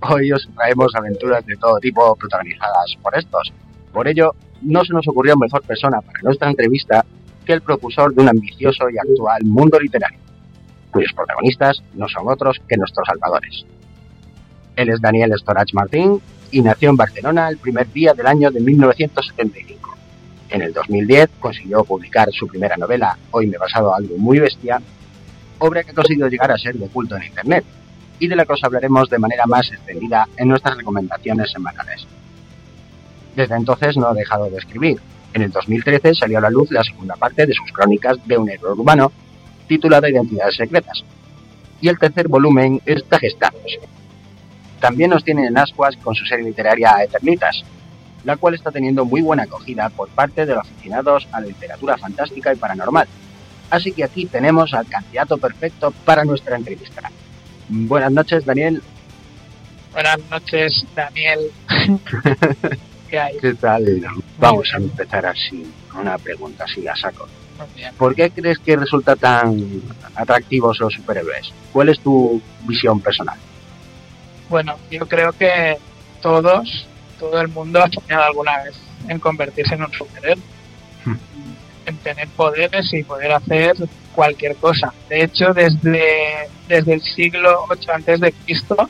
[0.00, 3.52] Hoy os traemos aventuras de todo tipo protagonizadas por estos.
[3.98, 7.04] Por ello, no se nos ocurrió mejor persona para nuestra entrevista
[7.44, 10.20] que el propulsor de un ambicioso y actual mundo literario,
[10.92, 13.66] cuyos protagonistas no son otros que nuestros salvadores.
[14.76, 16.20] Él es Daniel Storach Martín
[16.52, 19.96] y nació en Barcelona el primer día del año de 1975.
[20.50, 24.80] En el 2010 consiguió publicar su primera novela, Hoy me he basado algo muy bestia,
[25.58, 27.64] obra que ha conseguido llegar a ser de culto en Internet,
[28.20, 32.06] y de la que os hablaremos de manera más extendida en nuestras recomendaciones semanales.
[33.38, 34.98] Desde entonces no ha dejado de escribir.
[35.32, 38.50] En el 2013 salió a la luz la segunda parte de sus crónicas de un
[38.50, 39.12] héroe urbano,
[39.68, 41.04] titulada Identidades Secretas,
[41.80, 43.78] y el tercer volumen es Tagestanos.
[44.80, 47.62] También nos tienen en ascuas con su serie literaria Eternitas,
[48.24, 51.96] la cual está teniendo muy buena acogida por parte de los aficionados a la literatura
[51.96, 53.06] fantástica y paranormal.
[53.70, 57.08] Así que aquí tenemos al candidato perfecto para nuestra entrevista.
[57.68, 58.82] Buenas noches, Daniel.
[59.92, 61.52] Buenas noches, Daniel.
[63.08, 63.38] ¿Qué hay?
[63.38, 63.84] ¿Qué tal?
[64.38, 67.28] Vamos a empezar así, con una pregunta así a saco.
[67.96, 69.82] ¿Por qué crees que resulta tan
[70.14, 71.52] atractivos los superhéroes?
[71.72, 73.36] ¿Cuál es tu visión personal?
[74.48, 75.76] Bueno, yo creo que
[76.22, 76.86] todos,
[77.18, 78.76] todo el mundo ha soñado alguna vez
[79.08, 80.42] en convertirse en un superhéroe.
[81.04, 81.16] Hmm.
[81.86, 83.76] En tener poderes y poder hacer
[84.14, 84.92] cualquier cosa.
[85.08, 88.88] De hecho, desde, desde el siglo 8 antes de Cristo,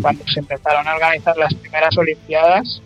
[0.00, 2.82] cuando se empezaron a organizar las primeras Olimpiadas,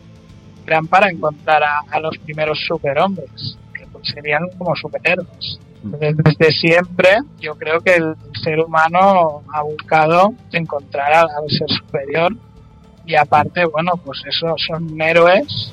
[0.66, 5.60] eran para encontrar a, los primeros superhombres, que pues serían como superhéroes.
[5.82, 12.34] desde siempre yo creo que el ser humano ha buscado encontrar al, ser superior.
[13.04, 15.72] Y aparte, bueno, pues eso son héroes,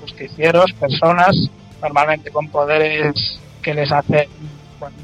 [0.00, 1.36] justicieros, personas
[1.82, 4.26] normalmente con poderes que les hacen
[4.80, 4.96] bueno,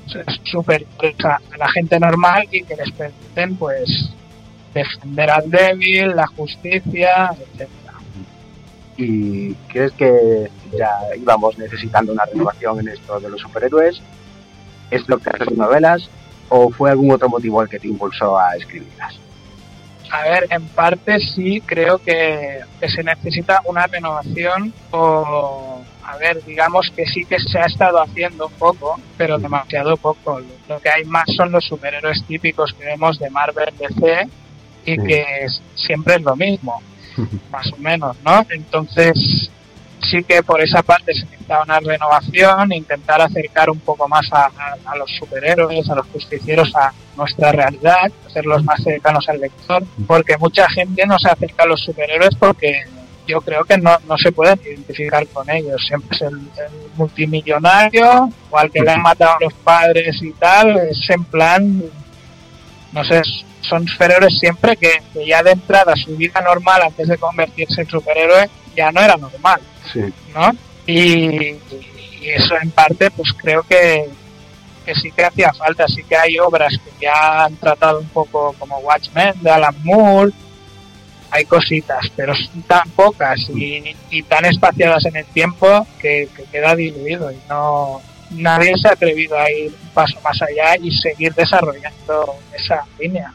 [0.44, 4.10] superiores a, a la gente normal y que les permiten pues
[4.72, 7.83] defender al débil, la justicia, etc
[8.96, 14.00] ¿Y crees que ya íbamos necesitando una renovación en esto de los superhéroes?
[14.90, 16.08] ¿Es lo que haces novelas
[16.48, 19.18] o fue algún otro motivo el que te impulsó a escribirlas?
[20.10, 26.92] A ver, en parte sí creo que, se necesita una renovación o, a ver, digamos
[26.94, 30.40] que sí que se ha estado haciendo un poco, pero demasiado poco.
[30.68, 34.28] Lo que hay más son los superhéroes típicos que vemos de Marvel, DC
[34.84, 36.80] y que siempre es lo mismo
[37.50, 38.46] más o menos, ¿no?
[38.50, 39.50] Entonces,
[40.10, 44.50] sí que por esa parte se necesita una renovación, intentar acercar un poco más a,
[44.96, 50.68] los superhéroes, a los justicieros, a nuestra realidad, hacerlos más cercanos al lector, porque mucha
[50.70, 52.84] gente no se acerca a los superhéroes porque
[53.26, 55.82] yo creo que no, no se pueden identificar con ellos.
[55.86, 56.40] Siempre es el,
[56.96, 61.82] multimillonario o al que le han matado a los padres y tal, es en plan,
[62.92, 63.22] no sé,
[63.68, 68.48] son superhéroes siempre que, ya de entrada su vida normal antes de convertirse en superhéroe
[68.76, 69.60] ya no era normal,
[70.34, 70.50] ¿no?
[70.86, 71.56] Y,
[72.22, 74.08] eso en parte pues creo que,
[74.86, 78.54] que sí que hacía falta, sí que hay obras que ya han tratado un poco
[78.58, 80.32] como Watchmen de Alan Moore,
[81.30, 86.44] hay cositas, pero son tan pocas y, y tan espaciadas en el tiempo que, que
[86.44, 88.00] queda diluido y no,
[88.30, 93.32] nadie se ha atrevido a ir un paso más allá y seguir desarrollando esa línea.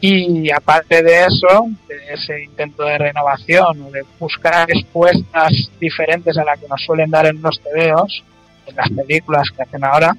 [0.00, 6.44] Y aparte de eso, de ese intento de renovación o de buscar respuestas diferentes a
[6.44, 8.22] las que nos suelen dar en los tebeos,
[8.66, 10.16] en las películas que hacen ahora,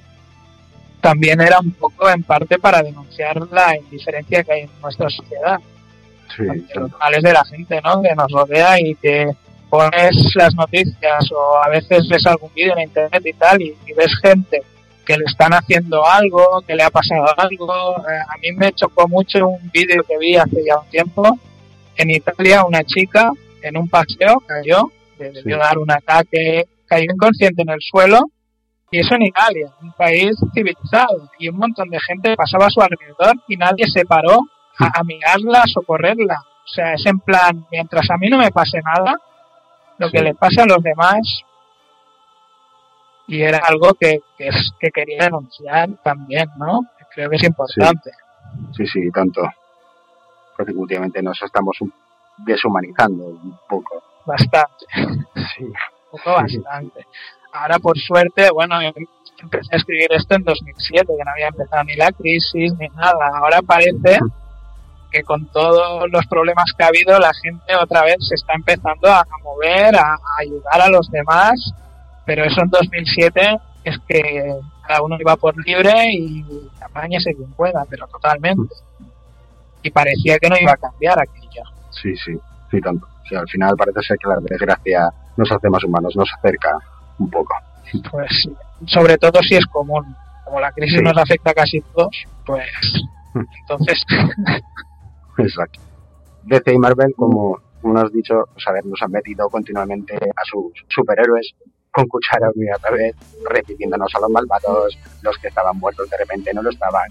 [0.99, 5.59] también era un poco en parte para denunciar la indiferencia que hay en nuestra sociedad.
[6.35, 6.43] Sí,
[6.75, 8.01] los males de la gente, ¿no?
[8.01, 9.31] Que nos rodea y que
[9.69, 14.11] pones las noticias o a veces ves algún vídeo en internet y tal y ves
[14.21, 14.61] gente
[15.05, 17.97] que le están haciendo algo, que le ha pasado algo.
[17.99, 21.37] Eh, a mí me chocó mucho un vídeo que vi hace ya un tiempo.
[21.95, 23.31] En Italia una chica
[23.61, 28.21] en un paseo cayó, debió dar un ataque, cayó inconsciente en el suelo.
[28.91, 31.29] Y eso en Italia, un país civilizado.
[31.39, 34.37] Y un montón de gente pasaba a su alrededor y nadie se paró
[34.77, 36.37] a, a mirarla, a socorrerla.
[36.63, 39.15] O sea, es en plan, mientras a mí no me pase nada,
[39.97, 41.43] lo que le pase a los demás,
[43.27, 46.81] y era algo que, que, quería denunciar también, ¿no?
[47.13, 48.11] Creo que es importante.
[48.75, 49.41] Sí, sí, tanto.
[50.57, 51.77] Porque últimamente nos estamos
[52.37, 54.03] deshumanizando un poco.
[54.25, 54.85] bastante.
[55.55, 55.63] Sí.
[55.65, 57.05] Un poco bastante.
[57.53, 58.75] Ahora, por suerte, bueno,
[59.37, 63.37] empecé a escribir esto en 2007, que no había empezado ni la crisis ni nada.
[63.37, 64.19] Ahora parece
[65.11, 69.11] que con todos los problemas que ha habido, la gente otra vez se está empezando
[69.11, 71.73] a mover, a ayudar a los demás,
[72.25, 74.55] pero eso en 2007 es que
[74.87, 76.43] cada uno iba por libre y
[76.81, 78.73] apañese quien pueda, pero totalmente.
[79.81, 81.63] Y parecía que no iba a cambiar aquello.
[81.91, 82.33] Sí, sí,
[82.71, 83.05] sí, tanto.
[83.05, 86.77] O sea, al final parece ser que la desgracia nos hace más humanos, nos acerca
[87.19, 87.53] un poco.
[88.11, 88.55] Pues sí.
[88.87, 90.15] sobre todo si es común.
[90.45, 91.03] Como la crisis Sí.
[91.03, 92.67] nos afecta a casi todos, pues
[93.61, 94.01] entonces
[95.37, 95.79] Exacto.
[96.43, 100.43] DC y Marvel, como, como has dicho, pues, a ver, nos han metido continuamente a
[100.45, 101.53] sus superhéroes
[101.93, 103.15] con cuchara y otra vez,
[103.49, 107.09] repitiéndonos a los malvados, los que estaban muertos de repente no lo estaban.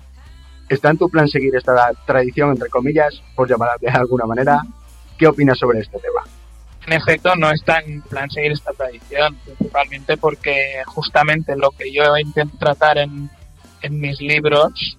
[0.68, 4.60] ¿Está en tu plan seguir esta tradición, entre comillas, por llamarla de alguna manera?
[5.18, 6.22] ¿Qué opinas sobre este tema?
[6.86, 12.16] en efecto no está en plan seguir esta tradición, principalmente porque justamente lo que yo
[12.16, 13.30] intento tratar en,
[13.82, 14.98] en mis libros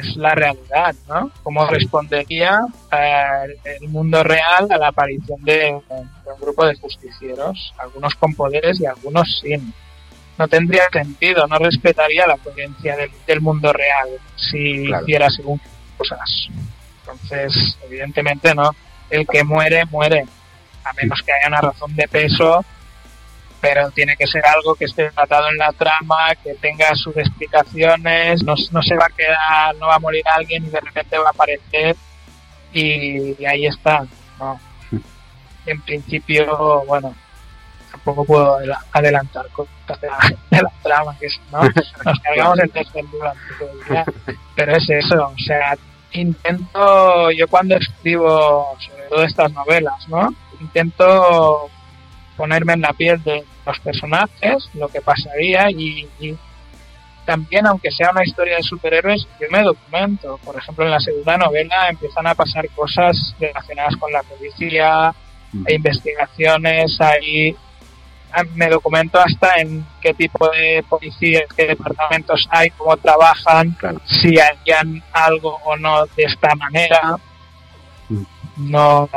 [0.00, 1.30] es la realidad, ¿no?
[1.42, 2.60] Cómo respondería
[2.92, 5.82] eh, el mundo real a la aparición de, de
[6.34, 9.72] un grupo de justicieros, algunos con poderes y algunos sin.
[10.38, 15.02] No tendría sentido, no respetaría la coherencia del, del mundo real si Claro.
[15.04, 15.60] hiciera según
[15.98, 16.48] cosas.
[17.00, 18.70] Entonces, evidentemente no.
[19.10, 20.24] El que muere, muere
[20.84, 22.64] a menos que haya una razón de peso,
[23.60, 28.42] pero tiene que ser algo que esté tratado en la trama, que tenga sus explicaciones,
[28.42, 31.28] no, no se va a quedar, no va a morir alguien y de repente va
[31.28, 31.96] a aparecer
[32.72, 34.06] y, ahí está.
[34.38, 34.58] ¿no?
[35.66, 37.14] En principio, bueno,
[37.90, 40.08] tampoco puedo adela- adelantar cosas de
[40.62, 41.60] la, trama, que si no,
[42.04, 43.04] nos cargamos el tercer.
[44.54, 45.76] Pero es eso, o sea,
[46.12, 50.34] intento, yo cuando escribo sobre todo estas novelas, ¿no?
[50.60, 51.70] Intento
[52.40, 56.34] ponerme en la piel de los personajes, lo que pasaría y, y
[57.26, 60.38] también, aunque sea una historia de superhéroes, yo me documento.
[60.42, 65.14] Por ejemplo, en la segunda novela empiezan a pasar cosas relacionadas con la policía,
[65.66, 67.54] hay investigaciones, hay
[68.32, 74.00] ah, me documento hasta en qué tipo de policías, qué departamentos hay, cómo trabajan, Claro.
[74.06, 77.16] si harían algo o no de esta manera.
[78.60, 79.08] No,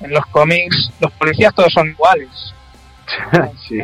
[0.00, 2.54] en los cómics los policías todos son iguales.
[3.68, 3.78] sí,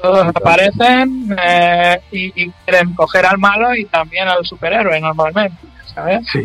[0.00, 6.26] Todos aparecen eh, y, y quieren coger al malo y también al superhéroe normalmente, ¿sabes?
[6.32, 6.44] sí,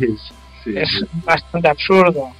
[0.63, 0.73] sí.
[0.75, 2.31] es bastante absurdo.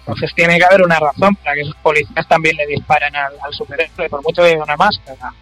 [0.00, 3.52] Entonces tiene que haber una razón para que esos policías también le disparen al, al
[3.54, 5.32] superhéroe, por mucho que lleve una máscara.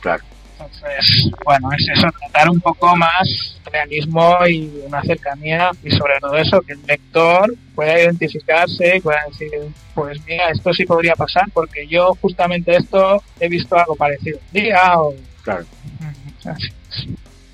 [0.00, 0.22] Claro.
[0.64, 6.36] Entonces, bueno, es eso, tratar un poco más realismo y una cercanía y sobre todo
[6.36, 9.50] eso, que el lector pueda identificarse y pueda decir,
[9.94, 14.98] pues mira, esto sí podría pasar porque yo justamente esto he visto algo parecido día
[14.98, 15.14] o...
[15.42, 15.64] Claro.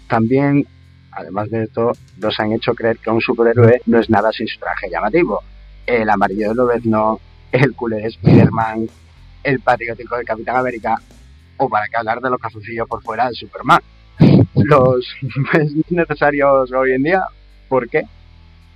[0.08, 0.66] También,
[1.12, 4.58] además de esto, nos han hecho creer que un superhéroe no es nada sin su
[4.58, 5.42] traje llamativo.
[5.86, 7.20] El amarillo de Lobezno,
[7.50, 8.88] el culé de Spider-Man,
[9.42, 11.00] el patriótico de Capitán América,
[11.60, 13.80] o para qué hablar de los calzoncillos por fuera de Superman.
[14.54, 15.06] Los
[15.52, 17.22] ves necesarios hoy en día,
[17.68, 18.02] ¿por qué?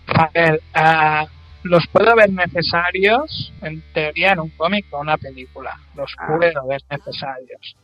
[0.06, 1.27] A ver, ah,
[1.62, 5.78] los puedo ver necesarios, en teoría, en un cómic o una película.
[5.97, 6.27] Los Ah.
[6.39, 7.77] puedo ver necesarios.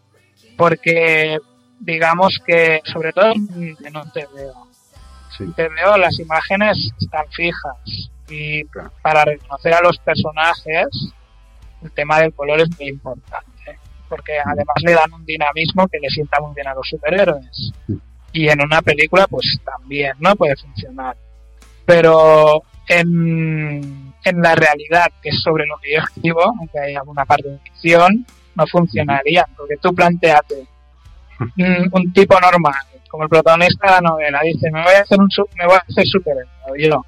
[0.56, 1.38] Porque,
[1.80, 4.68] digamos que, sobre todo en en un TVO,
[5.36, 8.10] Sí, en TVO las imágenes están fijas.
[8.28, 8.92] Y Claro.
[9.02, 10.86] para reconocer a los personajes,
[11.82, 13.49] el tema del color es muy importante.
[14.10, 17.72] Porque además le dan un dinamismo que le sienta muy bien a los superhéroes.
[18.32, 20.36] Y en una película, pues también, ¿no?
[20.36, 21.16] Puede funcionar.
[21.86, 27.24] Pero en, en la realidad, que es sobre lo que yo escribo, aunque hay alguna
[27.24, 30.66] parte de ficción, no funcionaría, porque tú planteate
[31.56, 32.74] un, un tipo normal,
[33.08, 35.84] como el protagonista de la novela, dice, me voy a hacer un me voy a
[35.88, 37.04] hacer superhéroe, yo,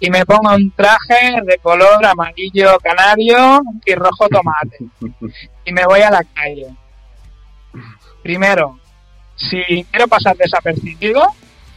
[0.00, 4.78] y me pongo un traje de color amarillo canario y rojo tomate,
[5.64, 6.68] y me voy a la calle.
[8.22, 8.78] Primero,
[9.36, 11.22] si quiero pasar desapercibido,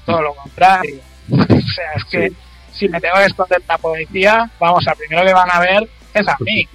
[0.06, 1.00] todo lo contrario.
[1.32, 2.32] O sea, es que
[2.72, 5.90] si me tengo que esconder de la policía, vamos, al primero que van a ver
[6.14, 6.68] es a mí.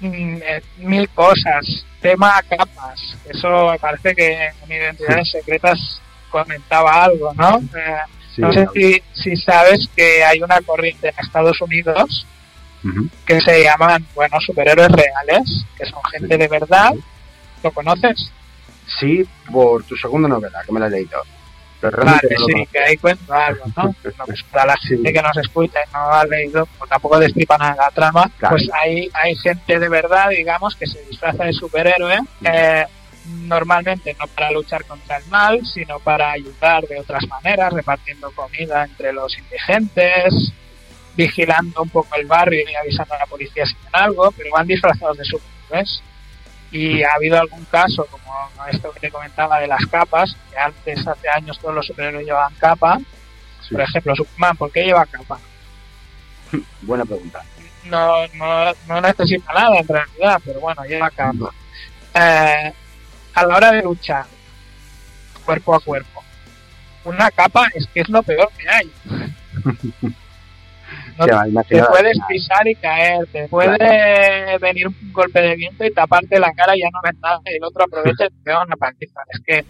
[0.00, 3.16] Mm, eh, Mil cosas, tema capas.
[3.28, 6.00] Eso me parece que en Identidades Secretas
[6.30, 7.58] comentaba algo, ¿no?
[7.58, 7.96] Eh,
[8.38, 12.26] sí, no sé si, si sabes que hay una corriente en Estados Unidos
[13.26, 16.92] que se llaman, bueno, superhéroes reales, que son gente de verdad.
[17.62, 18.30] ¿Lo conoces?
[19.00, 21.20] Sí, por tu segunda novela, que me la he leído.
[21.80, 23.94] Pero Vale, no sí, que ahí cuento algo, ¿no?
[24.26, 27.76] Pues para la gente que nos escucha y no ha leído, pues tampoco destripa nada
[27.76, 28.56] la trama, Claro.
[28.56, 32.84] pues hay, hay gente de verdad, digamos, que se disfraza de superhéroe, eh,
[33.28, 38.84] normalmente no para luchar contra el mal, sino para ayudar de otras maneras, repartiendo comida
[38.84, 40.52] entre los indigentes,
[41.16, 44.66] vigilando un poco el barrio y avisando a la policía si ven algo, pero van
[44.66, 46.02] disfrazados de superhéroes.
[46.70, 51.06] Y ha habido algún caso, como esto que te comentaba de las capas, que antes,
[51.06, 52.98] hace años, todos los superhéroes llevaban capa.
[53.62, 53.74] Sí.
[53.74, 55.38] Por ejemplo, Superman, ¿por qué lleva capa?
[56.82, 57.42] Buena pregunta.
[57.84, 61.50] No, no, no necesita nada en realidad, pero bueno, lleva capa.
[62.14, 62.72] Eh,
[63.40, 64.24] a la hora de luchar,
[65.44, 66.22] cuerpo a cuerpo,
[67.04, 68.92] una capa es que es lo peor que hay.
[71.18, 76.38] No te puedes pisar y caer, te puede venir un golpe de viento y taparte
[76.38, 78.76] la cara y ya no ves nada y el otro aprovecha y te pega una
[78.76, 79.20] paliza.
[79.32, 79.64] Es que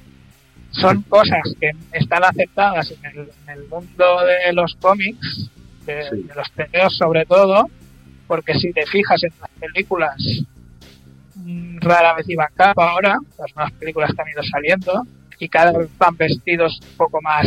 [0.72, 5.50] son cosas que están aceptadas en el, en el mundo de los cómics,
[5.86, 6.22] de, Sí.
[6.22, 7.64] de los tebeos sobre todo,
[8.26, 10.16] porque si te fijas en las películas,
[11.80, 15.02] rara vez iban capa ahora, las nuevas películas que han ido saliendo,
[15.38, 17.46] y cada vez van vestidos un poco más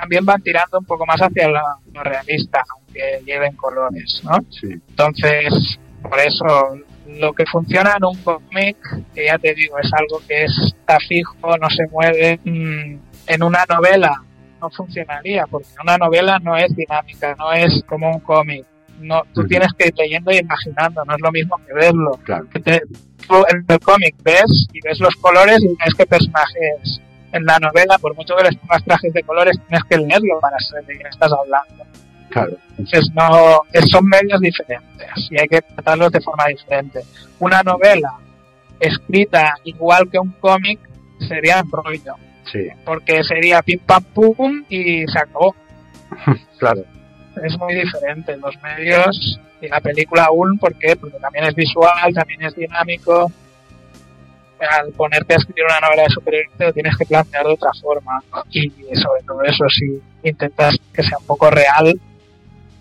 [0.00, 1.60] también van tirando un poco más hacia lo,
[1.92, 4.38] lo realista, aunque lleven colores, ¿no?
[4.48, 4.68] Sí.
[4.88, 8.76] Entonces, por eso, lo que funciona en un cómic,
[9.14, 13.64] que ya te digo, es algo que está fijo, no se mueve, mm, en una
[13.68, 14.22] novela
[14.60, 18.64] no funcionaría, porque una novela no es dinámica, no es como un cómic.
[19.00, 19.48] No, tú Ujú.
[19.48, 22.12] tienes que ir leyendo y imaginando, no es lo mismo que verlo.
[22.24, 22.46] Claro.
[22.50, 22.82] Que te-
[23.26, 27.00] tú en el cómic ves y ves los colores y ves qué personaje es.
[27.32, 30.58] En la novela, por mucho que les pongas trajes de colores, tienes que leerlo para
[30.58, 31.84] saber de quién estás hablando.
[32.30, 32.56] Claro.
[32.70, 33.60] Entonces no,
[33.90, 37.00] son medios diferentes y hay que tratarlos de forma diferente.
[37.38, 38.12] Una novela
[38.78, 40.78] escrita igual que un cómic
[41.28, 42.14] sería un rollo,
[42.50, 42.68] Sí.
[42.84, 45.54] porque sería pim pam pum y se acabó.
[46.58, 46.82] Claro.
[47.42, 50.96] Es muy diferente los medios y la película aún, ¿por qué?
[50.96, 53.30] Porque también es visual, también es dinámico.
[54.58, 57.70] Al ponerte a escribir una novela de superhéroes te lo tienes que plantear de otra
[57.80, 58.22] forma.
[58.50, 61.98] Y sobre todo eso, si intentas que sea un poco real,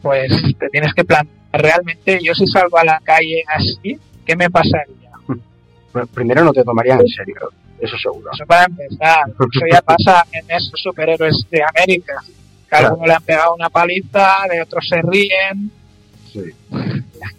[0.02, 4.50] pues te tienes que plantear realmente, yo si salgo a la calle así, ¿qué me
[4.50, 5.12] pasaría?
[5.92, 7.50] Bueno, primero no te tomarían en serio,
[7.80, 8.30] eso seguro.
[8.32, 9.24] Eso para empezar.
[9.28, 12.22] Eso ya pasa en esos superhéroes de América.
[12.70, 12.88] Que a Claro.
[12.90, 15.72] alguno le han pegado una paliza, de otros se ríen,
[16.32, 16.42] Sí.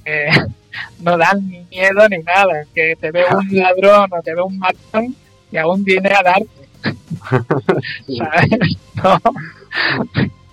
[0.05, 0.29] que
[1.01, 2.65] no dan ni miedo ni nada.
[2.75, 5.15] Que te ve un ladrón o te ve un matón
[5.53, 6.49] y aún viene a darte.
[8.19, 8.77] ¿Sabes?
[9.03, 9.19] No.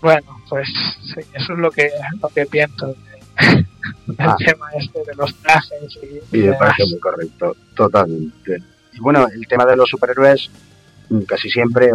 [0.01, 0.67] Bueno, pues
[1.13, 1.89] sí, eso es lo que,
[2.21, 3.65] lo que pienso del
[4.19, 4.35] Ah.
[4.37, 5.97] tema este de los trajes
[6.31, 8.57] y, Y me parece muy correcto, totalmente.
[8.93, 10.49] Y bueno, el tema de los superhéroes
[11.09, 11.89] mm, casi siempre,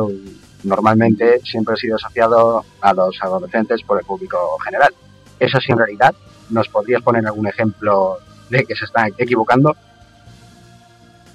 [0.65, 4.95] normalmente, siempre ha sido asociado a los adolescentes por el público general.
[5.39, 6.15] ¿Es así en realidad?
[6.51, 8.19] ¿Nos podrías poner algún ejemplo
[8.49, 9.75] de que se están equivocando?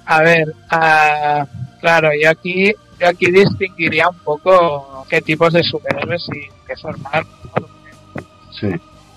[0.06, 1.46] A ver, ah,
[1.80, 7.28] claro, yo aquí, yo aquí distinguiría un poco qué tipos de superhéroes y qué formato.
[7.60, 7.68] ¿no?
[8.58, 8.68] Sí.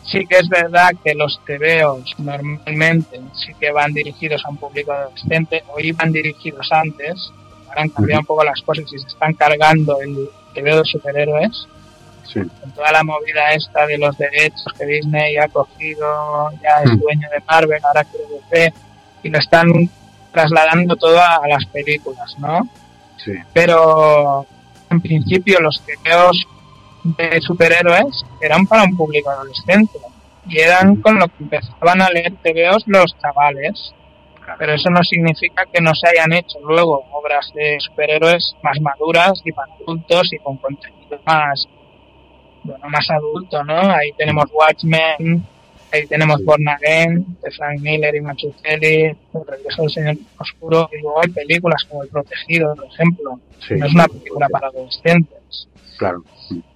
[0.04, 4.92] Sí que es verdad que los tebeos normalmente sí que van dirigidos a un público
[4.92, 7.32] adolescente o iban dirigidos antes,
[7.76, 11.68] han cambiado un poco las cosas y se están cargando el tebeo de superhéroes
[12.23, 12.39] Sí.
[12.61, 16.99] con toda la movida esta de los derechos que Disney ha cogido, ya es Mm.
[16.99, 18.73] dueño de Marvel, ahora quiere DC,
[19.23, 19.68] y lo están
[20.31, 22.69] trasladando todo a, las películas, ¿no?
[23.18, 23.34] Sí.
[23.53, 24.45] Pero
[24.89, 26.45] en principio los tebeos
[27.03, 29.99] de superhéroes eran para un público adolescente
[30.48, 33.93] y eran con lo que empezaban a leer tebeos los chavales.
[34.57, 39.41] Pero eso no significa que no se hayan hecho luego obras de superhéroes más maduras
[39.44, 41.68] y para adultos y con contenido más,
[42.64, 43.80] bueno, más adulto, ¿no?
[43.80, 45.45] Ahí tenemos Watchmen,
[45.91, 51.02] ahí tenemos Born Again, de Frank Miller y Mazzucchelli, El regreso del Señor Oscuro, y
[51.02, 53.40] luego hay películas como El Protegido, por ejemplo.
[53.68, 53.76] Sí.
[53.76, 55.68] No es una película para adolescentes.
[55.98, 56.23] Claro.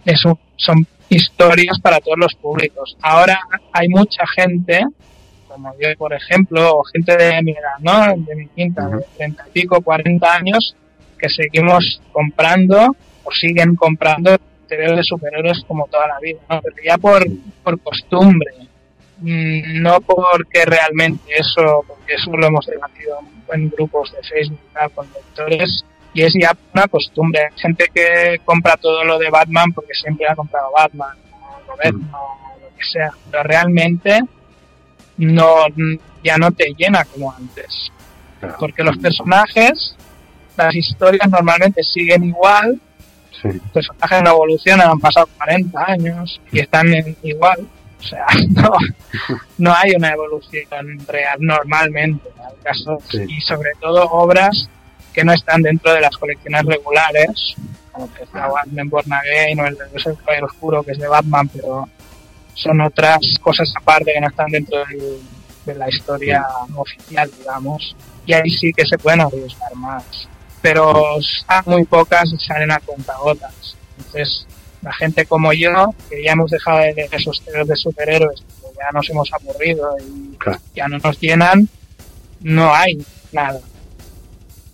[0.06, 2.98] Eso son historias para todos los públicos.
[3.02, 3.40] Ahora
[3.72, 4.86] hay mucha gente,
[5.56, 8.14] como yo, por ejemplo, o gente de mi edad, ¿no?
[8.26, 10.76] De mi quinta, de 30 y pico, 40 años,
[11.18, 14.38] que seguimos comprando o siguen comprando
[14.68, 16.62] TV de superhéroes como toda la vida, ¿no?
[16.62, 17.26] Pero ya por,
[17.64, 18.52] por costumbre,
[19.20, 23.20] mm, no porque realmente eso, porque eso lo hemos debatido
[23.54, 27.46] en grupos de Facebook tal, con lectores, y es ya una costumbre.
[27.46, 32.10] Hay gente que compra todo lo de Batman porque siempre ha comprado Batman, o Robin,
[32.12, 34.20] o lo que sea, pero realmente
[35.18, 35.66] no
[36.24, 37.92] ya no te llena como antes.
[38.40, 38.56] Claro.
[38.60, 39.96] Porque los personajes,
[40.58, 42.80] las historias normalmente siguen igual,
[43.42, 43.50] Sí.
[43.52, 47.68] Los personajes no evolucionan, han pasado 40 años y están en- igual.
[48.00, 48.72] O sea, no,
[49.58, 52.30] no hay una evolución real normalmente.
[52.40, 53.26] Hay casos, Sí.
[53.28, 54.70] y sobre todo obras
[55.14, 57.56] que no están dentro de las colecciones regulares,
[57.92, 60.98] como que decía Batman Born Again o el de Dios el Caballero Oscuro, que es
[61.00, 61.90] de Batman, pero
[62.56, 65.20] son otras cosas aparte que no están dentro del-
[65.66, 66.44] de la historia
[66.76, 67.96] oficial, digamos.
[68.26, 70.04] Y ahí sí que se pueden arriesgar más.
[70.62, 73.76] Pero están muy pocas y salen a contagotas.
[73.98, 74.48] Entonces,
[74.82, 78.68] la gente como yo, que ya hemos dejado de leer esos teos de superhéroes, que
[78.78, 80.60] ya nos hemos aburrido y Claro.
[80.76, 81.68] ya no nos llenan,
[82.42, 83.60] no hay nada.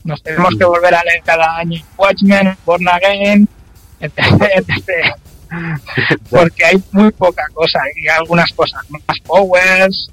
[0.03, 3.47] Nos tenemos que volver a leer cada año Watchmen, Born Again,
[4.01, 4.17] etc.
[4.55, 5.15] etc.
[6.29, 10.11] Porque hay muy poca cosa y algunas cosas más powers,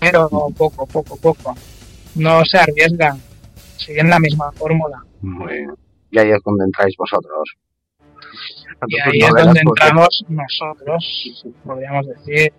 [0.00, 1.54] pero poco, poco, poco.
[2.14, 3.20] No se arriesgan,
[3.76, 5.02] siguen la misma fórmula.
[5.22, 5.74] Muy bien.
[6.10, 7.56] Y ahí es donde entráis vosotros.
[8.88, 12.52] Y ahí es donde entramos nosotros, podríamos decir.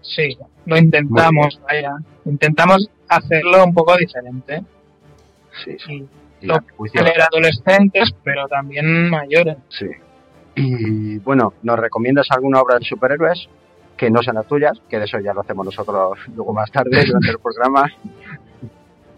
[0.00, 1.92] Sí, lo intentamos, vaya.
[2.24, 4.64] Intentamos hacerlo un poco diferente.
[5.64, 6.08] Sí, sí.
[6.40, 9.56] Y adolescentes, pero también mayores.
[9.68, 9.86] Sí.
[10.56, 13.48] Y bueno, ¿nos recomiendas alguna obra de superhéroes?
[13.96, 17.04] Que no sean las tuyas, que de eso ya lo hacemos nosotros luego más tarde
[17.06, 17.84] durante el programa.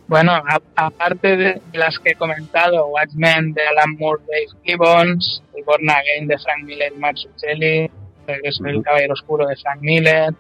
[0.08, 0.32] Bueno,
[0.74, 6.26] aparte de las que he comentado, Watchmen de Alan Moore, Dave Gibbons, y Born Again
[6.26, 7.90] de Frank Miller y Max Uccelli,
[8.26, 8.82] Regreso del.
[8.82, 10.30] Caballero Oscuro de Frank Miller,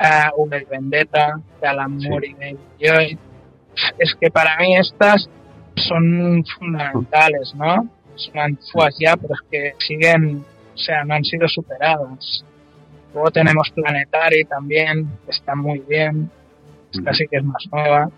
[0.00, 2.08] uh, V Vendetta de Alan Sí.
[2.08, 3.18] Moore y David Lloyd.
[3.98, 5.30] Es que para mí estas
[5.76, 7.88] son fundamentales, ¿no?
[8.18, 12.44] Son antiguas ya, pero es que siguen, o sea, no han sido superadas.
[13.14, 16.30] Luego tenemos Planetary también, que está muy bien,
[16.92, 18.10] esta sí que es más nueva.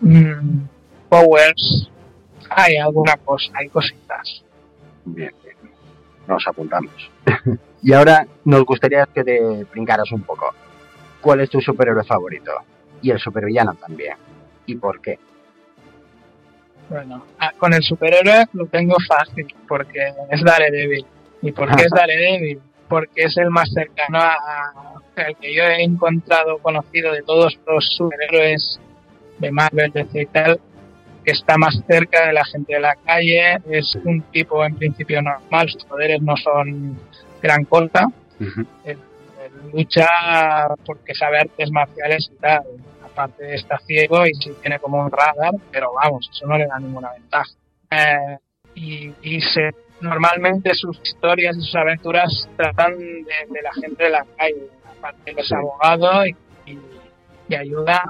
[0.00, 0.62] Mm,
[1.08, 1.90] Powers,
[2.50, 4.42] hay alguna cosa, hay cositas.
[5.04, 5.56] Bien, bien.
[6.26, 7.10] Nos apuntamos.
[7.82, 10.54] y ahora nos gustaría que te brincaras un poco.
[11.20, 12.52] ¿Cuál es tu superhéroe favorito?
[13.00, 14.16] Y el supervillano también.
[14.66, 15.18] ¿Y por qué?
[16.88, 21.06] Bueno, ah, con el superhéroe lo tengo fácil, porque es Daredevil.
[21.40, 22.60] ¿Y por qué es Daredevil?
[22.88, 27.58] Porque es el más cercano a, a- al que yo he encontrado, conocido de todos
[27.66, 28.80] los superhéroes
[29.38, 30.60] de Marvel, DC y tal,
[31.24, 35.20] que está más cerca de la gente de la calle, es un tipo en principio
[35.22, 36.98] normal, sus poderes no son
[37.42, 38.06] gran cosa,
[38.84, 38.98] Él
[39.72, 40.06] lucha
[40.84, 42.62] porque sabe artes marciales y tal.
[43.12, 46.78] Aparte está ciego y sí tiene como un radar, pero vamos, eso no le da
[46.80, 47.50] ninguna ventaja.
[47.90, 48.38] Eh,
[48.74, 49.70] y y se,
[50.00, 54.66] normalmente sus historias y sus aventuras tratan de, de la gente de la calle.
[54.98, 55.54] Aparte él es Sí.
[55.54, 56.36] abogado y,
[56.66, 56.78] y-
[57.48, 58.02] y ayuda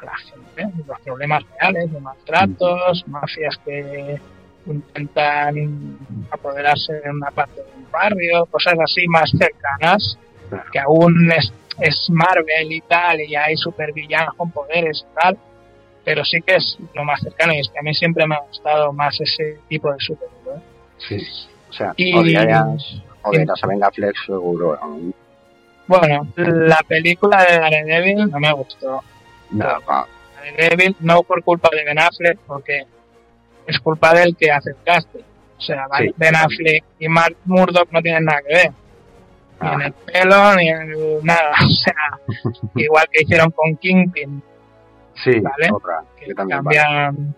[0.00, 4.20] a la gente, los problemas reales de maltratos, mafias que
[4.66, 5.98] intentan
[6.30, 10.18] apoderarse de una parte de un barrio, cosas así más cercanas
[10.72, 15.38] que aún es, es Marvel y tal, y hay supervillanos con poderes y tal,
[16.04, 18.40] pero sí que es lo más cercano, y es que a mí siempre me ha
[18.40, 20.60] gustado más ese tipo de superhéroe.
[20.98, 21.18] Sí.
[21.68, 24.78] O sea, Y- odiarías, odiarías a Venga Flex seguro.
[24.82, 25.12] ¿no?
[25.86, 29.02] Bueno, la película de Daredevil no me gustó.
[29.50, 30.06] No, no.
[30.36, 32.84] Daredevil no por culpa de Ben Affleck, porque
[33.66, 35.20] es culpa del que hace el casting.
[35.56, 36.12] O sea, Sí.
[36.16, 38.70] Ben Affleck y Mark Murdock no tienen nada que ver.
[39.60, 41.50] Ni en Ah, el pelo, ni en nada.
[41.64, 42.18] O sea,
[42.76, 44.42] igual que hicieron con Kingpin.
[45.24, 45.68] sí, Vale.
[45.72, 46.02] otra.
[46.18, 46.78] que Que también vale.
[46.78, 47.34] cambian.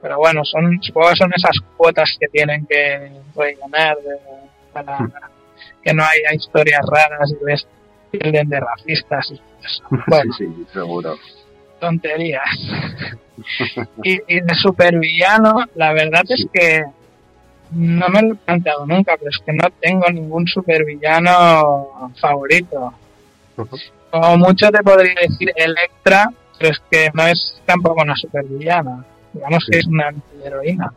[0.00, 4.18] Pero bueno, son, supongo que son esas cuotas que tienen que rellenar de-
[4.72, 4.98] para
[5.84, 7.66] que no haya historias raras y les
[8.10, 9.34] tilden de racistas y
[9.64, 9.84] eso.
[10.08, 11.14] Bueno, Sí, sí, seguro.
[11.78, 12.42] tonterías.
[14.02, 16.82] y, y de supervillano, la verdad es que
[17.74, 22.92] no me lo he planteado nunca, pero es que no tengo ningún supervillano favorito.
[23.56, 23.76] Ujú.
[24.10, 26.28] Como mucho te podría decir Electra,
[26.58, 29.04] pero es que no es tampoco una supervillana.
[29.32, 30.92] Digamos que es una antiheroína.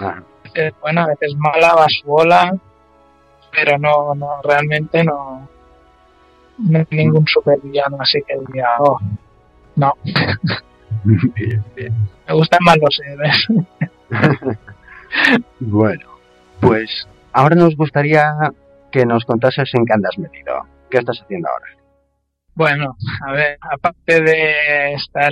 [0.00, 2.56] Ah, A veces buena, a veces mala, va su bola,
[3.52, 5.48] pero no, no, realmente no,
[6.58, 8.98] no hay ningún supervillano así que diga, oh,
[9.76, 9.92] no,
[11.04, 11.94] bien, bien.
[12.26, 13.46] me gustan más los héroes.
[15.60, 16.15] Bueno,
[16.60, 18.24] pues ahora nos gustaría
[18.90, 20.62] que nos contases en qué andas metido.
[20.90, 21.66] ¿Qué estás haciendo ahora?
[22.54, 22.96] Bueno,
[23.26, 25.30] a ver, aparte de estar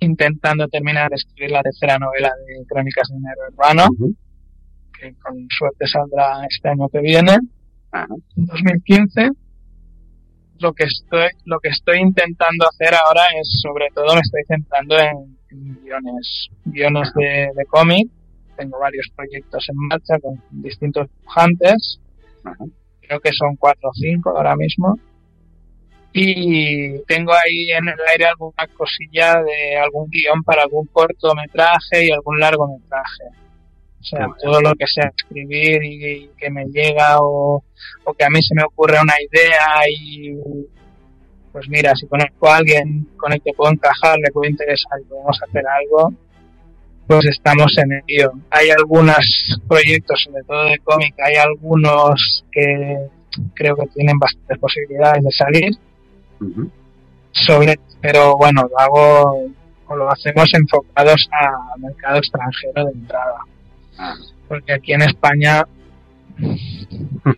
[0.00, 4.14] intentando terminar de escribir la tercera novela de Crónicas de héroe urbano, Ujú.
[4.98, 7.34] que con suerte saldrá este año que viene,
[7.92, 9.28] en 2015.
[10.58, 14.98] Lo que estoy, lo que estoy intentando hacer ahora es, sobre todo, me estoy centrando
[14.98, 18.10] en, en guiones, guiones de, de cómic,
[18.60, 22.00] tengo varios proyectos en marcha con distintos dibujantes.
[23.00, 24.98] Creo que son cuatro o cinco ahora mismo.
[26.12, 32.10] Y tengo ahí en el aire alguna cosilla de algún guion para algún cortometraje y
[32.10, 33.24] algún largometraje.
[34.00, 37.62] O sea, todo lo que sea escribir y, que me llega o,
[38.04, 40.34] o, que a mí se me ocurre una idea y
[41.52, 45.04] pues mira, si conozco a alguien con el que puedo encajar, le puedo interesar y
[45.04, 46.12] podemos hacer algo,
[47.10, 48.30] pues estamos en ello.
[48.50, 52.98] Hay algunos proyectos, sobre todo de cómic, hay algunos que
[53.52, 55.70] creo que tienen bastantes posibilidades de salir.
[57.32, 59.50] Sobre, pero bueno, lo hago
[59.88, 63.38] o lo hacemos enfocados al mercado extranjero de entrada.
[63.98, 64.14] Ah.
[64.46, 65.66] Porque aquí en España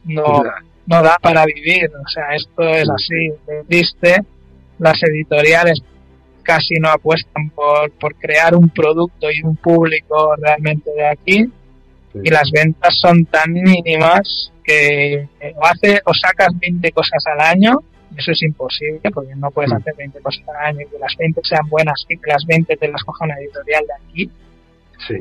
[0.05, 0.43] no,
[0.85, 1.90] no da para vivir.
[1.97, 3.32] O sea, esto es así,
[3.66, 4.19] triste.
[4.78, 5.82] Las editoriales
[6.43, 11.51] casi no apuestan por, por crear un producto y un público realmente de aquí.
[12.14, 17.78] Y las ventas son tan mínimas que o, hace, o sacas 20 cosas al año,
[18.16, 19.77] eso es imposible porque no puedes mm.
[19.77, 22.77] hacer 20 cosas al año y que las 20 sean buenas y que las 20
[22.77, 24.31] te las coja una editorial de aquí.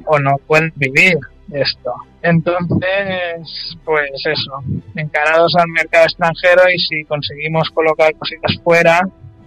[0.05, 1.17] O no puedes vivir
[1.51, 1.93] esto.
[2.21, 4.63] Entonces, pues eso,
[4.95, 9.01] encarados al mercado extranjero y si conseguimos colocar cositas fuera,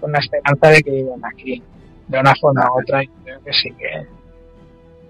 [0.04, 1.62] con la esperanza de que lleguen aquí,
[2.08, 4.06] de una forma u otra, y creo que sí que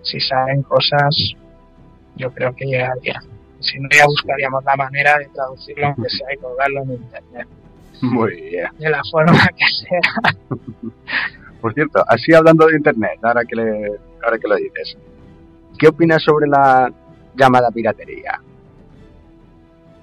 [0.03, 1.35] si salen cosas,
[2.15, 3.21] yo creo que llegaría.
[3.59, 7.49] Si no, ya buscaríamos la manera de traducirlo, aunque sea, y colgarlo en internet.
[8.03, 8.69] Muy bien.
[8.79, 10.71] De la forma que sea.
[11.61, 14.97] Por cierto, así hablando de internet, ahora que, le, ahora que lo dices,
[15.77, 16.89] ¿Qué opinas sobre la
[17.35, 18.41] llamada piratería?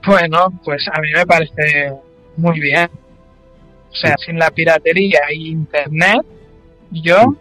[0.05, 1.93] Bueno, pues a mí me parece
[2.35, 2.89] muy bien.
[3.91, 6.21] O sea, sin la piratería y internet,
[6.91, 7.35] yo,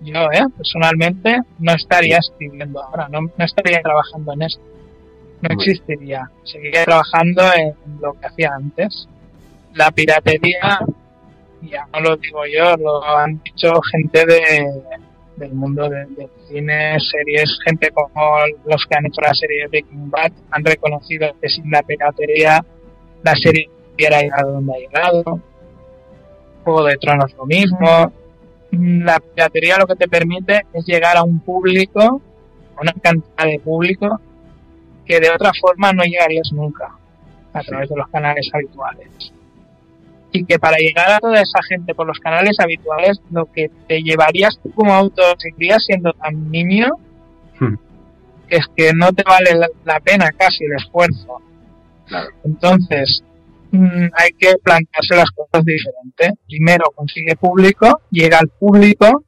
[0.00, 4.62] yo, eh, personalmente, no estaría escribiendo ahora, no, estaría trabajando en esto.
[5.40, 6.30] No existiría.
[6.44, 9.08] Seguiría trabajando en lo que hacía antes.
[9.74, 10.78] La piratería,
[11.62, 14.82] ya no lo digo yo, lo han dicho gente de,
[15.36, 18.12] del mundo del cine, series, gente como
[18.66, 22.64] los que han hecho la serie Breaking Bad han reconocido que sin la piratería
[23.22, 25.40] la serie hubiera llegado donde ha llegado.
[26.64, 28.12] Juego de Tronos lo mismo.
[28.70, 32.22] La piratería lo que te permite es llegar a un público,
[32.76, 34.20] a una cantidad de público
[35.04, 36.88] que de otra forma no llegarías nunca
[37.52, 39.32] a través de los canales habituales
[40.32, 44.02] y que para llegar a toda esa gente por los canales habituales, lo que te
[44.02, 46.88] llevarías tú como autor seguirías siendo tan niño
[47.60, 47.74] hmm.
[48.48, 49.50] que es que no te vale
[49.84, 51.42] la, pena casi el esfuerzo.
[52.44, 53.22] Entonces,
[53.72, 56.32] mm, hay que plantearse las cosas diferentes.
[56.46, 59.24] Primero consigue público, llega al público,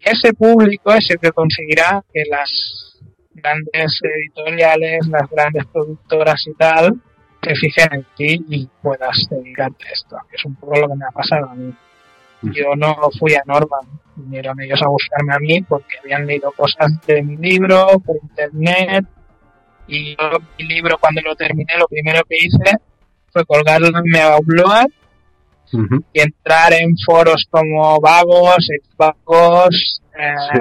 [0.00, 3.00] ese público es el que conseguirá que las
[3.32, 7.00] grandes editoriales, las grandes productoras y tal,
[7.42, 10.94] se fijen en ti y puedas dedicarte a esto, que es un poco lo que
[10.94, 11.74] me ha pasado a mí.
[12.42, 13.86] Yo no fui a Norman,
[14.16, 19.06] vinieron ellos a buscarme a mí porque habían leído cosas de mi libro por internet
[19.86, 22.76] y yo mi libro cuando lo terminé lo primero que hice
[23.34, 24.86] fue colgarlo en mi blog
[26.12, 30.60] y entrar en foros como Vagos, Vagos, eh,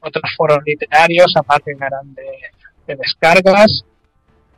[0.00, 2.24] otros foros literarios, aparte eran de,
[2.88, 3.84] de descargas,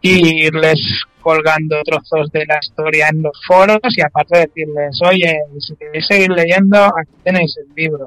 [0.01, 5.77] y irles colgando trozos de la historia en los foros y aparte decirles, oye, si
[5.77, 8.07] queréis seguir leyendo, aquí tenéis el libro.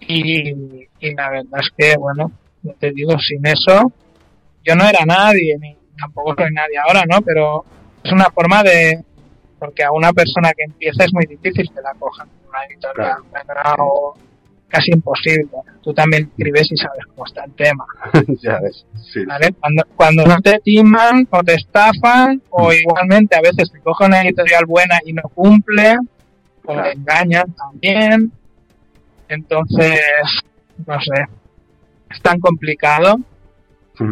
[0.00, 0.52] Y,
[1.14, 2.30] la verdad es que, bueno,
[2.78, 3.92] te digo, sin eso,
[4.62, 7.22] yo no era nadie, ni tampoco soy nadie ahora, ¿no?
[7.22, 7.64] Pero
[8.04, 9.04] es una forma de,
[9.58, 14.14] porque a una persona que empieza es muy difícil que la cojan una editorial o
[14.72, 15.48] casi imposible.
[15.82, 17.84] Tú también escribes y sabes cómo está el tema.
[18.42, 18.86] ya ves,
[19.26, 19.54] ¿Vale?
[19.60, 22.72] Cuando, cuando no te timan o te estafan, o mm.
[22.72, 25.96] igualmente a veces te coge una editorial buena y no cumple,
[26.64, 28.32] o te engañan también.
[29.28, 30.00] Entonces,
[30.86, 31.26] no sé,
[32.10, 33.16] es tan complicado.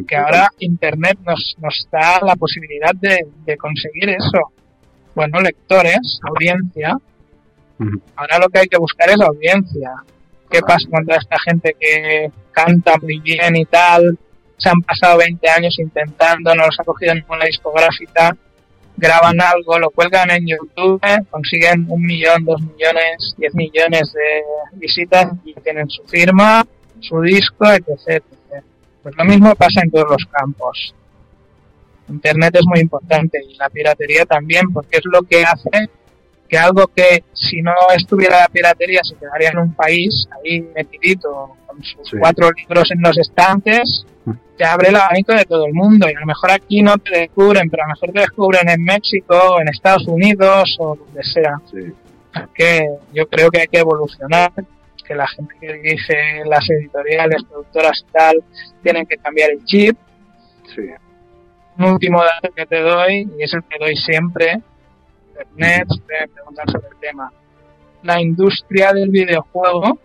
[0.07, 4.53] Que ahora Internet nos, nos da la posibilidad de, conseguir eso.
[5.15, 6.97] Bueno, lectores, audiencia.
[8.17, 9.91] Ahora lo que hay que buscar es audiencia
[10.51, 14.19] qué pasa con toda esta gente que canta muy bien y tal,
[14.59, 18.37] se han pasado 20 años intentando, no los ha cogido ninguna discográfica,
[18.97, 21.01] graban algo, lo cuelgan en YouTube,
[21.31, 26.67] consiguen un millón, dos millones, diez millones de visitas y tienen su firma,
[27.01, 28.23] su disco, etc.
[29.03, 30.95] Pues lo mismo pasa en todos los campos.
[32.09, 35.71] Internet es muy importante y la piratería también, porque es lo que hace
[36.49, 41.55] que algo que si no estuviera la piratería se quedaría en un país ahí metidito
[41.65, 44.33] con sus cuatro libros en los estantes, Mm.
[44.57, 46.07] te abre el abanico de todo el mundo.
[46.09, 48.85] Y a lo mejor aquí no te descubren, pero a lo mejor te descubren en
[48.85, 51.61] México, en Estados Unidos o donde sea.
[51.71, 51.93] Sí.
[52.35, 54.53] Es que yo creo que hay que evolucionar,
[55.11, 56.15] que la gente que dice
[56.47, 58.37] las editoriales, productoras y tal,
[58.81, 59.99] tienen que cambiar el chip.
[60.73, 60.83] Sí.
[61.79, 64.63] Un último dato que te doy, y es el que doy siempre,
[65.31, 67.33] internet, de preguntar sobre el tema.
[68.05, 69.99] La industria del videojuego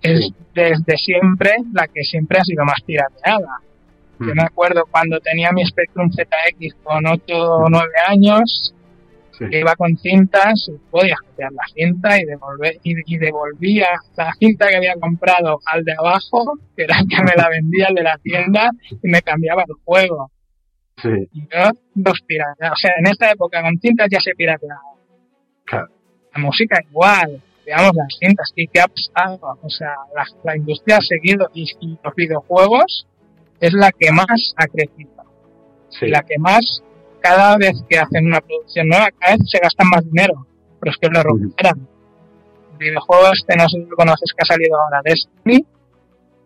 [0.00, 3.60] es desde siempre la que siempre ha sido más pirateada.
[4.20, 8.74] Yo me acuerdo cuando tenía mi Spectrum ZX con 8 o 9 años,
[9.40, 9.46] Sí.
[9.50, 13.86] que iba con cintas podías copiar la cinta y devolver y, y devolvía
[14.16, 17.86] la cinta que había comprado al de abajo, que era el que me la vendía
[17.88, 18.70] el de la tienda
[19.02, 20.30] y me cambiaba el juego.
[21.02, 21.08] Sí.
[21.32, 22.74] Y yo los pirateaba.
[22.74, 24.82] O sea, en esta época con cintas ya se pirateaba.
[25.64, 25.88] Claro.
[26.34, 28.52] La música igual, digamos las cintas.
[28.54, 29.58] ¿Y qué ha pasado?
[29.62, 33.06] O sea, la, la industria ha seguido y, y los videojuegos
[33.58, 35.10] es la que más ha crecido
[35.88, 36.06] Sí.
[36.06, 36.82] y la que más,
[37.20, 40.46] cada vez que hacen una producción nueva, cada vez se gastan más dinero,
[40.80, 41.86] pero es que lo recuperan.
[42.72, 45.64] El videojuego este, no sé si lo conoces, que ha salido ahora, Destiny,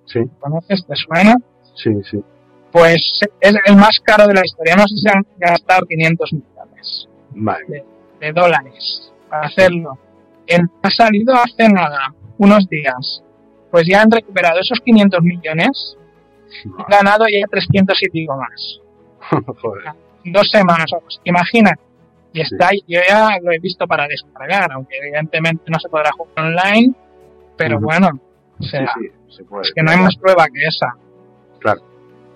[0.07, 0.19] Sí.
[0.21, 0.85] ¿lo ¿conoces?
[0.87, 1.35] ¿Te suena?
[1.75, 2.23] Sí, sí.
[2.73, 7.09] Pues es el más caro de la historia, no sé si han gastado 500 millones
[7.31, 7.85] Vale.
[8.21, 9.99] de dólares para hacerlo.
[10.47, 13.23] En- ha salido hace nada, unos días.
[13.71, 15.97] Pues ya han recuperado esos 500 millones
[16.65, 18.81] y han ganado ya 300 y pico más.
[19.63, 19.85] Joder.
[20.25, 21.21] Dos semanas o más.
[21.25, 21.73] Imagina.
[22.33, 22.49] Y Sí.
[22.55, 26.47] está ahí, yo ya lo he visto para descargar, aunque evidentemente no se podrá jugar
[26.47, 26.93] online,
[27.57, 28.09] pero bueno,
[28.59, 29.63] o Sí, sea, sí, se puede.
[29.63, 30.95] es que no hay más prueba que esa.
[31.61, 31.81] Claro.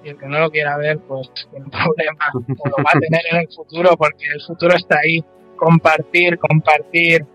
[0.04, 3.00] Y el que no lo quiera ver, pues tiene un problema, o lo va a
[3.00, 5.24] tener en el futuro, porque el futuro está ahí.
[5.56, 7.26] Compartir, compartir.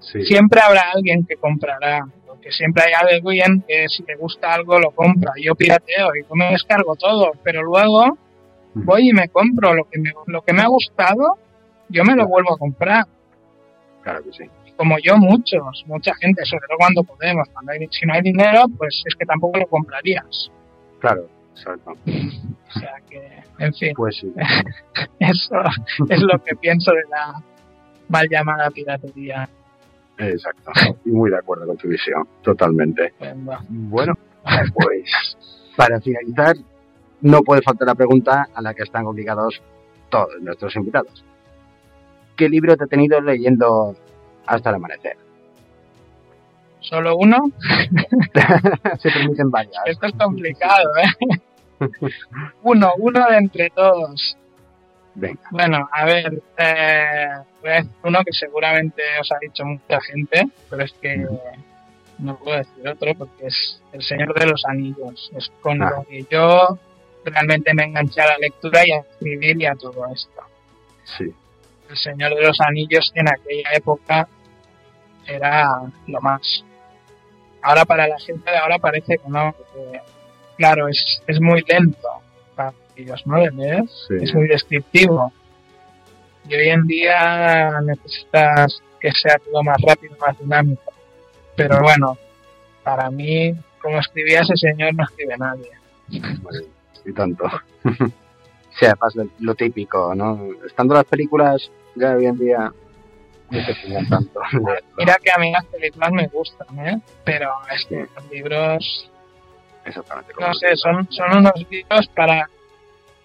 [0.00, 0.22] Sí.
[0.24, 4.90] Siempre habrá alguien que comprará, porque siempre hay alguien que si le gusta algo lo
[4.90, 5.32] compra.
[5.42, 8.18] Yo pirateo y yo me descargo todo, pero luego
[8.74, 11.38] voy y me compro lo que me, lo que me ha gustado,
[11.88, 13.04] yo me lo vuelvo a comprar.
[14.02, 14.44] Claro que sí.
[14.76, 17.46] Como yo, muchos, mucha gente, sobre todo cuando podemos.
[17.52, 20.50] Cuando hay- si no hay dinero, pues es que tampoco lo comprarías.
[21.00, 21.92] Claro, exacto.
[21.92, 24.32] O sea que, en fin, Pues sí.
[25.18, 25.56] eso
[26.08, 27.42] es lo que pienso de la
[28.08, 29.48] mal llamada piratería.
[30.18, 30.70] Exacto.
[31.04, 32.26] Y muy de acuerdo con tu visión.
[32.42, 33.12] Totalmente.
[33.34, 34.14] Bueno, Bueno,
[34.74, 35.36] pues
[35.76, 36.56] para finalizar,
[37.22, 39.60] no puede faltar la pregunta a la que están obligados
[40.08, 41.24] todos nuestros invitados.
[42.36, 43.94] ¿Qué libro te ha tenido leyendo
[44.46, 45.16] hasta el amanecer?
[46.80, 47.36] Solo uno,
[48.98, 49.82] Se permiten varias.
[49.86, 51.86] esto es complicado, ¿eh?
[52.62, 54.36] Uno, uno de entre todos.
[55.14, 55.40] Venga.
[55.50, 57.26] Bueno, a ver, eh,
[57.60, 61.26] voy a decir uno que seguramente os ha dicho mucha gente, pero es que
[62.18, 65.30] no puedo decir otro porque es El Señor de los Anillos.
[65.36, 65.90] Es con Ah.
[65.96, 66.78] lo que yo
[67.24, 70.42] realmente me enganché a la lectura y a escribir y a todo esto.
[71.18, 71.32] Sí.
[71.88, 74.28] El Señor de los Anillos en aquella época
[75.26, 76.64] era lo más.
[77.62, 80.00] Ahora para la gente de ahora parece que no, porque,
[80.56, 82.08] claro, es, es muy lento
[82.54, 83.38] para ellos, ¿no?
[83.38, 84.14] De leer Sí.
[84.22, 85.32] es muy descriptivo.
[86.48, 90.92] Y hoy en día necesitas que sea todo más rápido, más dinámico.
[91.56, 92.16] Pero bueno,
[92.82, 95.70] para mí, como escribía ese señor, no escribe nadie.
[97.04, 97.44] Y tanto.
[97.84, 100.48] sí, además lo, lo típico, ¿no?
[100.66, 102.72] Estando las películas ya hoy en día
[103.50, 104.40] no se pillan tanto.
[104.98, 107.00] Mira que a mí las películas me gustan, ¿eh?
[107.24, 108.10] Pero es que Sí.
[108.14, 109.10] los libros,
[109.84, 110.32] Exactamente.
[110.38, 112.48] no sé, son, son unos libros para,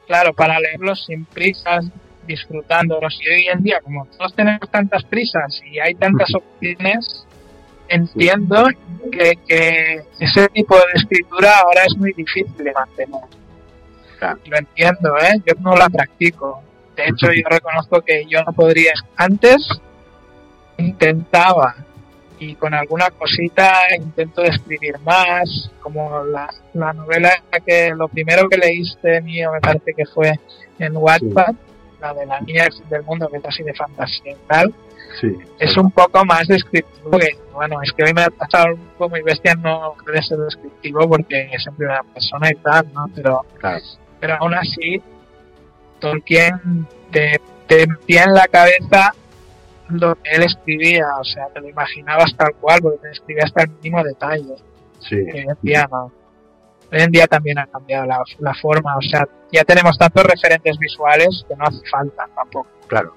[0.08, 1.86] claro, para leerlos sin prisas,
[2.26, 3.20] disfrutándolos.
[3.22, 7.28] Y hoy en día, como todos tenemos tantas prisas y hay tantas opciones,
[7.88, 8.66] entiendo
[9.12, 13.22] que, que ese tipo de escritura ahora es muy difícil de mantener.
[14.46, 15.42] Lo entiendo, ¿eh?
[15.46, 16.62] Yo no la practico.
[16.96, 18.94] De hecho, yo reconozco que yo no podría.
[19.18, 19.68] Antes
[20.78, 21.76] intentaba
[22.40, 27.32] y con alguna cosita intento describir más, como la, la novela
[27.66, 30.38] que lo primero que leíste mío me parece que fue
[30.80, 31.56] en Wattpad,
[32.02, 34.74] la de la niña del mundo, que es así de fantasía y tal,
[35.22, 35.28] Sí.
[35.60, 39.12] es un poco más descriptivo que, bueno, es que hoy me ha pasado un poco
[39.12, 43.06] muy bestia, no puede ser descriptivo porque es en primera persona y tal, ¿no?
[43.16, 43.82] Pero, Claro.
[44.20, 45.02] Pero aún así,
[46.00, 49.14] Tolkien te, te metía en la cabeza
[49.90, 53.64] lo que él escribía, o sea, te lo imaginabas tal cual, porque te escribía hasta
[53.64, 54.56] el mínimo detalle.
[55.00, 55.16] Sí.
[55.16, 56.12] hoy en día no.
[56.92, 60.78] Hoy en día también ha cambiado la, la forma, o sea, ya tenemos tantos referentes
[60.78, 62.68] visuales que no hace falta tampoco.
[62.88, 63.16] Claro.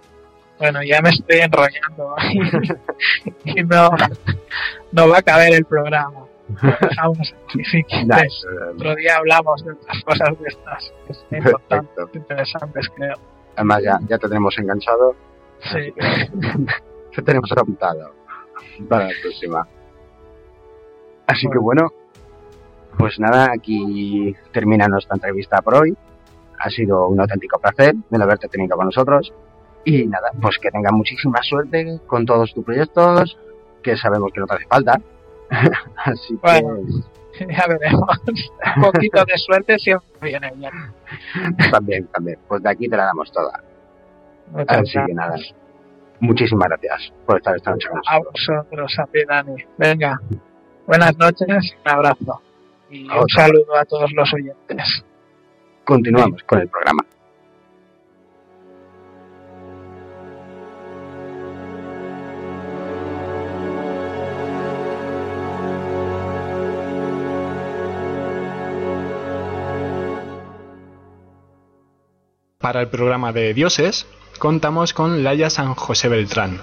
[0.58, 2.16] Bueno, ya me estoy enrollando
[3.44, 3.90] y no,
[4.92, 6.26] no va a caber el programa.
[7.54, 8.46] Nice.
[8.74, 10.92] Otro día hablamos de otras cosas de estas.
[11.30, 13.16] importantes, interesantes, creo.
[13.56, 15.14] Además ya, ya te tenemos enganchado.
[15.60, 15.92] Sí.
[17.14, 18.12] Te tenemos apuntado
[18.88, 19.66] para la próxima.
[21.26, 21.88] Así que bueno,
[22.96, 25.96] pues nada, aquí termina nuestra entrevista por hoy.
[26.60, 29.32] Ha sido un auténtico placer el haberte tenido con nosotros.
[29.84, 33.38] Y nada, pues que tengas muchísima suerte con todos tus proyectos,
[33.82, 35.00] que sabemos que no te hace falta.
[36.04, 36.78] Así que Bueno.
[37.40, 38.20] Ya veremos.
[38.76, 40.72] Un poquito de suerte siempre viene bien.
[41.70, 43.62] también, también, pues de aquí te la damos toda.
[44.50, 45.36] Muchas Así que nada,
[46.20, 48.48] muchísimas gracias por estar esta noche con nosotros.
[48.48, 49.64] A vosotros, a ti, Dani.
[49.76, 50.20] Venga,
[50.86, 52.42] buenas noches, un abrazo.
[52.90, 55.04] Y un saludo a todos los oyentes.
[55.84, 56.97] Continuamos con el programa.
[72.68, 74.06] Para el programa de Dioses,
[74.38, 76.60] contamos con Laia San José Beltrán.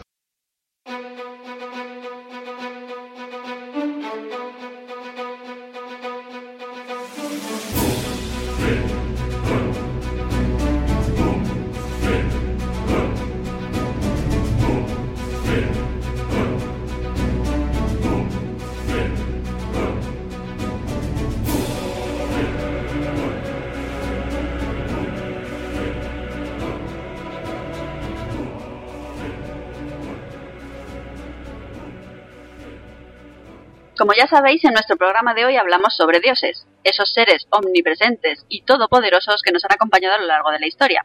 [34.45, 39.51] Sabéis, en nuestro programa de hoy hablamos sobre dioses, esos seres omnipresentes y todopoderosos que
[39.51, 41.03] nos han acompañado a lo largo de la historia.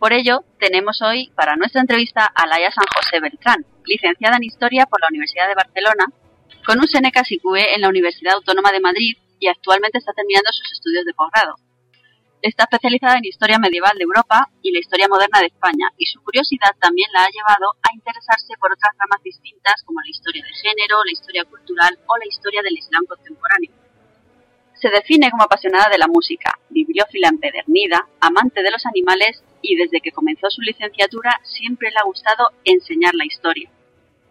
[0.00, 4.86] Por ello, tenemos hoy para nuestra entrevista a Laia San José Beltrán, licenciada en Historia
[4.86, 6.06] por la Universidad de Barcelona,
[6.66, 10.72] con un Seneca SICUE en la Universidad Autónoma de Madrid y actualmente está terminando sus
[10.72, 11.54] estudios de posgrado.
[12.42, 16.22] Está especializada en historia medieval de Europa y la historia moderna de España, y su
[16.22, 20.52] curiosidad también la ha llevado a interesarse por otras ramas distintas como la historia de
[20.52, 23.72] género, la historia cultural o la historia del Islam contemporáneo.
[24.74, 30.02] Se define como apasionada de la música, bibliófila empedernida, amante de los animales y desde
[30.02, 33.70] que comenzó su licenciatura siempre le ha gustado enseñar la historia,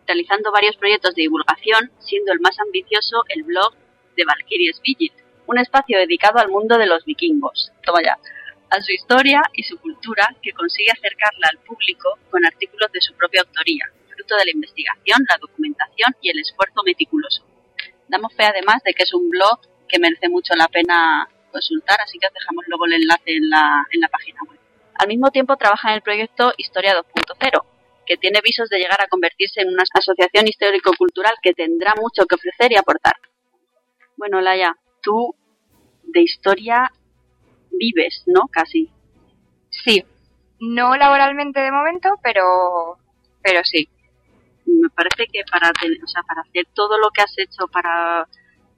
[0.06, 3.74] realizando varios proyectos de divulgación, siendo el más ambicioso el blog
[4.16, 5.12] de Valkyries Vigil,
[5.48, 8.18] un espacio dedicado al mundo de los vikingos, toma ya,
[8.70, 13.14] a su historia y su cultura que consigue acercarla al público con artículos de su
[13.14, 17.46] propia autoría, fruto de la investigación, la documentación y el esfuerzo meticuloso.
[18.08, 22.18] Damos fe además de que es un blog que merece mucho la pena consultar, así
[22.20, 24.60] que os dejamos luego el enlace en la, en la página web.
[24.96, 27.66] Al mismo tiempo trabaja en el proyecto Historia 2.0,
[28.06, 32.36] que tiene visos de llegar a convertirse en una asociación histórico-cultural que tendrá mucho que
[32.36, 33.16] ofrecer y aportar.
[34.18, 35.36] Bueno, Laia, tú
[36.04, 36.92] de historia
[37.72, 38.48] vives, ¿no?
[38.52, 38.90] Casi.
[39.70, 40.04] Sí,
[40.60, 42.98] no laboralmente de momento, pero,
[43.42, 43.88] pero sí.
[44.66, 48.28] Me parece que para, tener, o sea, para hacer todo lo que has hecho, para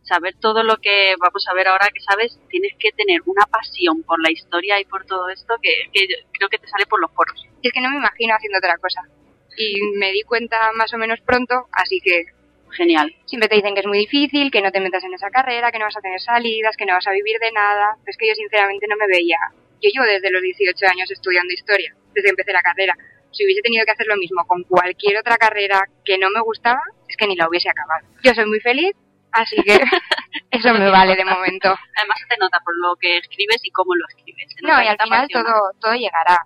[0.03, 4.03] saber todo lo que vamos a ver ahora que sabes, tienes que tener una pasión
[4.03, 7.11] por la historia y por todo esto que, que creo que te sale por los
[7.11, 7.45] poros.
[7.61, 9.01] Es que no me imagino haciendo otra cosa.
[9.57, 12.25] Y me di cuenta más o menos pronto, así que
[12.71, 13.13] Genial.
[13.25, 15.79] siempre te dicen que es muy difícil, que no te metas en esa carrera, que
[15.79, 17.95] no vas a tener salidas, que no vas a vivir de nada.
[18.03, 19.39] Pero es que yo sinceramente no me veía.
[19.81, 22.95] Yo llevo desde los 18 años estudiando historia, desde que empecé la carrera.
[23.31, 26.79] Si hubiese tenido que hacer lo mismo con cualquier otra carrera que no me gustaba,
[27.07, 28.07] es que ni la hubiese acabado.
[28.23, 28.93] Yo soy muy feliz,
[29.31, 29.77] así que
[30.51, 31.69] eso me vale de momento.
[31.97, 34.47] Además se te nota por lo que escribes y cómo lo escribes.
[34.61, 36.45] No, y al final todo, todo llegará.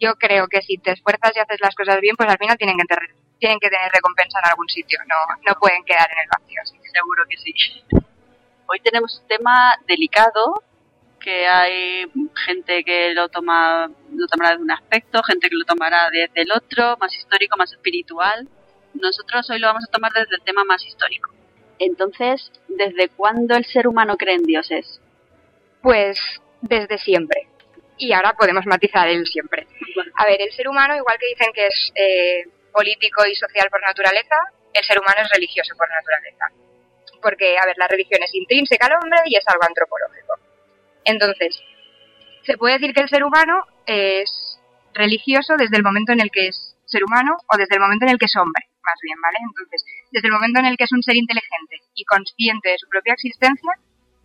[0.00, 2.76] Yo creo que si te esfuerzas y haces las cosas bien, pues al final tienen
[2.76, 6.28] que, ter- tienen que tener recompensa en algún sitio, no, no pueden quedar en el
[6.30, 6.60] vacío.
[6.62, 7.52] así que- Seguro que sí.
[8.66, 10.62] Hoy tenemos un tema delicado,
[11.18, 12.06] que hay
[12.46, 16.52] gente que lo toma lo tomará de un aspecto, gente que lo tomará desde el
[16.52, 18.46] otro, más histórico, más espiritual.
[18.94, 21.32] Nosotros hoy lo vamos a tomar desde el tema más histórico.
[21.80, 25.00] Entonces, ¿desde cuándo el ser humano cree en dioses?
[25.80, 26.16] Pues
[26.60, 27.48] desde siempre.
[27.98, 29.66] Y ahora podemos matizar el siempre.
[30.16, 33.80] A ver, el ser humano, igual que dicen que es eh, político y social por
[33.82, 34.36] naturaleza,
[34.72, 36.46] el ser humano es religioso por naturaleza.
[37.20, 40.34] Porque, a ver, la religión es intrínseca al hombre y es algo antropológico.
[41.04, 41.60] Entonces,
[42.42, 44.58] se puede decir que el ser humano es
[44.94, 48.12] religioso desde el momento en el que es ser humano o desde el momento en
[48.12, 49.38] el que es hombre, más bien, ¿vale?
[49.40, 52.88] Entonces, desde el momento en el que es un ser inteligente y consciente de su
[52.88, 53.72] propia existencia,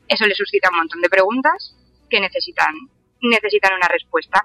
[0.07, 1.75] eso le suscita un montón de preguntas
[2.09, 2.73] que necesitan,
[3.21, 4.43] necesitan una respuesta.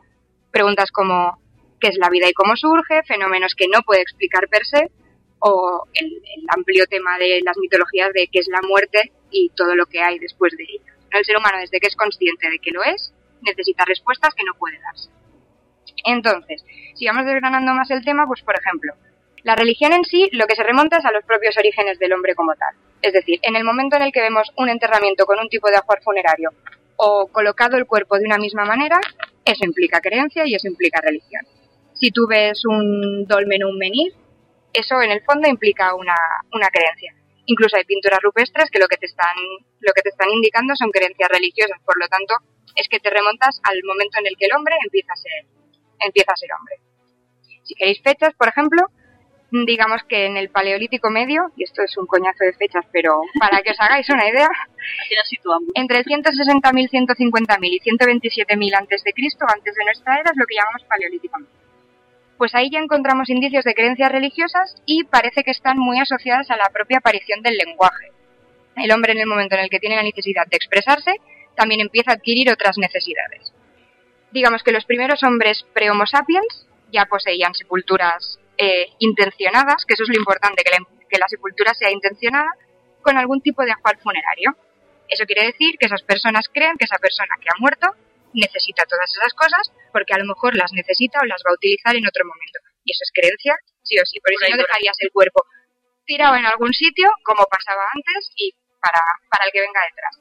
[0.51, 1.42] Preguntas como
[1.83, 4.89] qué es la vida y cómo surge, fenómenos que no puede explicar per se,
[5.41, 9.87] o el, amplio tema de las mitologías de qué es la muerte y todo lo
[9.87, 10.95] que hay después de ella.
[11.11, 14.55] El ser humano, desde que es consciente de que lo es, necesita respuestas que no
[14.55, 15.11] puede darse.
[16.05, 16.65] Entonces,
[16.95, 18.95] si vamos desgranando más el tema, pues por ejemplo,
[19.43, 22.37] la religión en sí lo que se remonta es a los propios orígenes del hombre
[22.37, 22.77] como tal.
[23.03, 25.77] Es decir, en el momento en el que vemos un enterramiento con un tipo de
[25.77, 26.51] ajuar funerario
[26.97, 29.01] o colocado el cuerpo de una misma manera,
[29.45, 31.43] eso implica creencia y eso implica religión.
[32.03, 34.13] Si tú ves un dolmen o un menir,
[34.73, 36.19] eso en el fondo implica una,
[36.51, 37.15] una creencia.
[37.47, 39.39] Incluso hay pinturas rupestres que lo que te están
[39.79, 42.35] lo que te están indicando son creencias religiosas, por lo tanto,
[42.75, 45.47] es que te remontas al momento en el que el hombre empieza a ser
[46.01, 46.75] empieza a ser hombre.
[47.63, 48.83] Si queréis fechas, por ejemplo,
[49.53, 53.63] digamos que en el Paleolítico Medio, y esto es un coñazo de fechas, pero para
[53.63, 54.51] que os hagáis una idea,
[55.75, 60.47] entre el 160.000, 150.000 y 127.000 antes de Cristo, antes de nuestra era, es lo
[60.47, 61.62] que llamamos Paleolítico Medio.
[62.43, 66.57] Pues ahí ya encontramos indicios de creencias religiosas y parece que están muy asociadas a
[66.57, 68.11] la propia aparición del lenguaje.
[68.75, 71.21] El hombre en el momento en el que tiene la necesidad de expresarse,
[71.55, 73.53] también empieza a adquirir otras necesidades.
[74.33, 80.09] Digamos que los primeros hombres pre-Homo sapiens ya poseían sepulturas eh, intencionadas, que eso es
[80.09, 82.51] lo importante, que la, que la sepultura sea intencionada,
[83.03, 84.57] con algún tipo de ajuar funerario.
[85.09, 87.87] Eso quiere decir que esas personas creen que esa persona que ha muerto
[88.35, 91.95] necesita todas esas cosas porque a lo mejor las necesita o las va a utilizar
[91.95, 92.59] en otro momento.
[92.85, 95.45] Y eso es creencia, sí o sí, por eso no dejarías el cuerpo
[96.05, 99.01] tirado en algún sitio, como pasaba antes, y para,
[99.31, 100.19] para el que venga detrás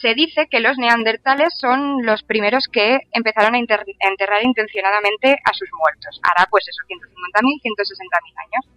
[0.00, 5.68] se dice que los neandertales son los primeros que empezaron a, enterrar intencionadamente a sus
[5.72, 6.20] muertos.
[6.22, 8.76] Ahora, pues eso, 150.000, 160.000 años.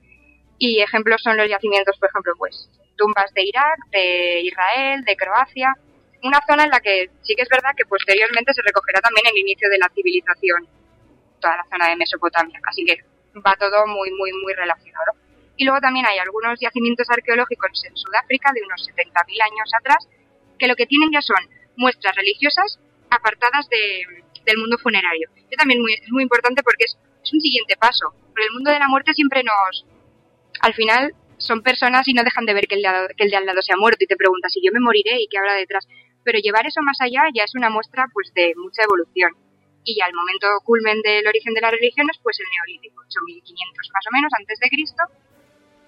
[0.57, 5.73] Y ejemplos son los yacimientos, por ejemplo, pues tumbas de Irak, de Israel, de Croacia.
[6.23, 9.37] Una zona en la que sí que es verdad que posteriormente se recogerá también el
[9.37, 10.67] inicio de la civilización,
[11.39, 12.59] toda la zona de Mesopotamia.
[12.67, 12.97] Así que
[13.39, 15.13] va todo muy, muy, muy relacionado.
[15.55, 20.07] Y luego también hay algunos yacimientos arqueológicos en Sudáfrica de unos 70.000 años atrás
[20.57, 21.39] que lo que tienen ya son
[21.75, 22.79] muestras religiosas
[23.09, 25.29] apartadas del mundo funerario.
[25.35, 26.97] Esto también es muy importante porque es,
[27.31, 28.13] un siguiente paso.
[28.33, 29.85] Pero el mundo de la muerte siempre nos...
[30.61, 33.37] Al final son personas y no dejan de ver que el, de, que el de
[33.37, 35.53] al lado se ha muerto y te preguntas si yo me moriré y qué habrá
[35.53, 35.87] detrás.
[36.23, 39.31] Pero llevar eso más allá ya es una muestra pues de mucha evolución.
[39.83, 44.05] Y ya el momento culmen del origen de las religiones, pues el neolítico, 8500 más
[44.07, 45.03] o menos antes de Cristo.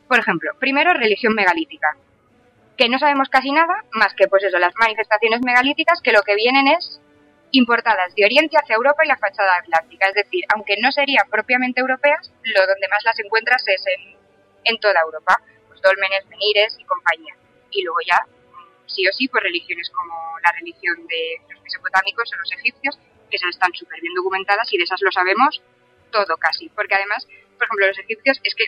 [0.08, 1.95] Por ejemplo, primero religión megalítica
[2.78, 6.36] que no sabemos casi nada más que pues eso, las manifestaciones megalíticas que lo que
[6.36, 6.99] vienen es
[7.52, 10.08] importadas de Oriente hacia Europa y la fachada atlántica.
[10.08, 14.18] Es decir, aunque no serían propiamente europeas, lo donde más las encuentras es en,
[14.64, 17.36] en toda Europa, pues dolmenes, menires y compañía.
[17.72, 18.26] Y luego ya,
[18.88, 20.14] sí o sí, pues religiones como
[20.44, 22.98] la religión de los mesopotámicos o los egipcios,
[23.30, 25.62] que esas están súper bien documentadas y de esas lo sabemos
[26.12, 26.70] todo casi.
[26.70, 27.26] Porque además,
[27.58, 28.66] por ejemplo, los egipcios es que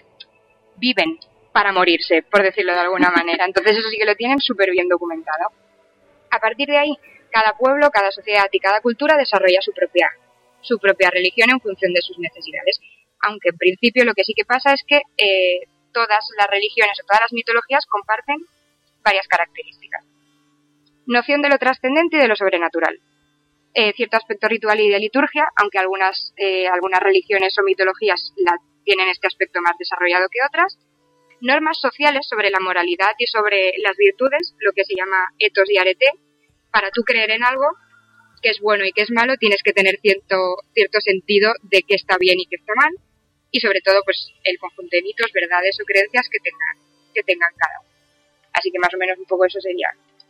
[0.78, 1.20] viven
[1.52, 3.46] para morirse, por decirlo de alguna manera.
[3.46, 5.52] Entonces eso sí que lo tienen súper bien documentado.
[6.32, 6.98] A partir de ahí,
[7.32, 10.10] cada pueblo, cada sociedad y cada cultura desarrolla su propia,
[10.62, 12.80] su propia religión en función de sus necesidades.
[13.22, 17.06] Aunque en principio lo que sí que pasa es que eh, todas las religiones o
[17.06, 18.38] todas las mitologías comparten
[19.04, 20.04] varias características.
[21.06, 23.00] Noción de lo trascendente y de lo sobrenatural.
[23.74, 28.56] Eh, cierto aspecto ritual y de liturgia, aunque algunas, eh, algunas religiones o mitologías la,
[28.86, 30.78] tienen este aspecto más desarrollado que otras
[31.42, 35.78] normas sociales sobre la moralidad y sobre las virtudes, lo que se llama etos y
[35.78, 36.08] arete.
[36.72, 37.66] Para tú creer en algo
[38.42, 41.96] que es bueno y que es malo, tienes que tener cierto, cierto sentido de qué
[41.96, 42.92] está bien y qué está mal,
[43.52, 46.76] y sobre todo pues el conjunto de mitos, verdades o creencias que tengan,
[47.14, 47.93] que tengan cada uno.
[48.64, 49.90] Así que más o menos un poco eso sería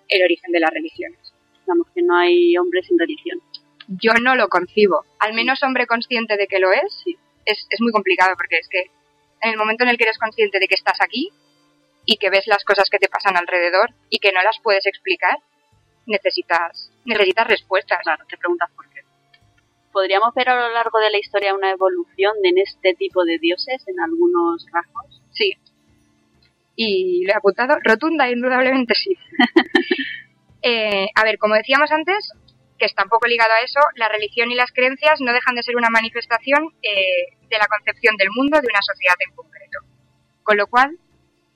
[0.09, 1.19] el origen de las religiones.
[1.59, 3.39] Digamos que no hay hombre sin religión.
[3.87, 5.05] Yo no lo concibo.
[5.19, 7.15] Al menos hombre consciente de que lo es, sí.
[7.45, 8.89] es, es muy complicado porque es que
[9.41, 11.29] en el momento en el que eres consciente de que estás aquí
[12.05, 15.37] y que ves las cosas que te pasan alrededor y que no las puedes explicar,
[16.07, 17.99] necesitas, necesitas respuestas.
[18.01, 19.01] Claro, te preguntas por qué.
[19.91, 23.87] ¿Podríamos ver a lo largo de la historia una evolución en este tipo de dioses
[23.87, 25.21] en algunos rasgos?
[25.29, 25.53] Sí.
[26.75, 29.15] Y lo he apuntado rotunda, indudablemente sí.
[30.61, 32.31] eh, a ver, como decíamos antes,
[32.77, 35.63] que está un poco ligado a eso, la religión y las creencias no dejan de
[35.63, 39.79] ser una manifestación eh, de la concepción del mundo de una sociedad en concreto.
[40.43, 40.97] Con lo cual,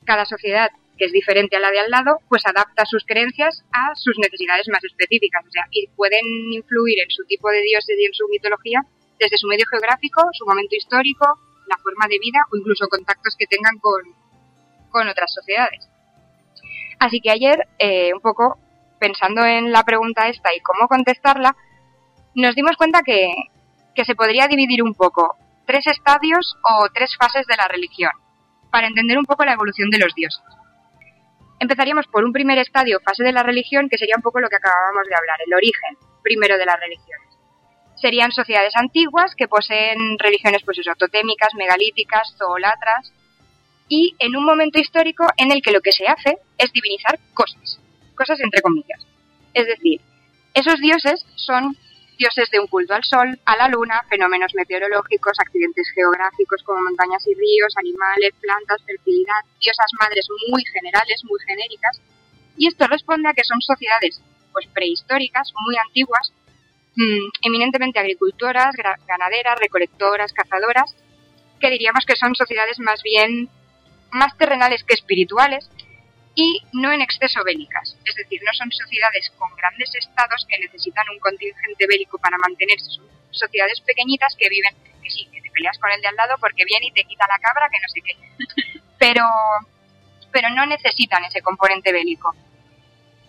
[0.04, 3.94] cada sociedad que es diferente a la de al lado, pues adapta sus creencias a
[3.94, 5.46] sus necesidades más específicas.
[5.46, 8.82] O sea, y pueden influir en su tipo de dioses y en su mitología
[9.18, 11.26] desde su medio geográfico, su momento histórico,
[11.66, 14.02] la forma de vida o incluso contactos que tengan con,
[14.90, 15.88] con otras sociedades.
[16.98, 18.58] Así que ayer, eh, un poco
[18.98, 21.54] pensando en la pregunta esta y cómo contestarla,
[22.34, 23.32] nos dimos cuenta que,
[23.94, 25.36] que se podría dividir un poco
[25.66, 28.10] tres estadios o tres fases de la religión.
[28.70, 30.44] para entender un poco la evolución de los dioses.
[31.58, 34.56] Empezaríamos por un primer estadio, fase de la religión, que sería un poco lo que
[34.56, 37.28] acabábamos de hablar, el origen primero de las religiones.
[37.96, 43.12] Serían sociedades antiguas que poseen religiones pues eso, totémicas, megalíticas, zoolatras,
[43.88, 47.80] y en un momento histórico en el que lo que se hace es divinizar cosas,
[48.14, 49.06] cosas entre comillas.
[49.54, 50.00] Es decir,
[50.54, 51.76] esos dioses son
[52.18, 57.24] dioses de un culto al sol, a la luna, fenómenos meteorológicos, accidentes geográficos como montañas
[57.26, 62.00] y ríos, animales, plantas, fertilidad, diosas madres muy generales, muy genéricas.
[62.56, 64.20] Y esto responde a que son sociedades
[64.52, 66.32] pues prehistóricas, muy antiguas,
[66.96, 68.74] mm, eminentemente agricultoras,
[69.06, 70.96] ganaderas, recolectoras, cazadoras,
[71.60, 73.48] que diríamos que son sociedades más bien
[74.10, 75.68] más terrenales que espirituales,
[76.38, 77.96] y no en exceso bélicas.
[78.04, 82.90] Es decir, no son sociedades con grandes estados que necesitan un contingente bélico para mantenerse.
[82.92, 84.72] Son sociedades pequeñitas que viven,
[85.02, 87.26] que sí, que te peleas con el de al lado porque viene y te quita
[87.28, 88.80] la cabra, que no sé qué.
[88.98, 89.24] Pero,
[90.32, 92.34] pero no necesitan ese componente bélico.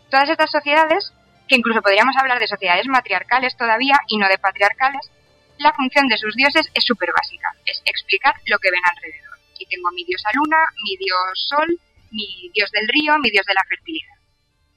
[0.09, 1.13] Todas estas sociedades,
[1.47, 5.11] que incluso podríamos hablar de sociedades matriarcales todavía y no de patriarcales,
[5.59, 9.28] la función de sus dioses es súper básica, es explicar lo que ven alrededor.
[9.69, 11.79] Tengo mi diosa luna, mi dios sol,
[12.11, 14.15] mi dios del río, mi dios de la fertilidad.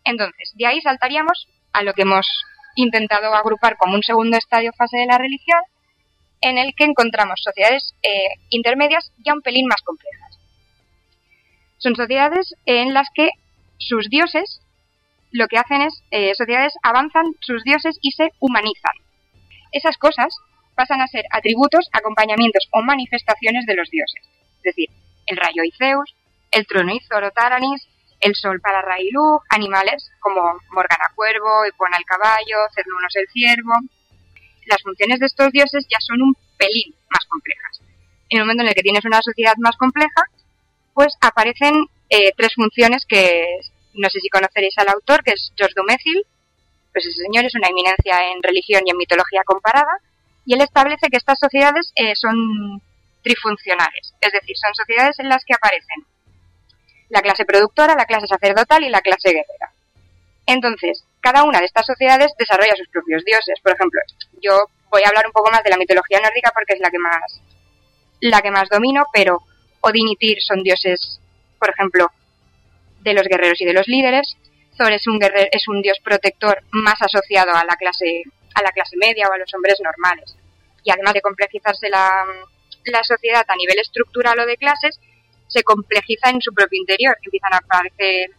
[0.05, 2.27] Entonces, de ahí saltaríamos a lo que hemos
[2.75, 5.61] intentado agrupar como un segundo estadio fase de la religión,
[6.41, 10.39] en el que encontramos sociedades eh, intermedias ya un pelín más complejas.
[11.79, 13.31] Son sociedades en las que
[13.79, 14.61] sus dioses
[15.31, 18.93] lo que hacen es, eh, sociedades avanzan sus dioses y se humanizan.
[19.73, 20.37] Esas cosas
[20.75, 24.23] pasan a ser atributos, acompañamientos o manifestaciones de los dioses.
[24.63, 24.89] Es decir,
[25.27, 26.15] el rayo y Zeus,
[26.53, 27.01] el trono y
[27.35, 27.89] Taranis,
[28.21, 30.41] el sol para Railú, animales como
[30.71, 33.73] Morgana Cuervo, Epona el caballo, Cernunos el ciervo.
[34.67, 37.81] Las funciones de estos dioses ya son un pelín más complejas.
[38.29, 40.23] En el momento en el que tienes una sociedad más compleja,
[40.95, 41.75] pues aparecen
[42.11, 43.59] eh, tres funciones que
[43.95, 46.25] no sé si conoceréis al autor, que es George Dumézil.
[46.93, 49.99] Pues ese señor es una eminencia en religión y en mitología comparada,
[50.45, 52.83] y él establece que estas sociedades eh, son
[53.23, 56.05] trifuncionales, es decir, son sociedades en las que aparecen
[57.09, 59.73] la clase productora, la clase sacerdotal y la clase guerrera.
[60.47, 63.61] Entonces, cada una de estas sociedades desarrolla sus propios dioses.
[63.63, 64.01] Por ejemplo,
[64.41, 66.99] yo voy a hablar un poco más de la mitología nórdica porque es la que
[66.99, 67.41] más,
[68.21, 69.43] la que más domino, pero
[69.83, 71.21] Odín y Tyr son dioses,
[71.59, 72.11] por ejemplo,
[73.01, 74.37] de los guerreros y de los líderes.
[74.79, 78.23] Thor es un, es un dios protector más asociado a la clase
[78.55, 80.37] a la clase media o a los hombres normales.
[80.85, 82.25] Y además de complejizarse la,
[82.91, 84.99] la sociedad a nivel estructural o de clases,
[85.49, 87.17] se complejiza en su propio interior.
[87.23, 88.31] Empiezan a aparecer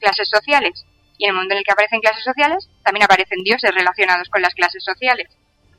[0.00, 0.84] clases sociales.
[1.16, 4.42] Y en el mundo en el que aparecen clases sociales, también aparecen dioses relacionados con
[4.42, 5.28] las clases sociales.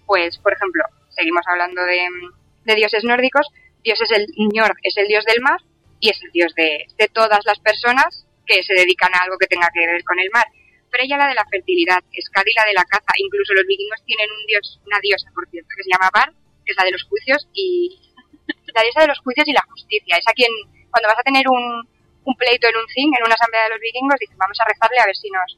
[0.06, 3.48] Pues, por ejemplo, seguimos hablando de, dioses nórdicos.
[3.84, 5.60] Dios es el Njord, es el dios del mar
[6.00, 9.70] y es el dios de, todas las personas que se dedican a algo que tenga
[9.74, 10.46] que ver con el mar.
[10.90, 14.46] Freya la de la fertilidad, Skadi la de la caza, incluso los vikingos tienen un
[14.48, 16.34] dios, una diosa, por cierto, que se llama Bar,
[16.70, 17.98] que es la de los juicios, y
[18.74, 20.18] la diosa de los juicios y la justicia.
[20.18, 20.52] Es a quien,
[20.92, 21.88] cuando vas a tener un,
[22.38, 25.06] pleito en un zinc, en una asamblea de los vikingos, dicen, vamos a rezarle a
[25.06, 25.58] ver si nos...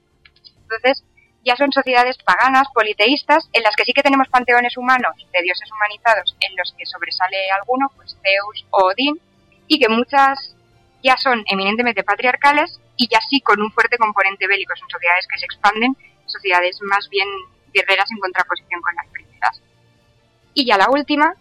[0.63, 1.03] Entonces,
[1.43, 5.69] ya son sociedades paganas, politeístas, en las que sí que tenemos panteones humanos de dioses
[5.69, 9.19] humanizados, en los que sobresale alguno, pues Zeus o Odín,
[9.67, 10.55] y que muchas
[11.03, 14.75] ya son eminentemente patriarcales y ya sí con un fuerte componente bélico.
[14.77, 17.27] Son sociedades que se expanden, sociedades más bien
[17.73, 19.61] guerreras en contraposición con las primeras.
[20.53, 21.33] Y ya la última,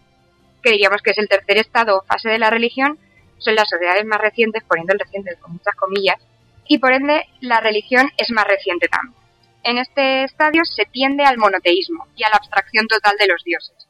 [0.61, 2.99] que diríamos que es el tercer estado o fase de la religión,
[3.37, 6.17] son las sociedades más recientes, poniendo el reciente con muchas comillas,
[6.67, 9.19] y por ende la religión es más reciente también.
[9.63, 13.87] En este estadio se tiende al monoteísmo y a la abstracción total de los dioses,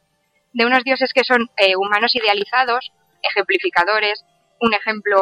[0.52, 2.92] de unos dioses que son eh, humanos idealizados,
[3.22, 4.24] ejemplificadores,
[4.60, 5.18] un ejemplo,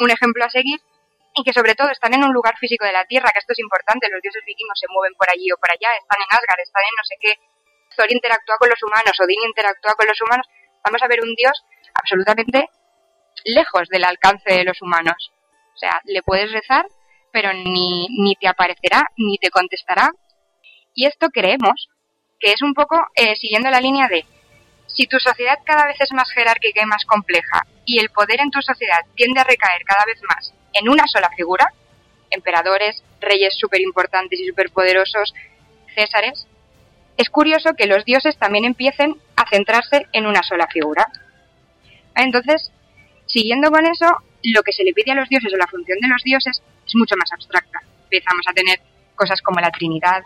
[0.00, 0.80] un ejemplo a seguir,
[1.34, 3.58] y que sobre todo están en un lugar físico de la Tierra, que esto es
[3.58, 6.82] importante, los dioses vikingos se mueven por allí o por allá, están en Asgard, están
[6.82, 7.32] en no sé qué,
[7.96, 10.46] Thor interactúa con los humanos, Odín interactúa con los humanos,
[10.84, 11.64] vamos a ver un dios
[11.94, 12.68] absolutamente
[13.44, 15.32] lejos del alcance de los humanos.
[15.74, 16.86] O sea, le puedes rezar,
[17.32, 20.10] pero ni, ni te aparecerá, ni te contestará.
[20.94, 21.88] Y esto creemos
[22.38, 24.24] que es un poco eh, siguiendo la línea de
[24.86, 28.50] si tu sociedad cada vez es más jerárquica y más compleja y el poder en
[28.50, 31.66] tu sociedad tiende a recaer cada vez más en una sola figura,
[32.30, 35.34] emperadores, reyes súper importantes y súper poderosos,
[35.94, 36.46] césares,
[37.16, 41.06] es curioso que los dioses también empiecen a centrarse en una sola figura.
[42.16, 42.72] Entonces,
[43.26, 44.06] siguiendo con eso,
[44.42, 46.94] lo que se le pide a los dioses o la función de los dioses es
[46.94, 47.80] mucho más abstracta.
[48.04, 48.80] Empezamos a tener
[49.14, 50.22] cosas como la Trinidad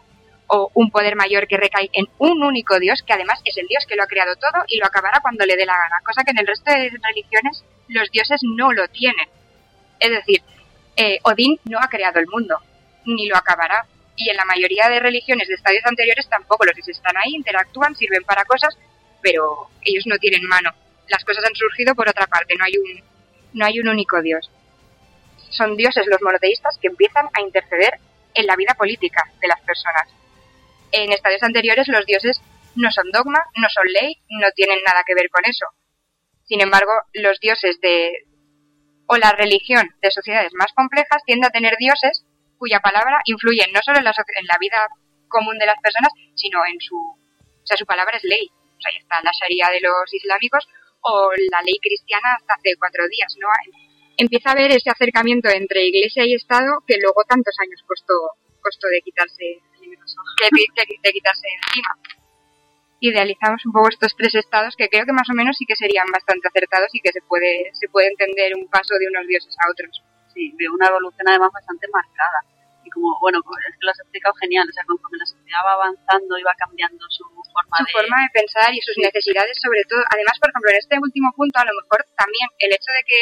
[0.49, 3.85] o un poder mayor que recae en un único dios, que además es el dios
[3.87, 6.31] que lo ha creado todo y lo acabará cuando le dé la gana, cosa que
[6.31, 9.29] en el resto de religiones los dioses no lo tienen.
[10.01, 10.43] Es decir,
[10.97, 12.59] eh, Odín no ha creado el mundo,
[13.05, 13.87] ni lo acabará.
[14.19, 17.95] Y en la mayoría de religiones de estadios anteriores tampoco los dioses están ahí, interactúan,
[17.95, 18.77] sirven para cosas,
[19.23, 20.75] pero ellos no tienen mano.
[21.09, 23.05] Las cosas han surgido por otra parte, no hay un,
[23.55, 24.51] no hay un único dios.
[25.51, 27.95] Son dioses los monoteístas que empiezan a interceder
[28.35, 30.09] en la vida política de las personas.
[30.91, 32.41] En estadios anteriores los dioses
[32.75, 35.67] no son dogma, no son ley, no tienen nada que ver con eso.
[36.45, 38.25] Sin embargo, los dioses de
[39.07, 42.25] o la religión de sociedades más complejas tiende a tener dioses
[42.59, 44.87] cuya palabra influye no solo en la, en la vida
[45.29, 48.51] común de las personas, sino en su, o sea, su palabra es ley.
[48.51, 50.67] O sea, ahí está la Sharia de los islámicos
[51.01, 53.49] o la ley cristiana hasta hace cuatro días, ¿no?
[54.17, 58.15] Empieza a haber ese acercamiento entre iglesia y Estado que luego tantos años costó,
[58.61, 61.95] costó de quitarse, de quitarse encima
[63.01, 66.07] idealizamos un poco estos tres estados que creo que más o menos sí que serían
[66.13, 69.71] bastante acertados y que se puede, se puede entender un paso de unos dioses a
[69.71, 70.03] otros.
[70.35, 72.41] Sí, veo una evolución además bastante marcada.
[72.85, 75.75] Y como, bueno, es que lo has explicado genial, o sea, conforme la sociedad va
[75.75, 77.93] avanzando y va cambiando su forma su de...
[77.93, 80.01] forma de pensar y sus necesidades sobre todo.
[80.09, 83.21] Además, por ejemplo, en este último punto, a lo mejor también el hecho de que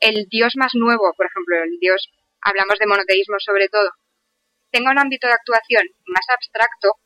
[0.00, 2.08] el dios más nuevo, por ejemplo, el dios,
[2.40, 3.90] hablamos de monoteísmo sobre todo,
[4.70, 6.96] tenga un ámbito de actuación más abstracto,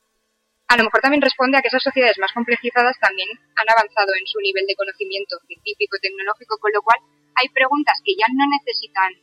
[0.67, 4.25] a lo mejor también responde a que esas sociedades más complejizadas también han avanzado en
[4.25, 6.99] su nivel de conocimiento científico y tecnológico, con lo cual
[7.35, 9.13] hay preguntas que ya no necesitan,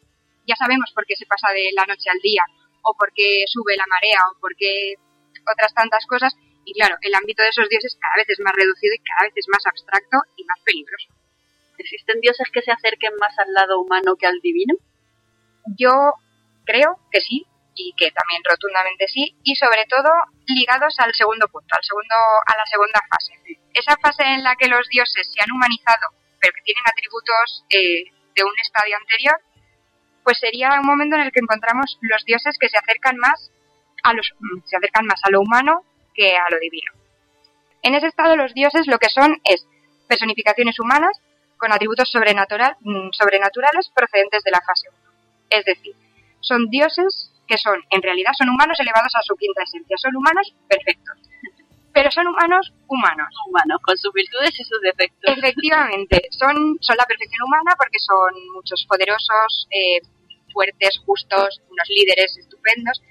[0.47, 2.43] ya sabemos por qué se pasa de la noche al día,
[2.82, 4.94] o por qué sube la marea, o por qué
[5.51, 8.94] otras tantas cosas, y claro, el ámbito de esos dioses cada vez es más reducido
[8.94, 11.09] y cada vez es más abstracto y más peligroso.
[11.78, 14.74] ¿Existen dioses que se acerquen más al lado humano que al divino?
[15.78, 16.12] Yo
[16.64, 17.47] creo que sí,
[17.78, 20.10] y que también rotundamente sí, y sobre todo
[20.47, 22.14] ligados al segundo punto, al segundo,
[22.44, 23.32] a la segunda fase.
[23.72, 26.10] Esa fase en la que los dioses se han humanizado,
[26.40, 28.05] pero que tienen atributos eh,
[28.35, 29.36] de un estadio anterior,
[30.24, 33.51] pues sería un momento en el que encontramos los dioses que se acercan más
[34.02, 34.35] a los,
[34.65, 35.85] se acercan más a lo humano
[36.15, 36.93] que a lo divino.
[37.82, 39.66] En ese estado los dioses lo que son es
[40.09, 41.20] personificaciones humanas
[41.56, 44.98] con atributos sobrenatural, mm, sobrenaturales procedentes de la fase 1.
[45.51, 45.94] Es decir,
[46.40, 49.97] son dioses que son, en realidad, son humanos elevados a su quinta esencia.
[49.97, 51.16] Son humanos perfectos.
[51.98, 53.26] Pero son humanos humanos.
[53.48, 55.34] Humanos, con sus virtudes y sus defectos.
[55.36, 59.98] Efectivamente, son, son la perfección humana porque son muchos poderosos, eh,
[60.54, 63.02] fuertes, justos, unos líderes estupendos,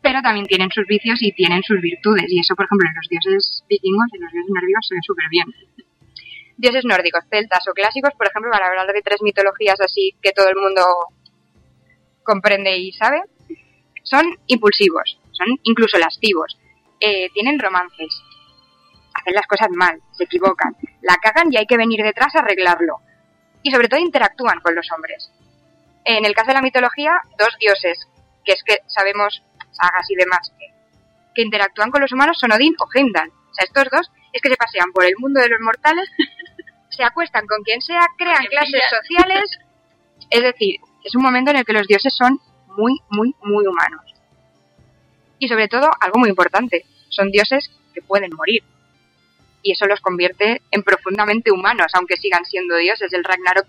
[0.00, 2.26] pero también tienen sus vicios y tienen sus virtudes.
[2.28, 5.00] Y eso, por ejemplo, en los dioses vikingos y en los dioses nórdicos se ve
[5.02, 5.46] súper bien.
[6.58, 10.46] Dioses nórdicos, celtas o clásicos, por ejemplo, para hablar de tres mitologías así que todo
[10.46, 10.86] el mundo
[12.22, 13.22] comprende y sabe,
[14.04, 16.61] son impulsivos, son incluso lascivos,
[17.02, 18.22] eh, tienen romances,
[19.12, 23.00] hacen las cosas mal, se equivocan, la cagan y hay que venir detrás a arreglarlo.
[23.62, 25.30] Y sobre todo interactúan con los hombres.
[26.04, 28.08] En el caso de la mitología, dos dioses,
[28.44, 29.42] que es que sabemos
[29.72, 30.66] sagas y demás, que,
[31.34, 33.30] que interactúan con los humanos son Odín o Heimdall.
[33.30, 36.08] O sea, estos dos es que se pasean por el mundo de los mortales,
[36.90, 39.58] se acuestan con quien sea, crean clases sociales,
[40.30, 42.38] es decir, es un momento en el que los dioses son
[42.76, 44.11] muy, muy, muy humanos.
[45.42, 48.62] Y sobre todo, algo muy importante, son dioses que pueden morir.
[49.60, 53.12] Y eso los convierte en profundamente humanos, aunque sigan siendo dioses.
[53.12, 53.66] El Ragnarok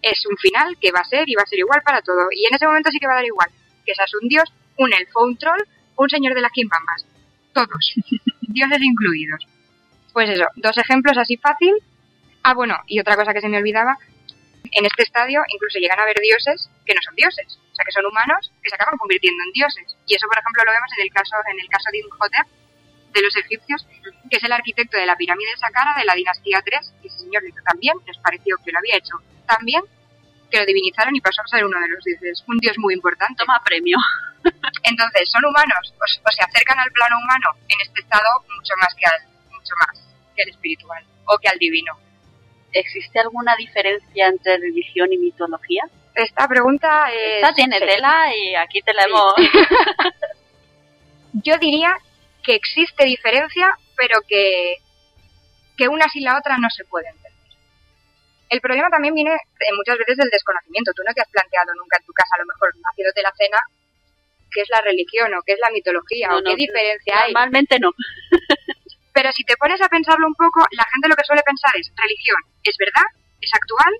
[0.00, 2.28] es un final que va a ser y va a ser igual para todo.
[2.30, 3.50] Y en ese momento sí que va a dar igual.
[3.84, 5.60] Que seas un dios, un elfo, un troll,
[5.96, 7.04] un señor de las quimbambas.
[7.52, 7.94] Todos.
[8.42, 9.44] dioses incluidos.
[10.12, 11.74] Pues eso, dos ejemplos así fácil.
[12.44, 13.98] Ah, bueno, y otra cosa que se me olvidaba,
[14.70, 18.06] en este estadio incluso llegan a haber dioses que no son dioses, sea, que son
[18.06, 19.86] humanos que se acaban convirtiendo en dioses.
[20.06, 22.46] Y eso, por ejemplo, lo vemos en el caso, en el caso de Imhotep,
[23.14, 23.86] de los egipcios,
[24.28, 27.18] que es el arquitecto de la pirámide de Saqqara de la dinastía 3, y ese
[27.18, 29.14] señor lo hizo también, les pareció que lo había hecho
[29.46, 29.82] también,
[30.50, 33.38] que lo divinizaron y pasó a ser uno de los dioses, un dios muy importante.
[33.38, 33.96] Toma premio.
[34.82, 38.94] Entonces, son humanos, o, o se acercan al plano humano en este estado mucho más
[38.94, 39.20] que al,
[39.52, 39.94] mucho más
[40.34, 41.98] que al espiritual o que al divino.
[42.72, 45.84] ¿Existe alguna diferencia entre religión y mitología?
[46.18, 47.36] Esta pregunta es...
[47.42, 47.86] Esta tiene sí.
[47.86, 49.08] tela y aquí te la Sí.
[49.08, 49.34] hemos...
[51.44, 51.94] Yo diría
[52.42, 54.76] que existe diferencia, pero que,
[55.76, 57.32] que una sin la otra no se puede entender.
[58.50, 60.92] El problema también viene eh, muchas veces del desconocimiento.
[60.96, 63.58] Tú no te has planteado nunca en tu casa, a lo mejor haciéndote la cena,
[64.50, 67.32] qué es la religión o qué es la mitología No, o qué no, diferencia hay.
[67.32, 67.90] Normalmente no.
[69.12, 71.92] Pero si te pones a pensarlo un poco, la gente lo que suele pensar es
[71.94, 73.06] religión, es verdad,
[73.40, 73.92] es actual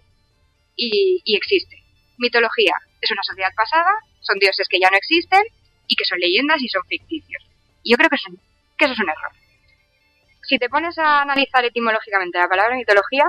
[0.76, 1.76] y, y existe.
[2.18, 3.90] Mitología es una sociedad pasada,
[4.20, 5.42] son dioses que ya no existen
[5.86, 7.42] y que son leyendas y son ficticios.
[7.82, 8.38] Y yo creo que, son-
[8.76, 9.32] que eso es un error.
[10.42, 13.26] Si te pones a analizar etimológicamente la palabra mitología,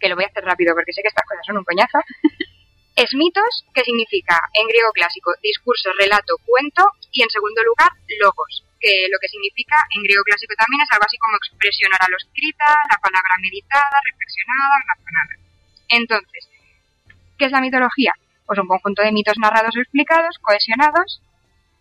[0.00, 1.98] que lo voy a hacer rápido porque sé que estas cosas son un coñazo.
[2.96, 7.90] Es mitos, que significa en griego clásico discurso, relato, cuento, y en segundo lugar
[8.22, 12.14] logos, que lo que significa en griego clásico también es algo así como expresión oral
[12.14, 15.34] escrita, la palabra meditada, reflexionada, razonada.
[15.90, 16.42] Entonces,
[17.38, 18.12] ¿qué es la mitología?
[18.46, 21.22] Pues un conjunto de mitos narrados o explicados, cohesionados,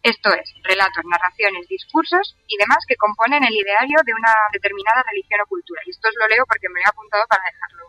[0.04, 5.40] esto es, relatos, narraciones, discursos y demás que componen el ideario de una determinada religión
[5.42, 5.82] o cultura.
[5.86, 7.84] Y esto os lo leo porque me lo he apuntado para dejarlo.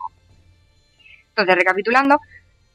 [1.29, 2.19] Entonces, recapitulando,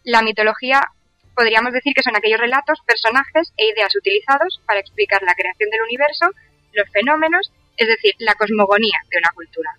[0.05, 0.93] la mitología
[1.35, 5.83] podríamos decir que son aquellos relatos, personajes e ideas utilizados para explicar la creación del
[5.83, 6.29] universo,
[6.75, 9.71] los fenómenos, es decir, la cosmogonía de una cultura.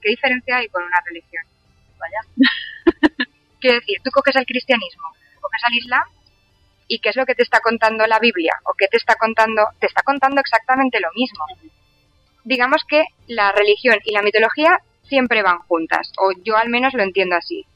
[0.00, 1.44] ¿Qué diferencia hay con una religión?
[1.98, 2.20] Vaya.
[3.60, 5.08] Quiero decir, tú coges el cristianismo,
[5.40, 6.02] coges al islam
[6.88, 9.62] y qué es lo que te está contando la Biblia o qué te está contando,
[9.78, 11.44] te está contando exactamente lo mismo.
[12.44, 17.02] Digamos que la religión y la mitología siempre van juntas, o yo al menos lo
[17.02, 17.66] entiendo así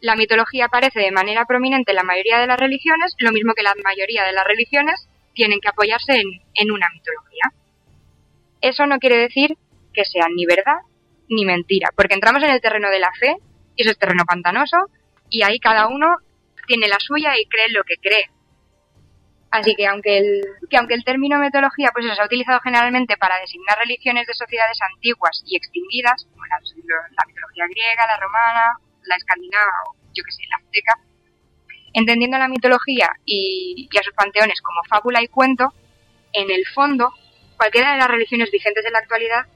[0.00, 3.62] la mitología aparece de manera prominente en la mayoría de las religiones, lo mismo que
[3.62, 6.14] la mayoría de las religiones tienen que apoyarse
[6.54, 7.52] en, una mitología.
[8.60, 9.56] Eso no quiere decir
[9.92, 10.78] que sean ni verdad
[11.28, 13.36] ni mentira, porque entramos en el terreno de la fe,
[13.74, 14.76] y eso es terreno pantanoso,
[15.30, 16.16] y ahí cada uno
[16.66, 18.30] tiene la suya y cree lo que cree.
[19.50, 23.40] Así que aunque el, que aunque el término mitología pues se ha utilizado generalmente para
[23.40, 29.72] designar religiones de sociedades antiguas y extinguidas, como la mitología griega, la romana, la escandinava
[29.88, 30.94] o yo que sé, la azteca,
[31.92, 35.72] entendiendo la mitología y, a sus panteones como fábula y cuento,
[36.32, 37.12] en el fondo,
[37.56, 39.46] cualquiera de las religiones vigentes en la actualidad,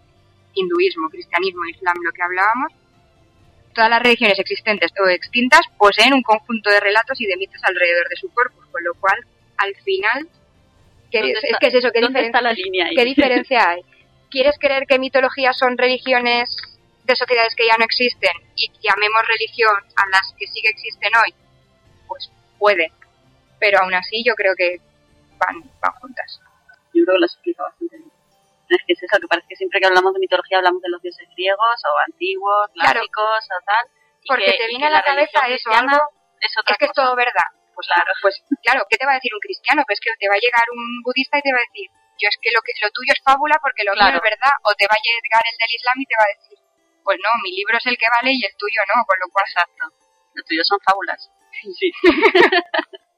[0.55, 2.73] hinduismo, cristianismo, islam, lo que hablábamos,
[3.75, 8.09] todas las religiones existentes o extintas poseen un conjunto de relatos y de mitos alrededor
[8.09, 9.19] de su corpus, con lo cual,
[9.59, 10.29] al final,
[11.11, 11.91] ¿qué, es, ¿qué es eso?
[11.93, 13.83] ¿Qué, diferencia, la línea ¿Qué diferencia hay?
[14.31, 16.57] ¿Quieres creer que mitologías son religiones
[17.05, 21.11] de sociedades que ya no existen y llamemos religión a las que sí que existen
[21.17, 21.35] hoy,
[22.07, 22.93] pues puede.
[23.59, 24.81] Pero aún así yo creo que
[25.39, 26.41] van, van juntas.
[26.95, 28.11] Yo creo que lo has explicado bastante bien.
[28.71, 31.03] Es que es eso, que parece que siempre que hablamos de mitología hablamos de los
[31.03, 33.85] dioses griegos o antiguos, clásicos o tal.
[34.27, 35.99] porque te viene a la, cabeza eso, algo...
[36.41, 37.51] Es, que es todo verdad.
[37.75, 38.13] Pues claro.
[38.23, 39.83] pues claro, ¿qué te va a decir un cristiano?
[39.87, 41.89] Pues que te va a llegar un budista y te va a decir,
[42.21, 44.71] yo es que lo que lo tuyo es fábula porque lo mío es verdad, o
[44.77, 46.59] te va a llegar el del Islam y te va a decir,
[47.03, 49.45] pues no, mi libro es el que vale y el tuyo no, con lo cual
[49.49, 49.85] exacto.
[50.37, 51.21] Los tuyos son fábulas.
[51.51, 51.91] Sí.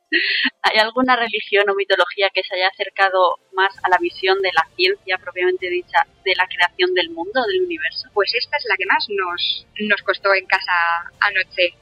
[0.63, 4.67] ¿Hay alguna religión o mitología que se haya acercado más a la visión de la
[4.77, 8.09] ciencia propiamente dicha de la creación del mundo, del universo?
[8.15, 10.73] Pues esta es la que más nos, nos costó en casa
[11.21, 11.75] anoche.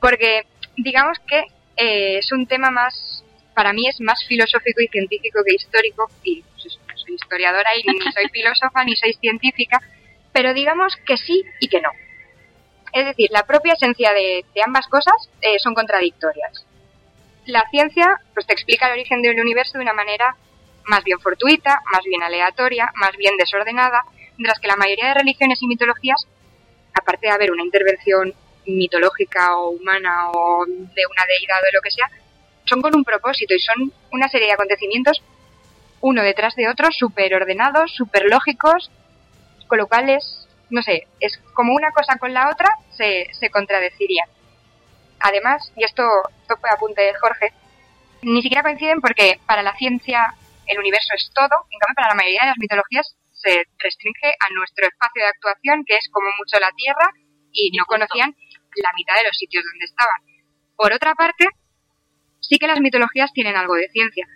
[0.00, 1.40] Porque digamos que
[1.76, 3.24] eh, es un tema más,
[3.54, 6.10] para mí es más filosófico y científico que histórico.
[6.22, 9.80] Y pues no soy historiadora y ni soy filósofa ni soy científica
[10.32, 11.90] pero digamos que sí y que no.
[12.92, 16.66] Es decir, la propia esencia de, ambas cosas eh, son contradictorias.
[17.46, 20.36] La ciencia pues, te explica el origen del universo de una manera
[20.84, 24.02] más bien fortuita, más bien aleatoria, más bien desordenada,
[24.36, 26.26] mientras que la mayoría de religiones y mitologías,
[26.94, 28.34] aparte de haber una intervención
[28.66, 32.10] mitológica o humana o de una deidad o de lo que sea,
[32.64, 35.22] son con un propósito y son una serie de acontecimientos
[36.02, 38.90] uno detrás de otro, súper ordenados, súper lógicos
[39.66, 43.50] con lo cual es, no sé, es como una cosa con la otra se, se
[43.50, 44.28] contradecirían.
[45.20, 46.02] Además, y esto,
[46.42, 47.52] esto fue apunte de Jorge,
[48.22, 50.34] ni siquiera coinciden porque para la ciencia
[50.66, 54.52] el universo es todo, en cambio para la mayoría de las mitologías se restringe a
[54.54, 57.10] nuestro espacio de actuación, que es como mucho la Tierra,
[57.52, 58.36] y no conocían
[58.76, 60.20] la mitad de los sitios donde estaban.
[60.76, 61.46] Por otra parte,
[62.40, 64.26] sí que las mitologías tienen algo de ciencia,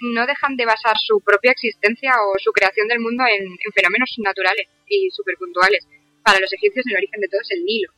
[0.00, 4.66] no dejan de basar su propia existencia o su creación del mundo en, fenómenos naturales
[4.88, 5.08] y
[5.38, 5.86] puntuales.
[6.24, 7.92] Para los egipcios el origen de todo es el Nilo.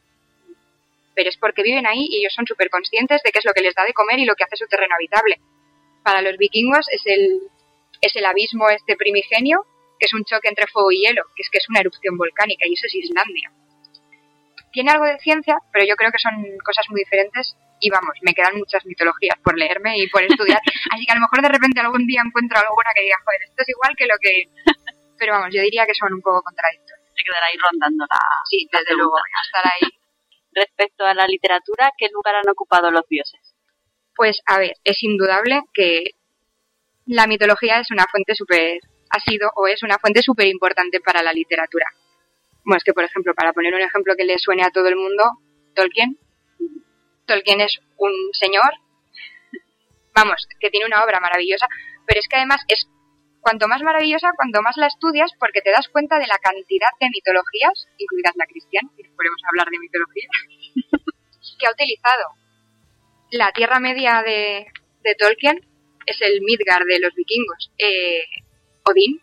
[1.17, 3.63] Pero es porque viven ahí y ellos son súper conscientes de qué es lo que
[3.63, 5.41] les da de comer y lo que hace su terreno habitable.
[6.05, 7.41] Para los vikingos es el,
[8.03, 9.67] es el abismo este primigenio,
[9.99, 12.67] que es un choque entre fuego y hielo, que es que es una erupción volcánica
[12.69, 13.51] y eso es Islandia.
[14.73, 18.35] Tiene algo de ciencia, pero yo creo que son cosas muy diferentes y vamos, me
[18.35, 20.61] quedan muchas mitologías por leerme y por estudiar.
[20.93, 23.63] Así que a lo mejor de repente algún día encuentro alguna que diga, joder, esto
[23.63, 24.33] es igual que lo que...
[25.19, 27.09] Pero vamos, yo diría que son un poco contradictorios.
[27.17, 28.21] Se quedará ahí rondando la...
[28.45, 29.89] Sí, desde luego, estar ahí.
[30.57, 33.55] Respecto a la literatura, ¿qué lugar han ocupado los dioses?
[34.15, 36.13] Pues a ver, es indudable que
[37.05, 38.81] la mitología es una fuente súper,
[39.11, 41.85] ha sido o es una fuente súper importante para la literatura.
[42.65, 44.97] Bueno, es que por ejemplo, para poner un ejemplo que le suene a todo el
[44.97, 45.25] mundo,
[45.75, 46.19] Tolkien
[47.27, 48.73] Tolkien es un señor,
[50.15, 51.67] vamos, que tiene una obra maravillosa,
[52.07, 52.89] pero es que además es
[53.47, 57.09] cuanto más maravillosa, cuanto más la estudias, porque te das cuenta de la cantidad de
[57.15, 60.29] mitologías, incluidas la cristiana, si podemos hablar de mitología,
[61.61, 62.25] que ha utilizado
[63.31, 64.67] la Tierra Media de,
[65.17, 65.65] Tolkien,
[66.07, 67.71] es el Midgard de los vikingos.
[67.79, 68.25] Eh,
[68.83, 69.21] Odín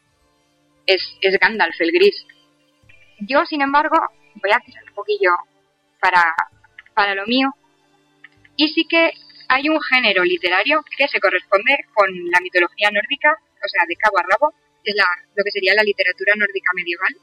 [0.86, 2.26] es, es Gandalf, el gris.
[3.20, 3.98] Yo, sin embargo,
[4.36, 5.32] voy a tirar un poquillo
[6.00, 6.34] para,
[6.94, 7.50] para lo mío.
[8.56, 9.12] Y sí que
[9.50, 14.20] hay un género literario que se corresponde con la mitología nórdica, o sea, de cabo
[14.20, 14.54] a rabo,
[14.84, 17.16] es la, lo que sería la literatura nórdica medieval.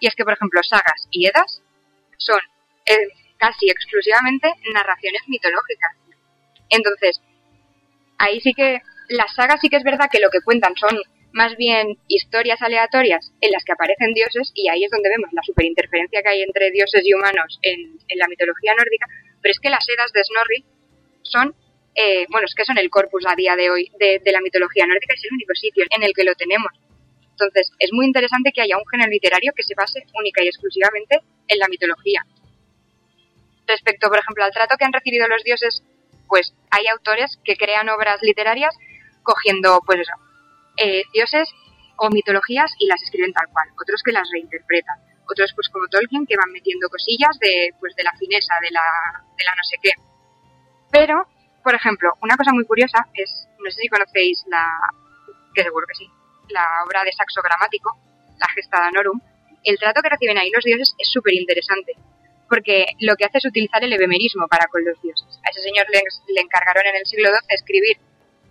[0.00, 1.62] Y es que, por ejemplo, sagas y edas
[2.18, 2.40] son
[2.86, 5.96] eh, casi exclusivamente narraciones mitológicas.
[6.68, 7.20] Entonces,
[8.18, 10.98] ahí sí que las sagas sí que es verdad que lo que cuentan son
[11.32, 15.42] más bien historias aleatorias en las que aparecen dioses y ahí es donde vemos la
[15.42, 19.06] superinterferencia que hay entre dioses y humanos en, la mitología nórdica,
[19.42, 20.64] pero es que las edas de Snorri
[21.22, 21.54] son,
[21.94, 25.14] eh, bueno, es que son el corpus a día de hoy de, la mitología nórdica
[25.14, 26.72] es el único sitio en el que lo tenemos.
[27.30, 31.20] Entonces, es muy interesante que haya un género literario que se base única y exclusivamente
[31.48, 32.22] en la mitología.
[33.66, 35.82] Respecto, por ejemplo, al trato que han recibido los dioses,
[36.28, 38.74] pues hay autores que crean obras literarias
[39.22, 40.12] cogiendo, pues eso,
[40.76, 41.48] eh, dioses
[41.96, 44.98] o mitologías y las escriben tal cual, otros que las reinterpretan,
[45.30, 48.82] otros pues como Tolkien que van metiendo cosillas de, pues, de la fineza, de la,
[49.36, 49.92] de la no sé qué.
[50.90, 51.26] Pero,
[51.64, 54.64] por ejemplo, una cosa muy curiosa es, no sé si conocéis la,
[55.54, 56.08] que seguro que sí,
[56.50, 57.96] la obra de Saxo Gramático,
[58.38, 59.20] la Gesta Danorum,
[59.64, 61.94] el trato que reciben ahí los dioses es súper interesante,
[62.48, 65.40] porque lo que hace es utilizar el ebemerismo para con los dioses.
[65.44, 67.96] A ese señor le, le encargaron en el siglo XII escribir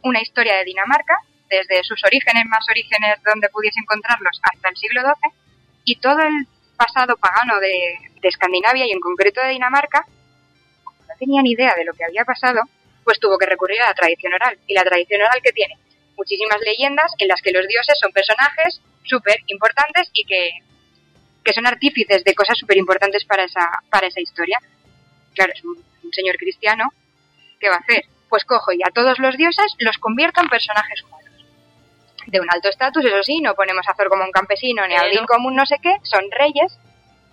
[0.01, 1.15] una historia de Dinamarca
[1.49, 5.31] desde sus orígenes más orígenes donde pudiese encontrarlos hasta el siglo XII
[5.85, 10.05] y todo el pasado pagano de, Escandinavia y en concreto de Dinamarca,
[10.85, 12.61] no tenía ni idea de lo que había pasado,
[13.03, 14.57] pues tuvo que recurrir a la tradición oral.
[14.67, 15.77] ¿Y la tradición oral que tiene?
[16.15, 20.51] Muchísimas leyendas en las que los dioses son personajes súper importantes y que,
[21.43, 24.59] que son artífices de cosas súper importantes para esa, para esa historia.
[25.33, 26.93] Claro, es un, un señor cristiano,
[27.59, 28.05] ¿qué va a hacer?
[28.29, 31.23] Pues cojo y a todos los dioses los convierto en personajes humanos
[32.27, 35.03] de un alto estatus, eso sí, no ponemos a Thor como un campesino ni a
[35.03, 36.77] Odín como un no sé qué, son reyes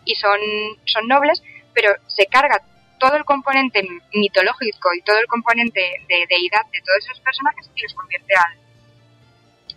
[0.04, 0.38] y son,
[0.84, 1.42] son nobles,
[1.74, 2.60] pero se carga
[3.00, 3.82] todo el componente
[4.12, 8.46] mitológico y todo el componente de deidad de todos esos personajes y los convierte a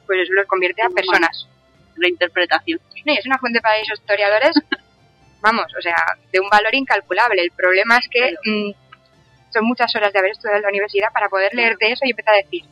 [0.06, 1.48] pues eso los convierte a personas.
[1.96, 2.80] La interpretación.
[3.06, 4.54] No, es una fuente para esos historiadores,
[5.42, 5.96] vamos, o sea,
[6.32, 7.42] de un valor incalculable.
[7.42, 8.72] El problema es que mm,
[9.54, 12.36] son muchas horas de haber estudiado en la universidad para poder leerte eso y empezar
[12.36, 12.64] a decir,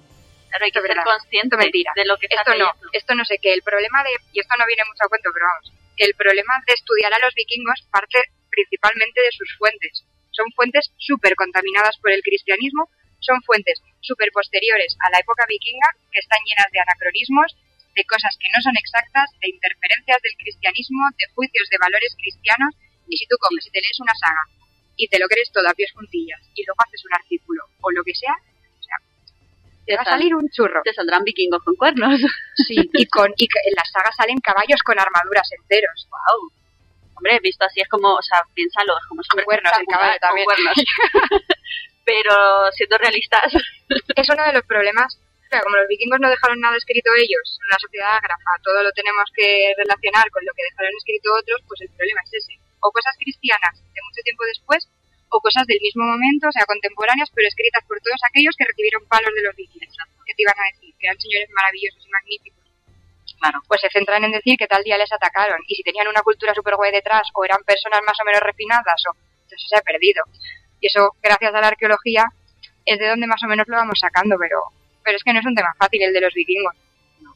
[0.50, 1.92] Claro, hay que ser consciente mentira.
[1.96, 3.54] de lo que Esto no, esto no sé qué.
[3.54, 6.74] El problema de, y esto no viene mucho a cuento, pero vamos, el problema de
[6.74, 8.20] estudiar a los vikingos parte
[8.50, 10.04] principalmente de sus fuentes.
[10.32, 12.90] Son fuentes súper contaminadas por el cristianismo,
[13.20, 17.56] son fuentes súper posteriores a la época vikinga, que están llenas de anacronismos,
[17.96, 22.74] de cosas que no son exactas, de interferencias del cristianismo, de juicios de valores cristianos,
[23.08, 24.44] y si tú comes y te lees una saga
[24.96, 28.04] y te lo crees todo a pies juntillas y luego haces un artículo o lo
[28.04, 28.36] que sea,
[29.86, 30.82] te va a salir un churro.
[30.84, 32.22] Te saldrán vikingos con cuernos.
[32.56, 36.08] Sí, y, con, y en las sagas salen caballos con armaduras enteros.
[36.10, 36.61] Wow.
[37.22, 40.46] Hombre, visto así es como, o sea, piénsalo, es como son cuernos el caballo también.
[40.50, 40.74] Cuernos.
[42.10, 42.34] Pero
[42.74, 43.46] siendo realistas.
[44.18, 45.22] Es uno de los problemas.
[45.54, 49.30] Claro, como los vikingos no dejaron nada escrito ellos, una sociedad ágrafa, todo lo tenemos
[49.36, 52.58] que relacionar con lo que dejaron escrito otros, pues el problema es ese.
[52.82, 54.90] O cosas cristianas de mucho tiempo después,
[55.30, 59.06] o cosas del mismo momento, o sea, contemporáneas, pero escritas por todos aquellos que recibieron
[59.06, 59.94] palos de los vikingos.
[60.26, 60.90] ¿Qué te iban a decir?
[60.98, 62.61] Que eran señores maravillosos y magníficos.
[63.42, 63.60] Claro.
[63.68, 66.54] Pues se centran en decir que tal día les atacaron y si tenían una cultura
[66.54, 69.16] super guay detrás o eran personas más o menos refinadas o
[69.50, 70.24] eso se ha perdido.
[70.80, 72.26] Y eso, gracias a la arqueología,
[72.86, 74.60] es de donde más o menos lo vamos sacando, pero,
[75.04, 76.76] pero es que no es un tema fácil el de los vikingos.
[77.20, 77.34] No.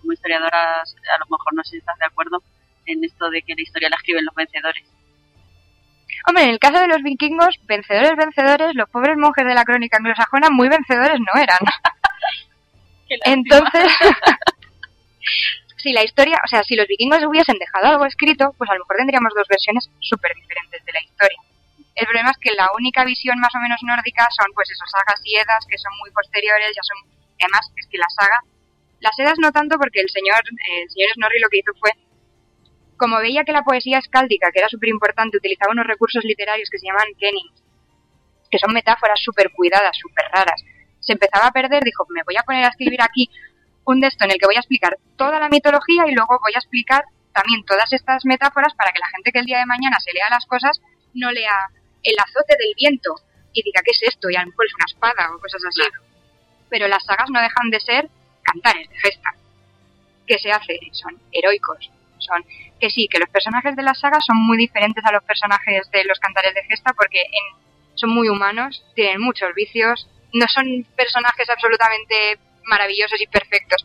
[0.00, 2.40] Como historiadoras, a lo mejor no sé si estás de acuerdo
[2.86, 4.84] en esto de que la historia la escriben los vencedores
[6.26, 9.98] Hombre, en el caso de los vikingos, vencedores, vencedores, los pobres monjes de la crónica
[9.98, 11.58] anglosajona muy vencedores no eran.
[13.24, 13.92] Entonces,
[15.78, 18.80] si la historia, o sea, si los vikingos hubiesen dejado algo escrito, pues a lo
[18.80, 21.38] mejor tendríamos dos versiones súper diferentes de la historia.
[21.94, 25.20] El problema es que la única visión más o menos nórdica son pues esos sagas
[25.24, 26.98] y edas que son muy posteriores, ya son,
[27.42, 28.38] además es que la saga,
[29.00, 31.90] las edas no tanto porque el señor, el señor Snorri lo que hizo fue
[32.98, 36.78] como veía que la poesía escáldica, que era súper importante, utilizaba unos recursos literarios que
[36.78, 37.62] se llaman kennings,
[38.50, 40.60] que son metáforas súper cuidadas, súper raras,
[40.98, 43.30] se empezaba a perder, dijo, me voy a poner a escribir aquí
[43.92, 46.58] un texto en el que voy a explicar toda la mitología y luego voy a
[46.58, 50.12] explicar también todas estas metáforas para que la gente que el día de mañana se
[50.12, 50.80] lea las cosas
[51.14, 51.70] no lea
[52.02, 53.14] el azote del viento
[53.52, 54.28] y diga, ¿qué es esto?
[54.28, 55.80] Y a lo mejor es una espada o cosas así.
[56.68, 58.08] Pero las sagas no dejan de ser
[58.42, 59.30] cantares de gesta.
[60.26, 60.78] ¿Qué se hace?
[60.92, 62.44] Son heroicos, son
[62.78, 66.04] que sí, que los personajes de la saga son muy diferentes a los personajes de
[66.04, 67.58] los cantares de gesta porque en
[67.94, 72.38] son muy humanos, tienen muchos vicios, no son personajes absolutamente
[72.68, 73.84] maravillosos y perfectos,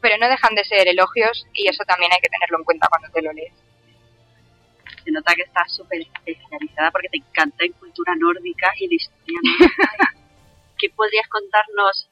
[0.00, 3.08] pero no dejan de ser elogios y eso también hay que tenerlo en cuenta cuando
[3.10, 3.52] te lo lees.
[5.04, 9.38] Se nota que estás súper especializada porque te encanta en cultura nórdica y de historia
[9.58, 10.14] nórdica.
[10.78, 12.08] ¿Qué podrías contarnos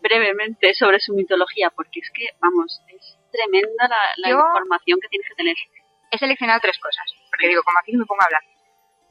[0.00, 1.70] brevemente sobre su mitología?
[1.70, 5.56] Porque es que, vamos, es tremenda la, la Yo- información que tienes que tener.
[6.10, 8.42] He seleccionado tres cosas, porque digo, como aquí me pongo a hablar.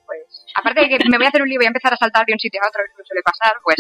[0.06, 1.98] Pues, aparte de que me voy a hacer un lío y voy a empezar a
[1.98, 3.76] saltar de un sitio a otro, que suele pasar, pues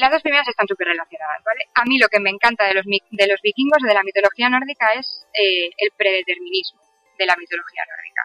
[0.00, 1.68] las dos primeras están súper relacionadas, ¿vale?
[1.74, 4.92] A mí lo que me encanta de los, de los vikingos, de la mitología nórdica,
[4.94, 6.80] es eh, el predeterminismo
[7.18, 8.22] de la mitología nórdica.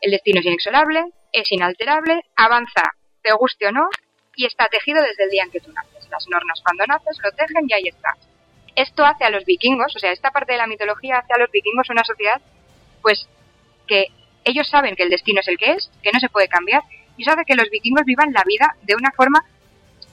[0.00, 3.88] El destino es inexorable, es inalterable, avanza, te guste o no,
[4.36, 6.08] y está tejido desde el día en que tú naces.
[6.08, 8.14] Las nornas cuando naces lo tejen y ahí está.
[8.76, 11.50] Esto hace a los vikingos, o sea, esta parte de la mitología hace a los
[11.50, 12.40] vikingos una sociedad,
[13.02, 13.28] pues,
[13.88, 14.06] que
[14.44, 16.82] ellos saben que el destino es el que es, que no se puede cambiar,
[17.16, 19.42] y eso hace que los vikingos vivan la vida de una forma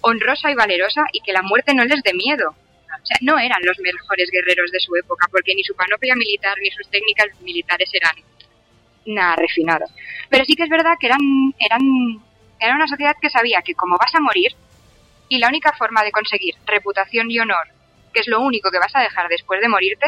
[0.04, 2.50] honrosa y valerosa y que la muerte no les dé miedo.
[2.50, 6.56] O sea, no eran los mejores guerreros de su época, porque ni su panoplia militar
[6.62, 8.16] ni sus técnicas militares eran
[9.06, 9.86] nada refinado.
[10.30, 11.20] Pero sí que es verdad que eran,
[11.60, 11.82] eran,
[12.60, 14.56] era una sociedad que sabía que como vas a morir,
[15.30, 17.68] y la única forma de conseguir reputación y honor,
[18.14, 20.08] que es lo único que vas a dejar después de morirte,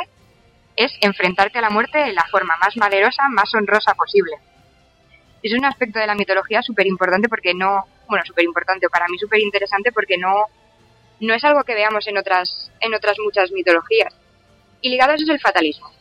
[0.76, 4.34] es enfrentarte a la muerte de la forma más valerosa, más honrosa posible.
[5.46, 9.06] Es un aspecto de la mitología súper importante porque no, bueno, súper importante, o para
[9.08, 10.48] mí súper interesante porque no,
[11.20, 14.12] no es algo que veamos en otras, en otras muchas mitologías.
[14.82, 15.94] Y ligado a eso es el fatalismo,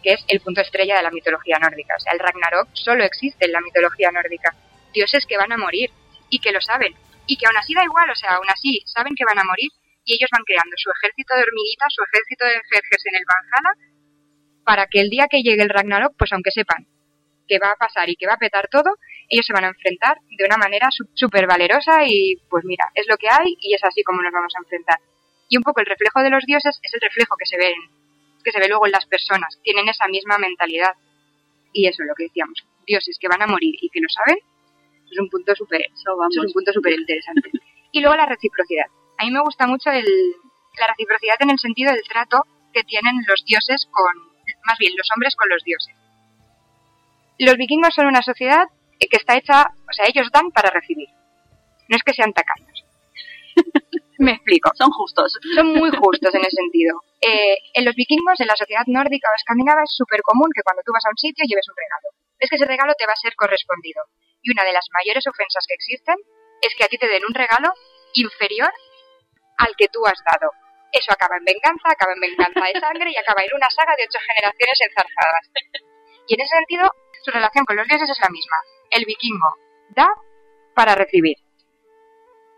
[0.00, 1.96] que es el punto estrella de la mitología nórdica.
[1.96, 4.54] O sea, el Ragnarok solo existe en la mitología nórdica.
[4.94, 5.90] Dioses que van a morir
[6.30, 6.94] y que lo saben.
[7.26, 9.72] Y que aún así da igual, o sea, aún así saben que van a morir
[10.04, 13.74] y ellos van creando su ejército de hormiguitas, su ejército de jerjes en el Valhalla,
[14.62, 16.86] para que el día que llegue el Ragnarok, pues aunque sepan
[17.48, 18.96] que va a pasar y que va a petar todo,
[19.28, 23.16] ellos se van a enfrentar de una manera súper valerosa y pues mira, es lo
[23.16, 25.00] que hay y es así como nos vamos a enfrentar.
[25.48, 28.42] Y un poco el reflejo de los dioses es el reflejo que se ve, en-
[28.44, 30.92] que se ve luego en las personas, tienen esa misma mentalidad.
[31.72, 34.38] Y eso es lo que decíamos, dioses que van a morir y que lo saben,
[35.10, 36.34] es un punto súper Eso vamos.
[36.34, 37.50] eso es un punto súper interesante.
[37.92, 38.86] Y luego la reciprocidad.
[39.18, 40.04] A mí me gusta mucho el,
[40.78, 44.12] la reciprocidad en el sentido del trato que tienen los dioses con,
[44.66, 45.94] más bien los hombres con los dioses.
[47.38, 48.66] Los vikingos son una sociedad
[48.98, 51.08] que está hecha, o sea, ellos dan para recibir.
[51.88, 52.84] No es que sean tacaños.
[54.18, 54.70] me explico.
[54.74, 55.38] Son justos.
[55.54, 57.00] Son muy justos en ese sentido.
[57.20, 60.82] Eh, en los vikingos, en la sociedad nórdica o escandinava, es súper común que cuando
[60.84, 62.08] tú vas a un sitio lleves un regalo.
[62.38, 64.02] Es que ese regalo te va a ser correspondido.
[64.42, 66.16] Y una de las mayores ofensas que existen
[66.62, 67.72] es que a ti te den un regalo
[68.14, 68.70] inferior
[69.58, 70.50] al que tú has dado.
[70.90, 74.06] Eso acaba en venganza, acaba en venganza de sangre y acaba en una saga de
[74.06, 75.44] ocho generaciones enzarzadas.
[76.28, 76.90] Y en ese sentido,
[77.22, 78.56] su relación con los dioses es la misma.
[78.90, 79.56] El vikingo
[79.96, 80.08] da
[80.74, 81.36] para recibir.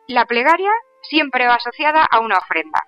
[0.08, 2.82] La plegaria siempre va asociada a una ofrenda,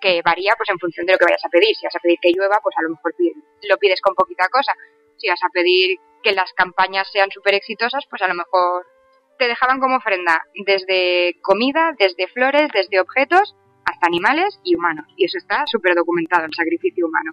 [0.00, 1.76] que varía pues en función de lo que vayas a pedir.
[1.76, 3.14] Si vas a pedir que llueva, pues a lo mejor
[3.62, 4.72] lo pides con poquita cosa.
[5.18, 8.86] Si vas a pedir que las campañas sean súper exitosas, pues a lo mejor
[9.38, 13.54] te dejaban como ofrenda desde comida, desde flores, desde objetos,
[13.84, 15.06] hasta animales y humanos.
[15.16, 17.32] Y eso está súper documentado, el sacrificio humano.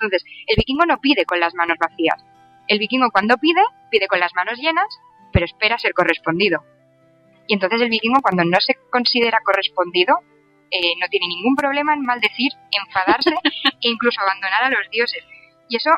[0.00, 2.24] Entonces, el vikingo no pide con las manos vacías.
[2.68, 4.86] El vikingo cuando pide, pide con las manos llenas,
[5.32, 6.62] pero espera ser correspondido.
[7.46, 10.18] Y entonces el vikingo cuando no se considera correspondido,
[10.70, 13.34] eh, no tiene ningún problema en maldecir, enfadarse
[13.80, 15.24] e incluso abandonar a los dioses.
[15.68, 15.90] Y eso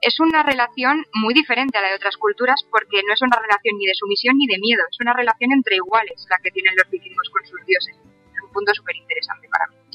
[0.00, 3.76] es una relación muy diferente a la de otras culturas porque no es una relación
[3.78, 6.88] ni de sumisión ni de miedo, es una relación entre iguales la que tienen los
[6.90, 7.96] vikingos con sus dioses.
[7.96, 9.85] Es un punto súper interesante para mí.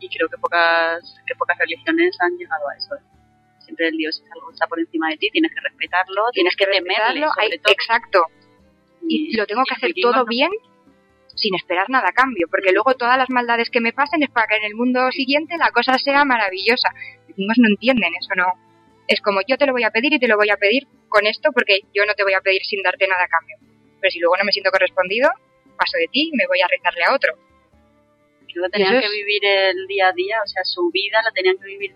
[0.00, 2.94] Y creo que pocas, que pocas religiones han llegado a eso.
[3.58, 6.56] Siempre el Dios es algo que está por encima de ti, tienes que respetarlo, tienes,
[6.56, 7.72] que, temerle, sobre todo.
[7.72, 8.26] Exacto.
[9.06, 10.24] Y lo tengo que hacer todo no.
[10.24, 10.50] bien
[11.34, 14.48] sin esperar nada a cambio, porque luego todas las maldades que me pasen es para
[14.48, 16.88] que en el mundo siguiente la cosa sea maravillosa.
[17.18, 18.46] Los vikingos no entienden eso, no.
[19.06, 21.26] Es como yo te lo voy a pedir y te lo voy a pedir con
[21.26, 23.56] esto porque yo no te voy a pedir sin darte nada a cambio.
[24.00, 25.30] Pero si luego no me siento correspondido,
[25.76, 27.47] paso de ti y me voy a rezarle a otro.
[28.48, 31.56] Que tenían eso que vivir el día a día, o sea, su vida la tenían
[31.58, 31.94] que vivir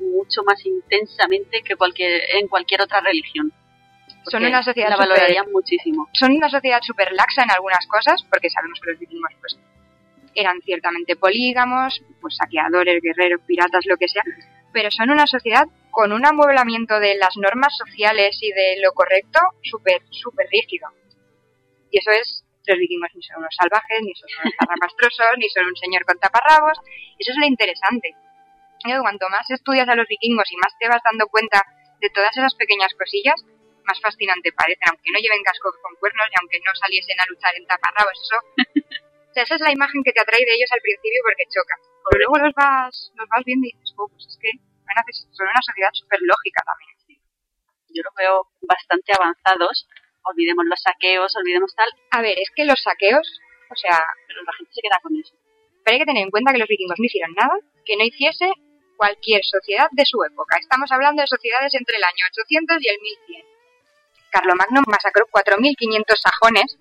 [0.00, 3.52] mucho más intensamente que cualquier, en cualquier otra religión.
[4.30, 6.08] Son una sociedad la valorarían muchísimo.
[6.12, 9.58] son una sociedad súper laxa en algunas cosas, porque sabemos que los vikingos pues
[10.34, 14.22] eran ciertamente polígamos, pues saqueadores, guerreros, piratas, lo que sea,
[14.72, 19.40] pero son una sociedad con un amueblamiento de las normas sociales y de lo correcto
[19.62, 20.88] súper, súper rígido.
[21.90, 25.66] Y eso es, los vikingos ni son unos salvajes, ni son unos zarrapastrosos, ni son
[25.66, 26.78] un señor con taparrabos,
[27.18, 28.14] eso es lo interesante.
[28.84, 31.62] Y cuanto más estudias a los vikingos y más te vas dando cuenta
[32.00, 33.42] de todas esas pequeñas cosillas,
[33.82, 37.56] más fascinante parecen, aunque no lleven cascos con cuernos y aunque no saliesen a luchar
[37.56, 38.38] en taparrabos, eso...
[38.38, 41.76] o sea, esa es la imagen que te atrae de ellos al principio porque choca.
[42.04, 44.52] Pero luego los vas, los vas viendo y dices, oh, pues es que
[45.32, 46.88] son una sociedad súper lógica también.
[47.88, 49.88] Yo los veo bastante avanzados.
[50.28, 51.88] Olvidemos los saqueos, olvidemos tal.
[52.10, 53.40] A ver, es que los saqueos,
[53.70, 53.98] o sea...
[54.26, 55.34] Pero la gente se queda con eso.
[55.84, 57.56] Pero hay que tener en cuenta que los vikingos no hicieron nada
[57.88, 58.52] que no hiciese
[59.00, 60.58] cualquier sociedad de su época.
[60.60, 63.46] Estamos hablando de sociedades entre el año 800 y el 1100.
[64.30, 66.76] Carlomagno masacró 4.500 sajones,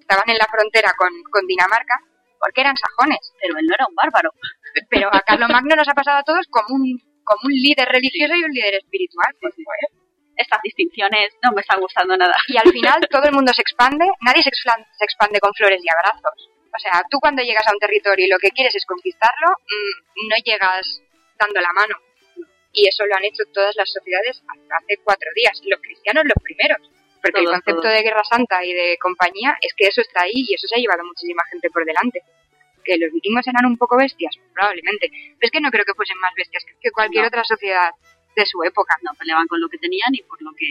[0.00, 2.02] estaban en la frontera con, con Dinamarca,
[2.40, 3.22] porque eran sajones.
[3.40, 4.34] Pero él no era un bárbaro.
[4.90, 8.42] Pero a Carlomagno nos ha pasado a todos como un, como un líder religioso y
[8.42, 9.30] un líder espiritual.
[9.40, 9.54] Pues,
[10.38, 12.34] estas distinciones no me están gustando nada.
[12.46, 14.50] Y al final todo el mundo se expande, nadie se
[15.04, 16.48] expande con flores y abrazos.
[16.74, 20.28] O sea, tú cuando llegas a un territorio y lo que quieres es conquistarlo, mm,
[20.30, 21.02] no llegas
[21.38, 21.96] dando la mano.
[22.72, 26.78] Y eso lo han hecho todas las sociedades hace cuatro días, los cristianos los primeros.
[27.20, 30.54] Porque el concepto de guerra santa y de compañía es que eso está ahí y
[30.54, 32.22] eso se ha llevado muchísima gente por delante.
[32.84, 35.10] Que los vikingos eran un poco bestias, probablemente.
[35.10, 37.90] Pero es que no creo que fuesen más bestias que cualquier otra sociedad
[38.38, 38.96] de su época.
[39.02, 40.66] No, peleaban con lo que tenían y por lo que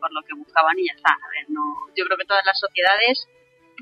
[0.00, 1.12] por lo que buscaban y ya está.
[1.12, 1.62] A ver, no,
[1.96, 3.26] yo creo que todas las sociedades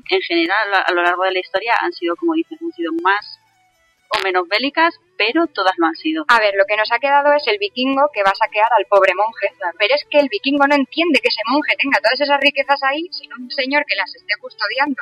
[0.09, 3.39] en general a lo largo de la historia han sido, como dices, han sido más
[4.15, 6.23] o menos bélicas, pero todas lo han sido.
[6.27, 8.85] A ver, lo que nos ha quedado es el vikingo que va a saquear al
[8.85, 12.39] pobre monje, pero es que el vikingo no entiende que ese monje tenga todas esas
[12.39, 15.01] riquezas ahí, sino un señor que las esté custodiando.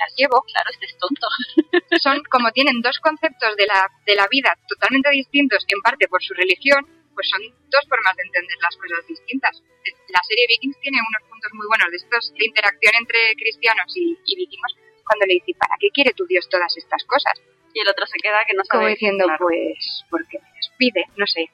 [0.00, 0.40] Las llevo.
[0.48, 1.28] Claro, este es tonto.
[2.00, 6.22] Son como tienen dos conceptos de la, de la vida totalmente distintos, en parte por
[6.22, 9.62] su religión, pues son dos formas de entender las cosas distintas.
[10.08, 14.16] La serie Vikings tiene unos puntos muy buenos de estos de interacción entre cristianos y,
[14.24, 14.72] vikingos
[15.04, 17.34] cuando le dice, ¿para qué quiere tu Dios todas estas cosas?
[17.74, 18.78] Y el otro se queda que no sabe.
[18.78, 21.50] Como diciendo, pues, porque me despide, no sé.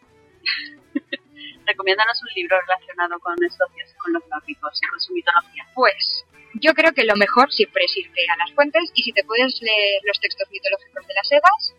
[1.67, 3.69] Recomiéndanos un libro relacionado con estos
[3.99, 5.67] con los nórdicos y con su mitología.
[5.75, 6.25] Pues,
[6.61, 9.61] yo creo que lo mejor siempre es irte a las fuentes y si te puedes
[9.61, 11.75] leer los textos mitológicos de las Edas,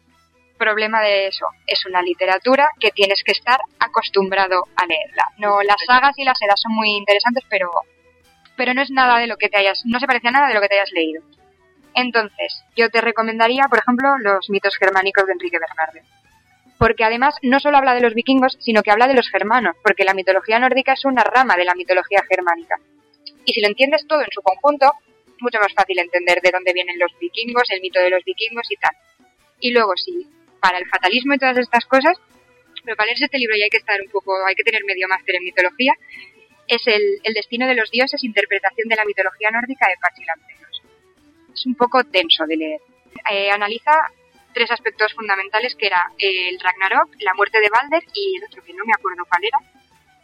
[0.57, 1.45] problema de eso.
[1.65, 5.23] Es una literatura que tienes que estar acostumbrado a leerla.
[5.37, 7.69] No, las sagas y las eras son muy interesantes, pero,
[8.55, 10.53] pero no es nada de lo que te hayas, no se parece a nada de
[10.55, 11.23] lo que te hayas leído.
[11.93, 16.07] Entonces, yo te recomendaría, por ejemplo, los mitos germánicos de Enrique Bernardo.
[16.77, 20.03] Porque además no solo habla de los vikingos, sino que habla de los germanos, porque
[20.03, 22.75] la mitología nórdica es una rama de la mitología germánica.
[23.47, 24.91] Y si lo entiendes todo en su conjunto,
[25.25, 28.69] es mucho más fácil entender de dónde vienen los vikingos, el mito de los vikingos
[28.69, 28.91] y tal.
[29.61, 30.27] Y luego, si
[30.59, 32.17] para el fatalismo y todas estas cosas,
[32.83, 35.07] pero para leerse este libro ya hay que estar un poco, hay que tener medio
[35.07, 35.93] máster en mitología,
[36.67, 40.23] es el, el destino de los dioses, interpretación de la mitología nórdica de Pachi
[41.53, 42.81] Es un poco denso de leer.
[43.31, 44.11] Eh, analiza
[44.53, 48.73] tres aspectos fundamentales que era el Ragnarok, la muerte de Balder y el otro que
[48.73, 49.57] no me acuerdo cuál era,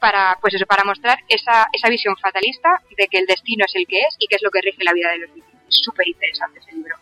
[0.03, 3.87] para, pues eso, para mostrar esa, esa visión fatalista de que el destino es el
[3.87, 5.63] que es y que es lo que rige la vida de los vikingos.
[5.69, 6.97] Es súper interesante ese libro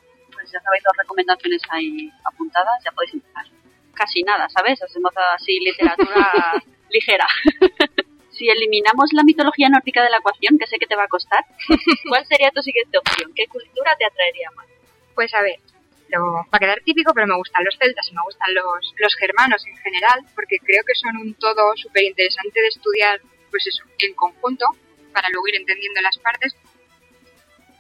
[0.51, 3.45] ya sabéis dos recomendaciones ahí apuntadas, ya podéis empezar.
[3.93, 4.81] Casi nada, ¿sabes?
[4.81, 6.31] Hacemos así literatura
[6.89, 7.27] ligera.
[8.31, 11.43] si eliminamos la mitología nórdica de la ecuación, que sé que te va a costar,
[12.09, 13.31] ¿cuál sería tu siguiente opción?
[13.35, 14.67] ¿Qué cultura te atraería más?
[15.15, 15.59] Pues a ver,
[16.11, 19.15] lo, va a quedar típico, pero me gustan los celtas y me gustan los, los
[19.15, 23.83] germanos en general, porque creo que son un todo súper interesante de estudiar, pues eso,
[23.99, 24.65] en conjunto,
[25.13, 26.55] para luego ir entendiendo las partes,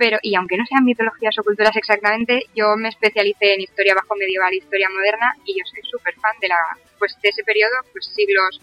[0.01, 4.15] pero y aunque no sean mitologías o culturas exactamente, yo me especialicé en historia bajo
[4.15, 6.57] medieval, historia moderna y yo soy súper fan de la
[6.97, 8.61] pues de ese periodo, pues siglos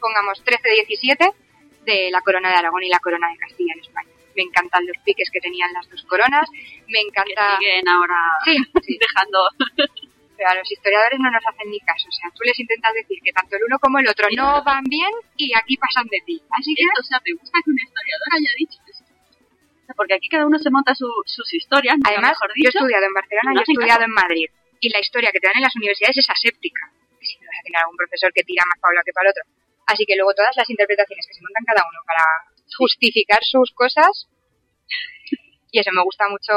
[0.00, 1.34] pongamos 13-17
[1.84, 4.09] de la corona de Aragón y la corona de Castilla en España.
[4.36, 6.48] Me encantan los piques que tenían las dos coronas,
[6.88, 8.18] me encanta que siguen ahora
[8.82, 9.38] sí, dejando
[10.36, 12.08] pero a los historiadores no nos hacen ni caso.
[12.08, 14.84] O sea, tú les intentas decir que tanto el uno como el otro no van
[14.84, 16.40] bien y aquí pasan de ti.
[16.48, 16.84] Así que...
[16.98, 18.80] O sea, me gusta que un historiador haya dicho
[19.96, 21.96] porque aquí cada uno se monta sus historias.
[22.06, 24.48] Además, yo he estudiado en Barcelona y he estudiado en Madrid.
[24.80, 26.88] Y la historia que te dan en las universidades es aséptica.
[27.20, 29.28] Si no vas a tener algún profesor que tira más para un lado que para
[29.28, 29.44] el otro.
[29.86, 32.24] Así que luego todas las interpretaciones que se montan cada uno para
[32.76, 34.28] justificar sus cosas.
[35.70, 36.52] Y eso me gusta mucho.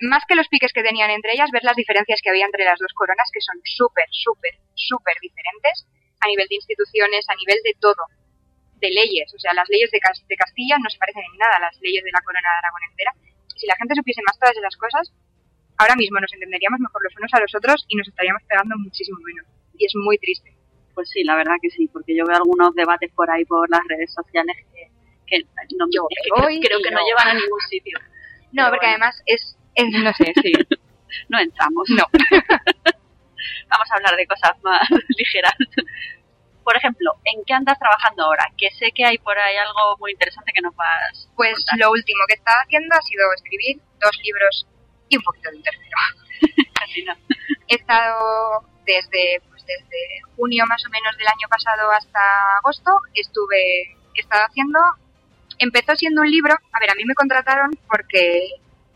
[0.00, 2.78] Más que los piques que tenían entre ellas, ver las diferencias que había entre las
[2.78, 5.86] dos coronas, que son súper, súper, súper diferentes
[6.20, 8.02] a nivel de instituciones, a nivel de todo
[8.80, 9.32] de leyes.
[9.34, 12.12] O sea, las leyes de, Castilla no se parecen en nada a las leyes de
[12.12, 13.12] la corona de Aragón entera.
[13.56, 15.12] Si la gente supiese más todas esas cosas,
[15.78, 19.18] ahora mismo nos entenderíamos mejor los unos a los otros y nos estaríamos pegando muchísimo
[19.24, 19.46] menos.
[19.78, 20.52] Y es muy triste.
[20.94, 23.82] Pues sí, la verdad que sí, porque yo veo algunos debates por ahí por las
[23.88, 24.56] redes sociales
[25.26, 25.38] que,
[25.76, 26.06] no, yo
[26.60, 27.00] creo, que no.
[27.04, 27.98] llevan a ningún sitio.
[28.52, 30.52] No, porque además es, es, no sé, sí.
[31.28, 31.88] no entramos.
[31.90, 32.04] No.
[33.68, 35.54] Vamos a hablar de cosas más ligeras.
[36.62, 38.46] por ejemplo, ¿en qué andas trabajando ahora?
[38.56, 41.28] Que sé que hay por ahí algo muy interesante que nos vas.
[41.36, 44.66] Pues lo último que he estado haciendo ha sido escribir dos libros
[45.08, 45.96] y un poquito de un tercero.
[47.68, 53.82] He estado desde, pues desde junio más o menos del año pasado hasta agosto, estuve,
[54.14, 54.78] he estado haciendo,
[55.58, 58.48] empezó siendo un libro, a ver, a mí me contrataron porque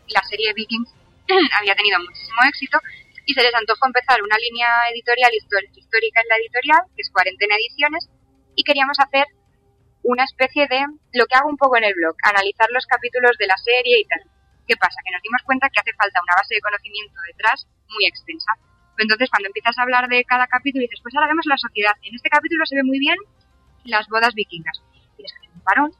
[0.07, 0.89] la serie Vikings
[1.59, 2.79] había tenido muchísimo éxito
[3.25, 7.55] y se les antojó empezar una línea editorial histórica en la editorial, que es Cuarentena
[7.55, 8.09] Ediciones,
[8.55, 9.27] y queríamos hacer
[10.01, 10.81] una especie de
[11.13, 14.05] lo que hago un poco en el blog, analizar los capítulos de la serie y
[14.05, 14.21] tal.
[14.67, 15.01] ¿Qué pasa?
[15.05, 18.51] Que nos dimos cuenta que hace falta una base de conocimiento detrás muy extensa.
[18.97, 21.93] Entonces, cuando empiezas a hablar de cada capítulo, dices, pues ahora vemos la sociedad.
[22.01, 23.17] En este capítulo se ve muy bien
[23.85, 24.81] las bodas vikingas.
[25.15, 25.91] Tienes que hacer un parón,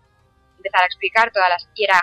[0.59, 1.69] empezar a explicar todas las...
[1.75, 1.99] Y era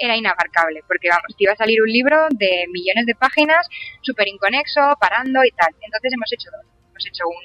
[0.00, 3.68] era inabarcable, porque vamos, te iba a salir un libro de millones de páginas,
[4.00, 5.74] súper inconexo, parando y tal.
[5.76, 6.64] Entonces hemos hecho dos.
[6.88, 7.44] Hemos hecho un,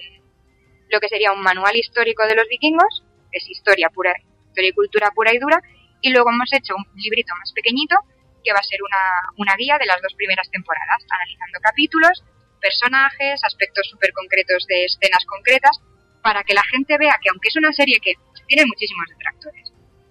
[0.89, 4.13] lo que sería un manual histórico de los vikingos, que es historia pura,
[4.47, 5.59] historia y cultura pura y dura,
[6.01, 7.97] y luego hemos hecho un librito más pequeñito,
[8.43, 9.03] que va a ser una,
[9.37, 12.23] una guía de las dos primeras temporadas, analizando capítulos,
[12.61, 15.81] personajes, aspectos súper concretos de escenas concretas,
[16.21, 18.13] para que la gente vea que aunque es una serie que
[18.47, 19.64] tiene muchísimos detractores,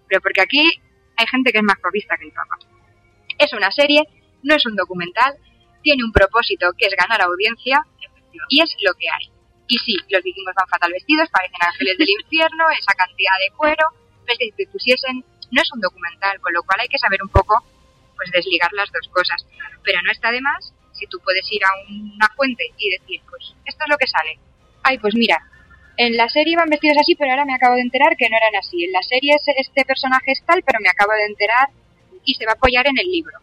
[0.08, 0.62] pero porque aquí
[1.16, 2.58] hay gente que es más provista que el Papa.
[3.38, 4.02] Es una serie,
[4.42, 5.34] no es un documental,
[5.82, 7.84] tiene un propósito que es ganar audiencia
[8.48, 9.30] y es lo que hay.
[9.66, 13.84] Y sí, los vikingos van fatal vestidos, parecen ángeles del infierno, esa cantidad de cuero,
[14.24, 16.98] pero es que si te pusiesen, no es un documental, con lo cual hay que
[16.98, 17.62] saber un poco,
[18.16, 19.46] pues desligar las dos cosas.
[19.82, 23.54] Pero no está de más si tú puedes ir a una fuente y decir, pues
[23.64, 24.38] esto es lo que sale.
[24.82, 25.38] Ay, pues mira,
[25.96, 28.56] en la serie iban vestidos así, pero ahora me acabo de enterar que no eran
[28.56, 28.84] así.
[28.84, 31.68] En la serie este personaje es tal, pero me acabo de enterar
[32.24, 33.38] y se va a apoyar en el libro.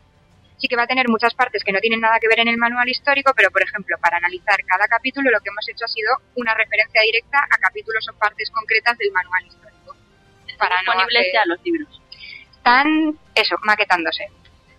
[0.58, 2.58] Sí que va a tener muchas partes que no tienen nada que ver en el
[2.58, 6.12] manual histórico, pero por ejemplo, para analizar cada capítulo lo que hemos hecho ha sido
[6.36, 9.96] una referencia directa a capítulos o partes concretas del manual histórico.
[10.60, 12.02] Para disponibles no ya los libros.
[12.52, 14.28] Están, eso, maquetándose.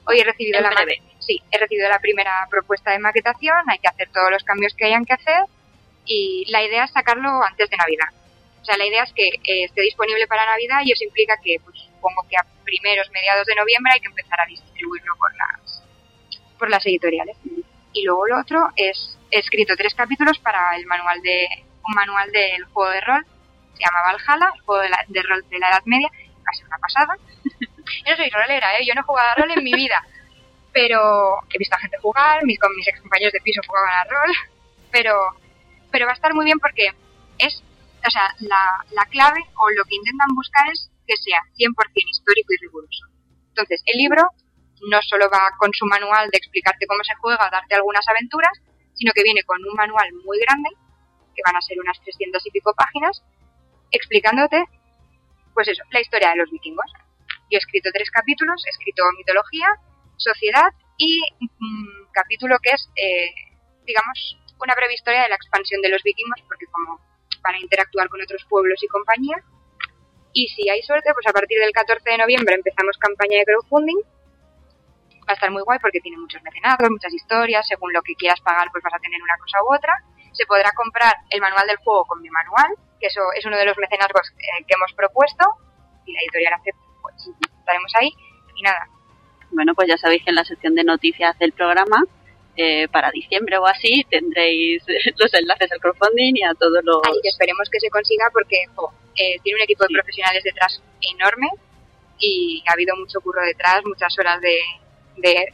[0.05, 0.71] Hoy he recibido la
[1.19, 4.85] sí, he recibido la primera propuesta de maquetación, hay que hacer todos los cambios que
[4.85, 5.45] hayan que hacer
[6.05, 8.09] y la idea es sacarlo antes de Navidad.
[8.61, 11.59] O sea, la idea es que eh, esté disponible para Navidad y eso implica que,
[11.65, 15.83] pues, supongo que a primeros, mediados de noviembre hay que empezar a distribuirlo por las,
[16.59, 17.37] por las editoriales.
[17.93, 21.49] Y luego lo otro es, he escrito tres capítulos para el manual de,
[21.87, 23.27] un manual del juego de rol,
[23.75, 26.09] se llama Valhalla, el juego de, rol de la Edad Media,
[26.45, 27.17] casi una pasada.
[27.45, 28.87] yo no soy rolera, ¿eh?
[28.87, 30.07] yo no he jugado a rol en mi vida,
[30.73, 34.35] pero he visto a gente jugar, mis, mis ex compañeros de piso jugaban a rol,
[34.91, 35.42] pero
[35.93, 36.89] pero va a estar muy bien porque
[37.39, 37.63] es,
[38.07, 42.53] o sea, la, la clave o lo que intentan buscar es que sea 100% histórico
[42.53, 43.07] y riguroso.
[43.49, 44.23] Entonces, el libro
[44.89, 48.59] no solo va con su manual de explicarte cómo se juega, darte algunas aventuras,
[48.95, 50.71] sino que viene con un manual muy grande,
[51.35, 53.23] que van a ser unas 300 y pico páginas,
[53.91, 54.65] explicándote,
[55.55, 56.91] pues eso, la historia de los vikingos.
[57.51, 59.69] Yo he escrito tres capítulos, he escrito mitología,
[60.17, 63.31] sociedad y un capítulo que es, eh,
[63.85, 67.01] digamos, una breve historia de la expansión de los vikingos, porque como
[67.43, 69.37] van a interactuar con otros pueblos y compañía.
[70.33, 74.01] Y si hay suerte, pues a partir del 14 de noviembre empezamos campaña de crowdfunding.
[75.29, 78.41] Va a estar muy guay porque tiene muchos mecenados, muchas historias, según lo que quieras
[78.41, 79.93] pagar, pues vas a tener una cosa u otra.
[80.33, 83.67] Se podrá comprar el manual del juego con mi manual, que eso es uno de
[83.67, 85.45] los mecenazgos eh, que hemos propuesto,
[86.07, 88.11] y la editorial acepta, pues estaremos ahí.
[88.57, 88.89] Y nada.
[89.51, 92.03] Bueno, pues ya sabéis que en la sección de noticias del programa
[92.55, 94.83] eh, para diciembre o así tendréis
[95.17, 97.01] los enlaces al crowdfunding y a todos los...
[97.23, 98.57] Esperemos que se consiga porque
[99.17, 101.49] eh, tiene un equipo de profesionales detrás enorme
[102.19, 104.59] y ha habido mucho curro detrás, muchas horas de,
[105.17, 105.47] de,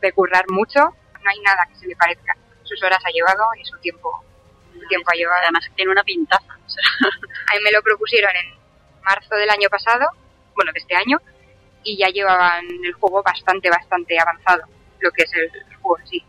[0.00, 0.80] de currar mucho.
[0.80, 2.34] No hay nada que se le parezca.
[2.62, 4.24] Sus horas ha llevado y su tiempo,
[4.72, 5.40] su tiempo ha llevado.
[5.42, 6.52] Además tiene una pintaza.
[6.52, 8.54] a mí me lo propusieron en
[9.02, 10.08] marzo del año pasado,
[10.54, 11.18] bueno, de este año,
[11.84, 14.62] y ya llevaban el juego bastante, bastante avanzado,
[14.98, 16.24] lo que es el, el juego en sí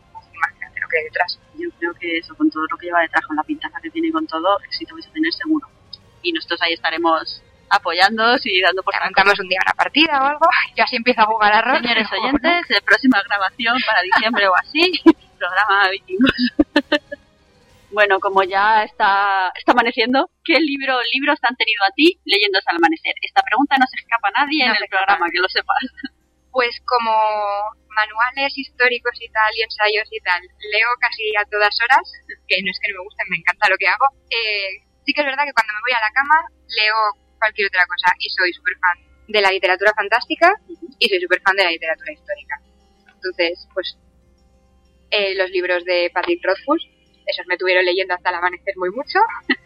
[0.88, 1.38] que detrás.
[1.56, 4.10] Yo creo que eso, con todo lo que lleva detrás, con la pintaza que tiene,
[4.10, 5.68] con todo, éxito vais a tener seguro.
[6.22, 10.46] Y nosotros ahí estaremos apoyando y dando por Arrancamos un día una partida o algo,
[10.76, 11.80] y así empieza a jugar a rol.
[11.80, 14.92] Señores oyentes, de próxima grabación para diciembre o así,
[15.38, 16.52] programa vikingos.
[17.90, 22.58] bueno, como ya está, está amaneciendo, ¿qué libro, libros te han tenido a ti leyendo
[22.66, 23.14] al amanecer?
[23.22, 25.84] Esta pregunta no se escapa a nadie en el programa, que lo sepas.
[26.50, 27.12] Pues como
[27.88, 32.04] manuales históricos y tal, y ensayos y tal, leo casi a todas horas,
[32.48, 34.06] que no es que no me gusten, me encanta lo que hago.
[34.30, 36.96] Eh, sí que es verdad que cuando me voy a la cama leo
[37.38, 40.52] cualquier otra cosa y soy súper fan de la literatura fantástica
[40.98, 42.54] y soy súper fan de la literatura histórica.
[43.14, 43.98] Entonces, pues
[45.10, 46.86] eh, los libros de Patrick Rothfuss,
[47.26, 49.18] esos me tuvieron leyendo hasta el amanecer muy mucho.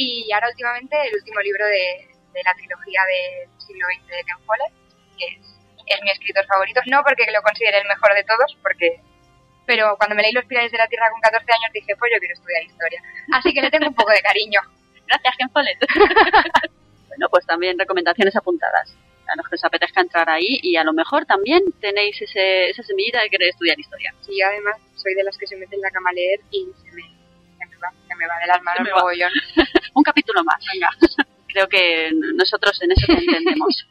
[0.00, 2.06] Y ahora últimamente el último libro de,
[2.44, 4.72] la trilogía del siglo XX de Ken Follett,
[5.18, 5.57] que es,
[5.88, 9.00] es mi escritor favorito, no porque lo considere el mejor de todos, porque
[9.68, 12.18] pero cuando me leí Los Pilares de la Tierra con 14 años dije, pues yo
[12.18, 13.02] quiero estudiar historia.
[13.34, 14.60] Así que le tengo un poco de cariño.
[15.06, 15.78] Gracias, Ken Follett.
[17.08, 18.96] bueno, pues también recomendaciones apuntadas
[19.28, 22.82] a los que os apetezca entrar ahí y a lo mejor también tenéis ese, esa
[22.82, 24.14] semillita de querer estudiar historia.
[24.26, 26.64] Y yo además soy de las que se meten en la cama a leer y
[26.82, 27.02] se me,
[27.58, 29.32] se me, va, se me va de las manos mogollón.
[29.94, 30.88] Un capítulo más, venga.
[31.46, 33.86] Creo que nosotros en eso te entendemos.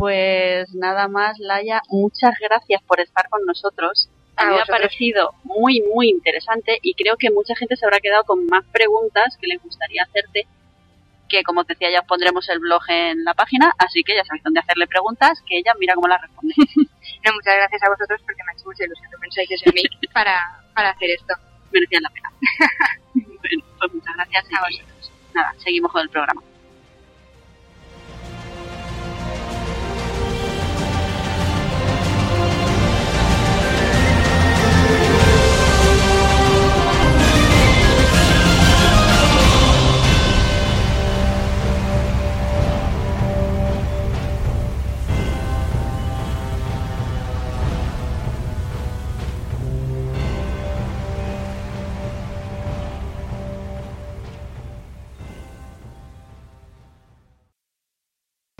[0.00, 4.08] Pues nada más, Laia, muchas gracias por estar con nosotros.
[4.34, 7.84] A A mí me ha parecido muy, muy interesante y creo que mucha gente se
[7.84, 10.46] habrá quedado con más preguntas que les gustaría hacerte.
[11.28, 14.24] Que como te decía, ya os pondremos el blog en la página, así que ya
[14.24, 16.54] sabéis dónde hacerle preguntas, que ella mira cómo las responde.
[17.22, 19.82] No, muchas gracias a vosotros porque me ha hecho mucha ilusión que pensáis en mí
[20.14, 21.34] para, para hacer esto.
[21.70, 22.32] Merecían la pena.
[23.12, 25.12] bueno, pues muchas gracias a vosotros.
[25.34, 26.40] Nada, seguimos con el programa.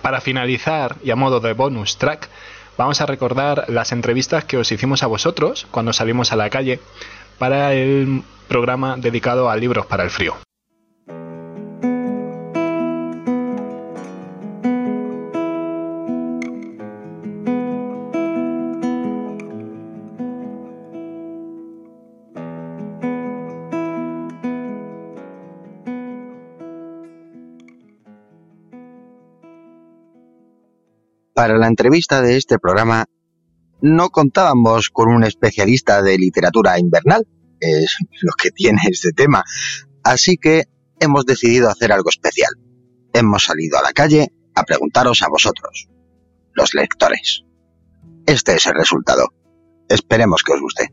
[0.02, 2.28] Para finalizar, y a modo de bonus track,
[2.78, 6.80] vamos a recordar las entrevistas que os hicimos a vosotros cuando salimos a la calle
[7.38, 10.36] para el programa dedicado a libros para el frío.
[31.40, 33.06] Para la entrevista de este programa
[33.80, 37.26] no contábamos con un especialista de literatura invernal,
[37.58, 39.42] es lo que tiene este tema,
[40.04, 40.64] así que
[40.98, 42.50] hemos decidido hacer algo especial.
[43.14, 45.88] Hemos salido a la calle a preguntaros a vosotros,
[46.52, 47.42] los lectores.
[48.26, 49.32] Este es el resultado.
[49.88, 50.92] Esperemos que os guste.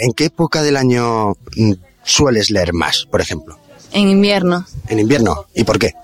[0.00, 1.72] ¿En qué época del año mm,
[2.04, 3.58] sueles leer más, por ejemplo?
[3.92, 4.66] En invierno.
[4.88, 5.46] ¿En invierno?
[5.54, 5.94] ¿Y por qué?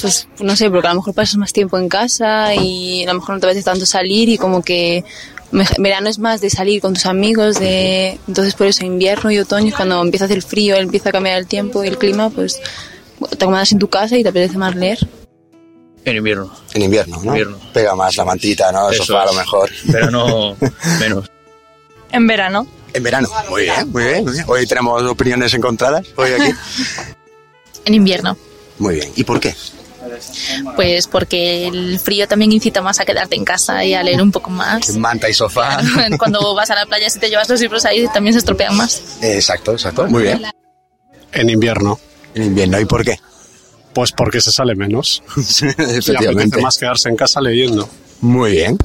[0.00, 3.20] Pues no sé, porque a lo mejor pasas más tiempo en casa y a lo
[3.20, 5.04] mejor no te apetece tanto salir y como que
[5.78, 9.68] verano es más de salir con tus amigos, de entonces por eso invierno y otoño
[9.68, 12.60] es cuando empieza a hacer frío, empieza a cambiar el tiempo y el clima, pues
[13.30, 14.98] te acomodas en tu casa y te apetece más leer.
[16.04, 16.52] En invierno.
[16.74, 17.30] En invierno, ¿no?
[17.30, 17.58] Invierno.
[17.72, 18.88] Pega más la mantita, ¿no?
[18.88, 19.70] El Eso sofá a lo mejor.
[19.84, 20.56] Verano
[21.00, 21.30] menos.
[22.12, 22.66] En verano.
[22.94, 23.28] En verano.
[23.50, 24.44] Muy bien, muy bien, muy bien.
[24.48, 26.50] Hoy tenemos opiniones encontradas, hoy aquí.
[27.86, 28.34] En invierno,
[28.78, 29.12] Muy bien.
[29.14, 29.54] ¿Y por qué?
[30.76, 34.32] pues porque el frío también incita más a quedarte en casa y a leer un
[34.32, 34.96] poco más.
[34.96, 35.80] Manta y sofá.
[36.18, 39.18] Cuando vas a la playa, si te llevas los libros ahí, también se estropean más.
[39.20, 40.06] Exacto, exacto.
[40.06, 40.42] Muy bien.
[41.32, 41.98] En invierno.
[42.34, 42.80] En invierno.
[42.80, 43.18] ¿Y por qué?
[43.92, 45.22] Pues porque se sale menos.
[45.36, 46.42] Y Efectivamente.
[46.42, 47.86] apetece más quedarse en casa leyendo.
[48.20, 48.78] Muy bien.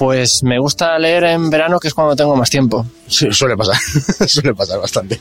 [0.00, 2.86] Pues me gusta leer en verano, que es cuando tengo más tiempo.
[3.06, 3.76] Sí, suele pasar.
[4.26, 5.18] suele pasar bastante.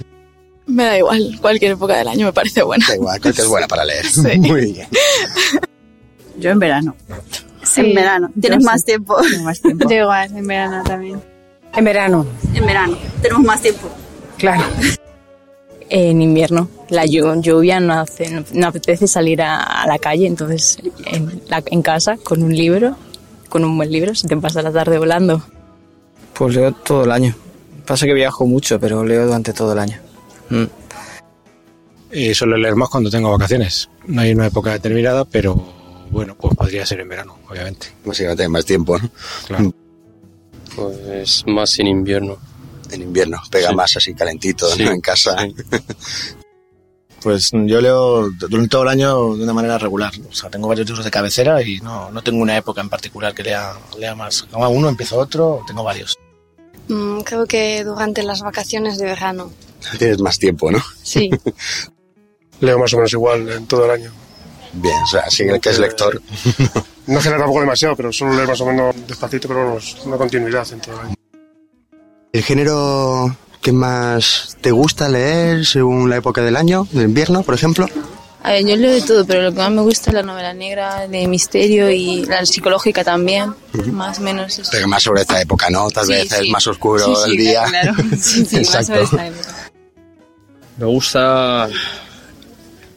[0.67, 2.85] Me da igual, cualquier época del año me parece buena.
[2.87, 4.05] Da igual, creo que es buena para leer.
[4.09, 4.21] Sí.
[4.39, 4.87] Muy bien.
[6.37, 6.95] Yo en verano.
[7.75, 8.29] en verano.
[8.39, 8.85] Tienes más sí.
[8.85, 9.17] tiempo.
[9.21, 9.89] Tengo más tiempo.
[9.89, 11.21] Yo igual, en verano también.
[11.75, 12.97] En verano, En verano.
[13.21, 13.89] Tenemos más tiempo.
[14.37, 14.63] claro.
[15.89, 20.27] En invierno, la llu- lluvia no, hace, no, no apetece salir a, a la calle,
[20.27, 22.95] entonces en, la- en casa con un libro,
[23.49, 25.43] con un buen libro, se te pasa la tarde volando.
[26.33, 27.35] Pues leo todo el año.
[27.85, 29.97] Pasa que viajo mucho, pero leo durante todo el año.
[30.49, 30.65] Mm.
[32.11, 33.89] Y suelo leer más cuando tengo vacaciones.
[34.07, 35.55] No hay una época determinada, pero
[36.11, 37.87] bueno, pues podría ser en verano, obviamente.
[38.05, 39.09] Básicamente hay más tiempo, ¿no?
[39.47, 39.73] Claro.
[40.75, 42.37] Pues más en invierno.
[42.91, 43.37] En invierno.
[43.51, 43.75] Pega Sí.
[43.75, 44.91] más así calentito, Sí, ¿no?
[44.91, 45.35] En casa.
[47.21, 50.13] Pues yo leo durante todo el año de una manera regular.
[50.29, 53.33] O sea, tengo varios libros de cabecera y no, no tengo una época en particular
[53.33, 54.43] que lea, lea más.
[54.43, 56.17] Acaba uno, empiezo otro, tengo varios.
[56.87, 59.51] Mm, creo que durante las vacaciones de verano.
[59.97, 60.79] Tienes más tiempo, ¿no?
[61.03, 61.29] Sí.
[62.61, 64.11] Leo más o menos igual en todo el año.
[64.73, 66.21] Bien, o sea, sí que es lector.
[67.09, 70.71] No genera tampoco demasiado, pero suelo leer más o menos despacito, pero vamos, una continuidad
[70.71, 71.15] en todo el año.
[72.31, 76.87] ¿El género que más te gusta leer según la época del año?
[76.93, 77.87] ¿El invierno, por ejemplo?
[78.41, 80.53] A ver, yo leo de todo, pero lo que más me gusta es la novela
[80.53, 83.53] negra, de misterio y la psicológica también,
[83.91, 84.57] más o menos.
[84.57, 84.69] eso.
[84.71, 85.89] Pero más sobre esta época, ¿no?
[85.91, 86.45] Tal Sí, vez sí.
[86.45, 87.65] es más oscuro Sí, sí, el día.
[87.65, 88.09] claro, claro.
[88.17, 88.85] Sí, sí, más Exacto.
[88.87, 89.71] sobre esta época.
[90.77, 91.69] Me gusta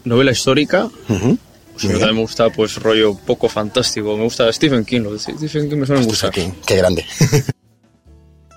[0.04, 0.88] novela histórica.
[1.08, 4.16] Pues yo también me gusta, pues, rollo poco fantástico.
[4.16, 5.00] Me gusta Stephen King.
[5.00, 6.30] Lo de Stephen King me suelen gustar.
[6.30, 7.04] Qué grande.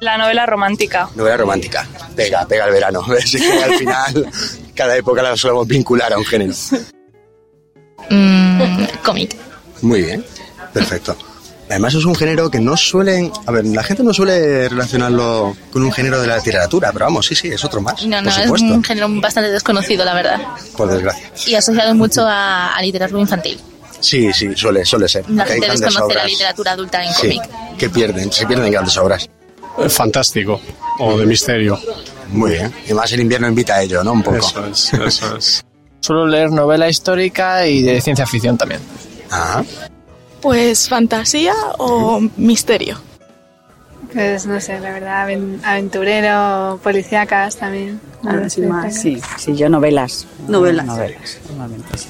[0.01, 1.09] La novela romántica.
[1.15, 1.87] Novela romántica.
[2.15, 3.03] Pega, pega el verano.
[3.31, 4.29] Que al final,
[4.75, 6.53] cada época la solemos vincular a un género.
[8.09, 9.35] Mm, cómic.
[9.81, 10.25] Muy bien,
[10.73, 11.17] perfecto.
[11.69, 13.31] Además es un género que no suelen...
[13.47, 17.25] A ver, la gente no suele relacionarlo con un género de la literatura, pero vamos,
[17.25, 18.05] sí, sí, es otro más.
[18.05, 20.39] No, no, por es un género bastante desconocido, la verdad.
[20.77, 21.31] por desgracia.
[21.47, 23.59] Y asociado mucho a, a literatura infantil.
[23.99, 25.27] Sí, sí, suele, suele ser.
[25.31, 27.77] La gente grandes desconoce la obras, literatura adulta en Sí, cómic.
[27.79, 29.27] que pierden, se pierden grandes obras.
[29.89, 30.59] Fantástico,
[30.99, 31.79] o de misterio.
[32.29, 32.73] Muy bien.
[32.87, 34.13] Y más el invierno invita a ello, ¿no?
[34.13, 34.37] Un poco.
[34.37, 35.65] Eso es, eso es.
[36.01, 38.79] Suelo leer novela histórica y de ciencia ficción también.
[39.31, 39.63] Ah.
[40.41, 42.99] Pues fantasía o misterio.
[44.13, 47.99] Pues no sé, la verdad, aven- aventurero, policíacas también.
[48.23, 50.25] Ah, sí, más, sí, sí, yo novelas.
[50.47, 50.85] Novelas.
[50.85, 52.07] Novelas, normalmente, sí.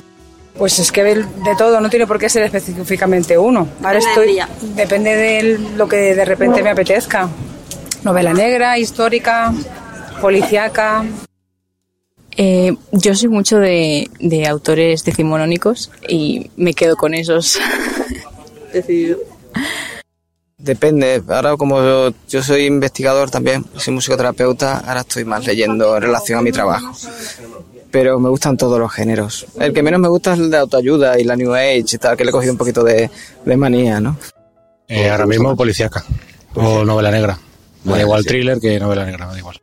[0.57, 1.25] Pues es que de,
[1.57, 3.67] todo, no tiene por qué ser específicamente uno.
[3.83, 4.39] Ahora estoy,
[4.75, 7.29] depende de lo que de repente me apetezca.
[8.03, 9.53] Novela negra, histórica,
[10.21, 11.05] policíaca.
[12.37, 17.59] Eh, yo soy mucho de, de autores decimonónicos y me quedo con esos.
[18.73, 19.19] Decidido.
[20.57, 21.21] Depende.
[21.27, 26.39] Ahora como yo, yo soy investigador también, soy musicoterapeuta, ahora estoy más leyendo en relación
[26.39, 26.93] a mi trabajo.
[27.91, 29.45] Pero me gustan todos los géneros.
[29.59, 32.17] El que menos me gusta es el de autoayuda y la New Age y tal,
[32.17, 33.09] que le he cogido un poquito de,
[33.45, 34.17] de manía, ¿no?
[34.87, 36.03] Eh, ahora mismo policíaca
[36.55, 37.39] o novela negra.
[37.85, 38.27] Me da igual sí.
[38.27, 39.57] thriller que novela negra, me da igual.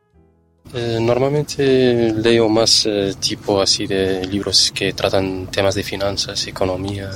[0.73, 7.11] Eh, normalmente leo más eh, tipo así de libros que tratan temas de finanzas, economía.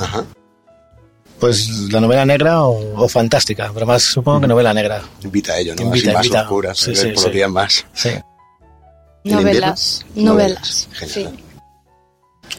[1.39, 5.01] Pues la novela negra o, o fantástica, pero más supongo que novela negra.
[5.23, 5.83] Invita a ello, ¿no?
[5.83, 6.41] Invita, Así más invita.
[6.43, 7.23] oscuras, Sí, sí, por sí.
[7.25, 7.85] los días más.
[7.93, 8.09] Sí.
[9.23, 10.87] ¿En Novelas, novelas.
[10.93, 11.37] Genial.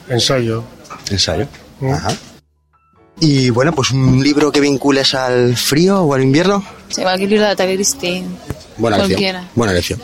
[0.09, 0.65] Ensayo.
[1.11, 1.47] Ensayo.
[1.83, 2.15] Ajá.
[3.21, 6.65] Y bueno, pues un libro que vincules al frío o al invierno.
[6.89, 8.23] Sí, cualquier libro de Agatha Christie.
[8.77, 9.31] Buena Cualquiera.
[9.41, 9.51] elección.
[9.55, 10.01] Buena elección.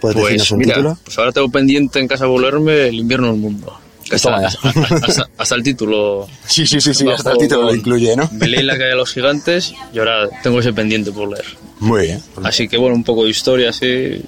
[0.00, 0.98] ¿Puedes Pues un mira, título?
[1.04, 3.78] pues ahora tengo pendiente en casa volverme El invierno del mundo.
[4.12, 6.26] Hasta, hasta- hasta el título.
[6.46, 8.28] Sí, sí, sí, sí, hasta el título lo incluye, ¿no?
[8.32, 11.46] Me leí La calle de los gigantes y ahora tengo ese pendiente por leer.
[11.80, 12.22] Muy bien.
[12.42, 14.22] Así que bueno, un poco de historia así.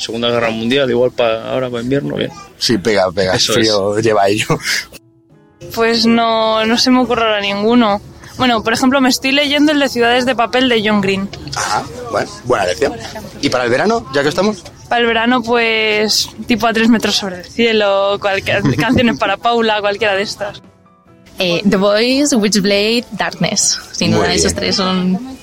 [0.00, 2.30] Segunda Guerra Mundial, igual para ahora para invierno, bien.
[2.56, 3.34] Sí, pega, pega.
[3.34, 4.46] Eso frío lleva ello.
[5.74, 8.00] Pues no, no se me ocurre ahora ninguno.
[8.38, 11.28] Bueno, por ejemplo, me estoy leyendo el de Ciudades de Papel de John Green.
[11.54, 12.94] Ajá, bueno, buena elección.
[13.42, 14.64] ¿Y para el verano, ya que estamos?
[14.88, 19.82] Para el verano, pues, tipo a tres metros sobre el cielo, cualquier, canciones para Paula,
[19.82, 20.62] cualquiera de estas.
[21.38, 23.78] Eh, The Boys, Witchblade, Darkness.
[23.92, 25.36] Sin duda, esos tres son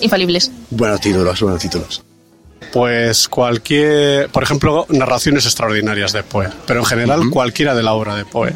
[0.00, 0.50] infalibles.
[0.68, 2.04] Buenos títulos, buenos títulos.
[2.74, 8.16] Pues cualquier, por ejemplo, narraciones extraordinarias de Poe, pero en general cualquiera de la obra
[8.16, 8.52] de Poe.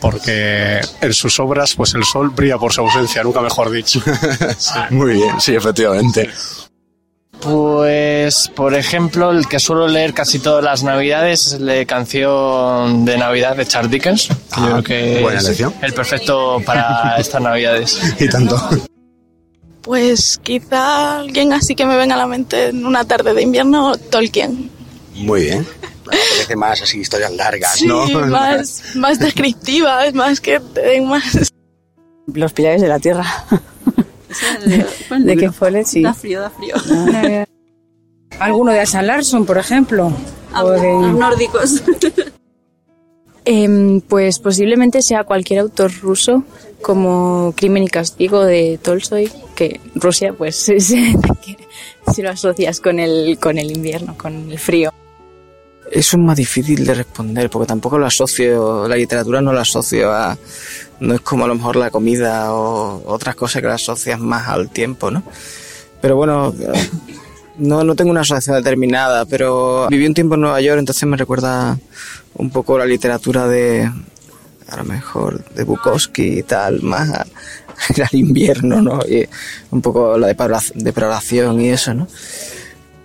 [0.00, 4.00] Porque en sus obras, pues el sol brilla por su ausencia, nunca mejor dicho.
[4.90, 6.28] Muy bien, sí, efectivamente.
[7.40, 13.04] Pues, por ejemplo, el que suelo leer casi todas las navidades es el de canción
[13.04, 14.28] de Navidad de Charles Dickens.
[14.28, 15.74] que creo que Ah, buena es elección.
[15.82, 18.00] el perfecto para estas navidades.
[18.18, 18.60] Y tanto.
[19.84, 23.96] Pues quizá alguien así que me venga a la mente en una tarde de invierno,
[23.96, 24.70] Tolkien.
[25.14, 25.66] Muy bien.
[26.04, 28.06] Parece más así historias largas, Sí, ¿no?
[28.26, 31.52] más, más descriptiva, es más que te den más...
[32.26, 33.24] Los pilares de la tierra.
[35.18, 35.84] ¿De qué fue?
[35.84, 36.02] Sí.
[36.02, 36.74] Da frío, da frío.
[38.38, 40.12] Alguno de Asa Larson, por ejemplo.
[40.54, 40.92] O de...
[40.92, 41.82] Los nórdicos.
[43.46, 46.44] Em, pues posiblemente sea cualquier autor ruso,
[46.84, 50.56] como Crimen y Castigo de Tolstoy, que Rusia, pues
[52.14, 54.92] si lo asocias con el, con el invierno, con el frío.
[55.90, 60.12] Eso es más difícil de responder, porque tampoco lo asocio, la literatura no la asocio
[60.12, 60.36] a,
[61.00, 64.48] no es como a lo mejor la comida o otras cosas que la asocias más
[64.48, 65.22] al tiempo, ¿no?
[66.00, 66.54] Pero bueno,
[67.56, 71.16] no, no tengo una asociación determinada, pero viví un tiempo en Nueva York, entonces me
[71.16, 71.78] recuerda
[72.34, 73.90] un poco la literatura de,
[74.68, 77.26] a lo mejor, de Bukowski y tal, más a-
[78.02, 79.00] al invierno, ¿no?
[79.06, 79.28] Y
[79.70, 80.28] un poco la
[80.74, 82.06] depravación y eso, ¿no?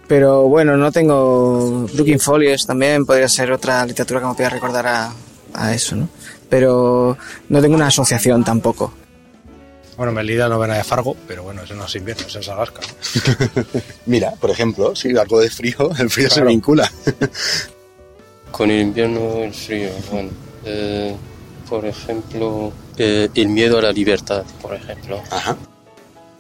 [0.08, 1.86] Pero bueno, no tengo.
[1.94, 5.14] Looking Folies también podría ser otra literatura que me pueda recordar a,
[5.54, 6.10] a eso, ¿no?
[6.50, 7.16] Pero
[7.50, 8.92] no tengo una asociación tampoco.
[9.98, 12.48] Bueno, me leí la novela de Fargo, pero bueno, eso no es invierno, eso es
[12.48, 12.80] Alaska.
[12.82, 13.64] ¿no?
[14.08, 16.90] Mira, por ejemplo, sí, algo de frío, el frío se vincula.
[18.52, 19.90] Con el invierno, el frío.
[20.12, 20.30] Bueno,
[20.66, 21.16] eh,
[21.70, 25.22] por ejemplo, eh, el miedo a la libertad, por ejemplo.
[25.30, 25.56] Ajá.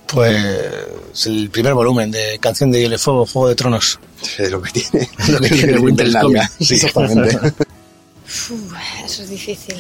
[0.07, 3.99] Pues el primer volumen de Canción de Hielo y Fuego, Juego de Tronos.
[4.37, 5.09] Es lo que tiene.
[5.29, 6.49] lo que tiene el Winter's Winterlandia.
[6.57, 6.67] Coming.
[6.67, 7.39] Sí, exactamente.
[9.05, 9.75] eso es difícil.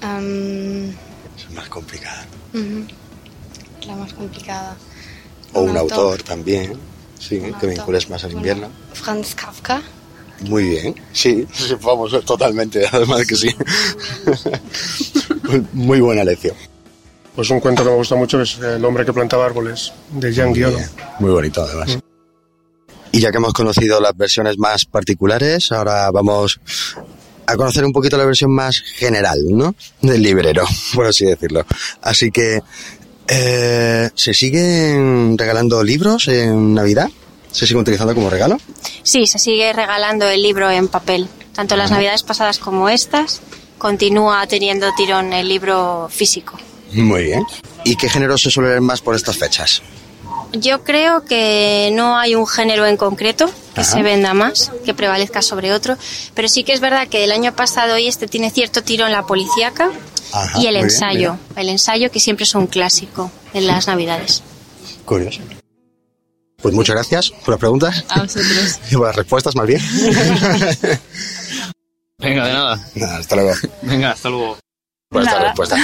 [0.00, 2.26] Am, Es más complicada.
[3.86, 4.76] La más complicada.
[5.52, 5.98] O un, Un autor.
[5.98, 6.22] autor.
[6.22, 6.72] también.
[7.18, 7.70] Sí, Un que autor.
[7.70, 8.68] vincules más al invierno.
[8.94, 9.82] Franz Kafka.
[10.48, 10.94] Muy bien.
[11.12, 12.86] Sí, sí, vamos, totalmente.
[12.92, 13.48] Además que sí.
[15.72, 16.56] Muy buena lección.
[17.34, 20.52] Pues un cuento que me gusta mucho es El hombre que plantaba árboles, de Jean
[20.52, 20.86] Guillaume.
[21.18, 21.98] Muy bonito, además.
[23.10, 26.60] Y ya que hemos conocido las versiones más particulares, ahora vamos
[27.46, 29.74] a conocer un poquito la versión más general, ¿no?
[30.00, 30.64] Del librero,
[30.94, 31.64] por así decirlo.
[32.00, 32.60] Así que,
[33.28, 37.08] eh, ¿se siguen regalando libros en Navidad?
[37.52, 38.58] ¿Se siguen utilizando como regalo?
[39.02, 41.28] Sí, se sigue regalando el libro en papel.
[41.54, 43.40] Tanto las navidades pasadas como estas,
[43.78, 46.58] continúa teniendo tirón el libro físico.
[46.92, 47.44] Muy bien.
[47.84, 49.82] ¿Y qué género se suele leer más por estas fechas?
[50.52, 53.90] Yo creo que no hay un género en concreto que Ajá.
[53.90, 55.96] se venda más, que prevalezca sobre otro,
[56.34, 59.24] pero sí que es verdad que el año pasado y este tiene cierto tirón la
[59.24, 59.90] policíaca
[60.32, 61.38] Ajá, y el bien, ensayo.
[61.56, 64.42] El ensayo que siempre es un clásico en las navidades.
[65.06, 65.40] Curioso.
[66.62, 68.78] Pues muchas gracias por las preguntas A vosotros.
[68.90, 69.80] y por las respuestas, más bien.
[72.18, 72.88] Venga, de nada.
[72.94, 73.52] Nada, hasta luego.
[73.82, 74.58] Venga, hasta luego.
[75.08, 75.48] Por estas Nada.
[75.48, 75.80] respuestas.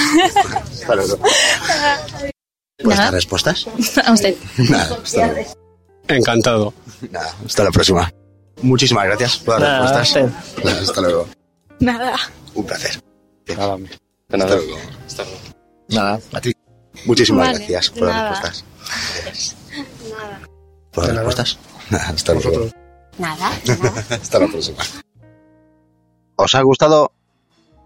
[0.80, 1.18] Hasta luego.
[2.82, 3.66] ¿Por estas respuestas?
[4.04, 4.36] A usted.
[4.56, 5.52] Nada, hasta luego.
[6.06, 6.72] Encantado.
[7.10, 8.12] Nada, hasta la próxima.
[8.62, 10.64] Muchísimas gracias por las Nada, respuestas.
[10.64, 11.28] Nada, hasta luego.
[11.80, 12.16] Nada.
[12.54, 13.02] Un placer.
[13.48, 13.76] Nada.
[14.30, 14.78] Hasta luego.
[15.06, 15.38] Hasta luego.
[15.88, 16.52] Nada, a ti.
[17.04, 18.30] Muchísimas Vale, gracias por las nada.
[18.30, 18.64] respuestas.
[20.10, 20.40] Nada.
[20.98, 21.58] ¿Por las respuestas?
[21.90, 22.68] Nada, hasta luego.
[23.18, 23.50] Nada.
[24.10, 24.78] Hasta la próxima.
[26.36, 27.12] ¿Os ha gustado?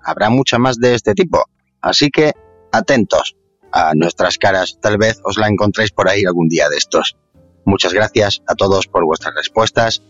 [0.03, 1.45] Habrá mucha más de este tipo,
[1.81, 2.33] así que
[2.73, 3.37] atentos
[3.71, 7.17] a nuestras caras, tal vez os la encontréis por ahí algún día de estos.
[7.65, 10.03] Muchas gracias a todos por vuestras respuestas.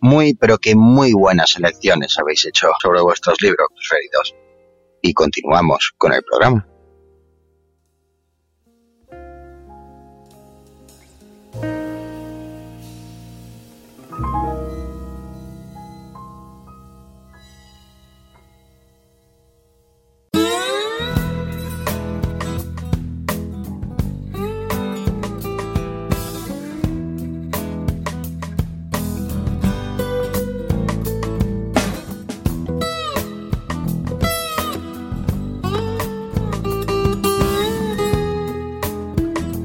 [0.00, 4.34] Muy, pero que muy buenas elecciones habéis hecho sobre vuestros libros preferidos.
[5.02, 6.69] Y continuamos con el programa.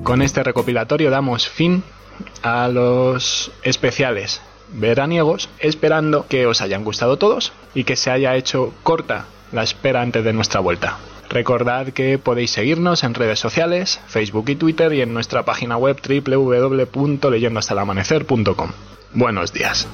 [0.06, 1.84] Con este recopilatorio damos fin
[2.44, 4.40] a los especiales
[4.72, 10.04] veraniegos, esperando que os hayan gustado todos y que se haya hecho corta la espera
[10.04, 11.00] antes de nuestra vuelta.
[11.28, 16.00] Recordad que podéis seguirnos en redes sociales, Facebook y Twitter y en nuestra página web
[16.00, 18.72] www.leyendohastalamanecer.com.
[19.16, 19.88] Buenos días.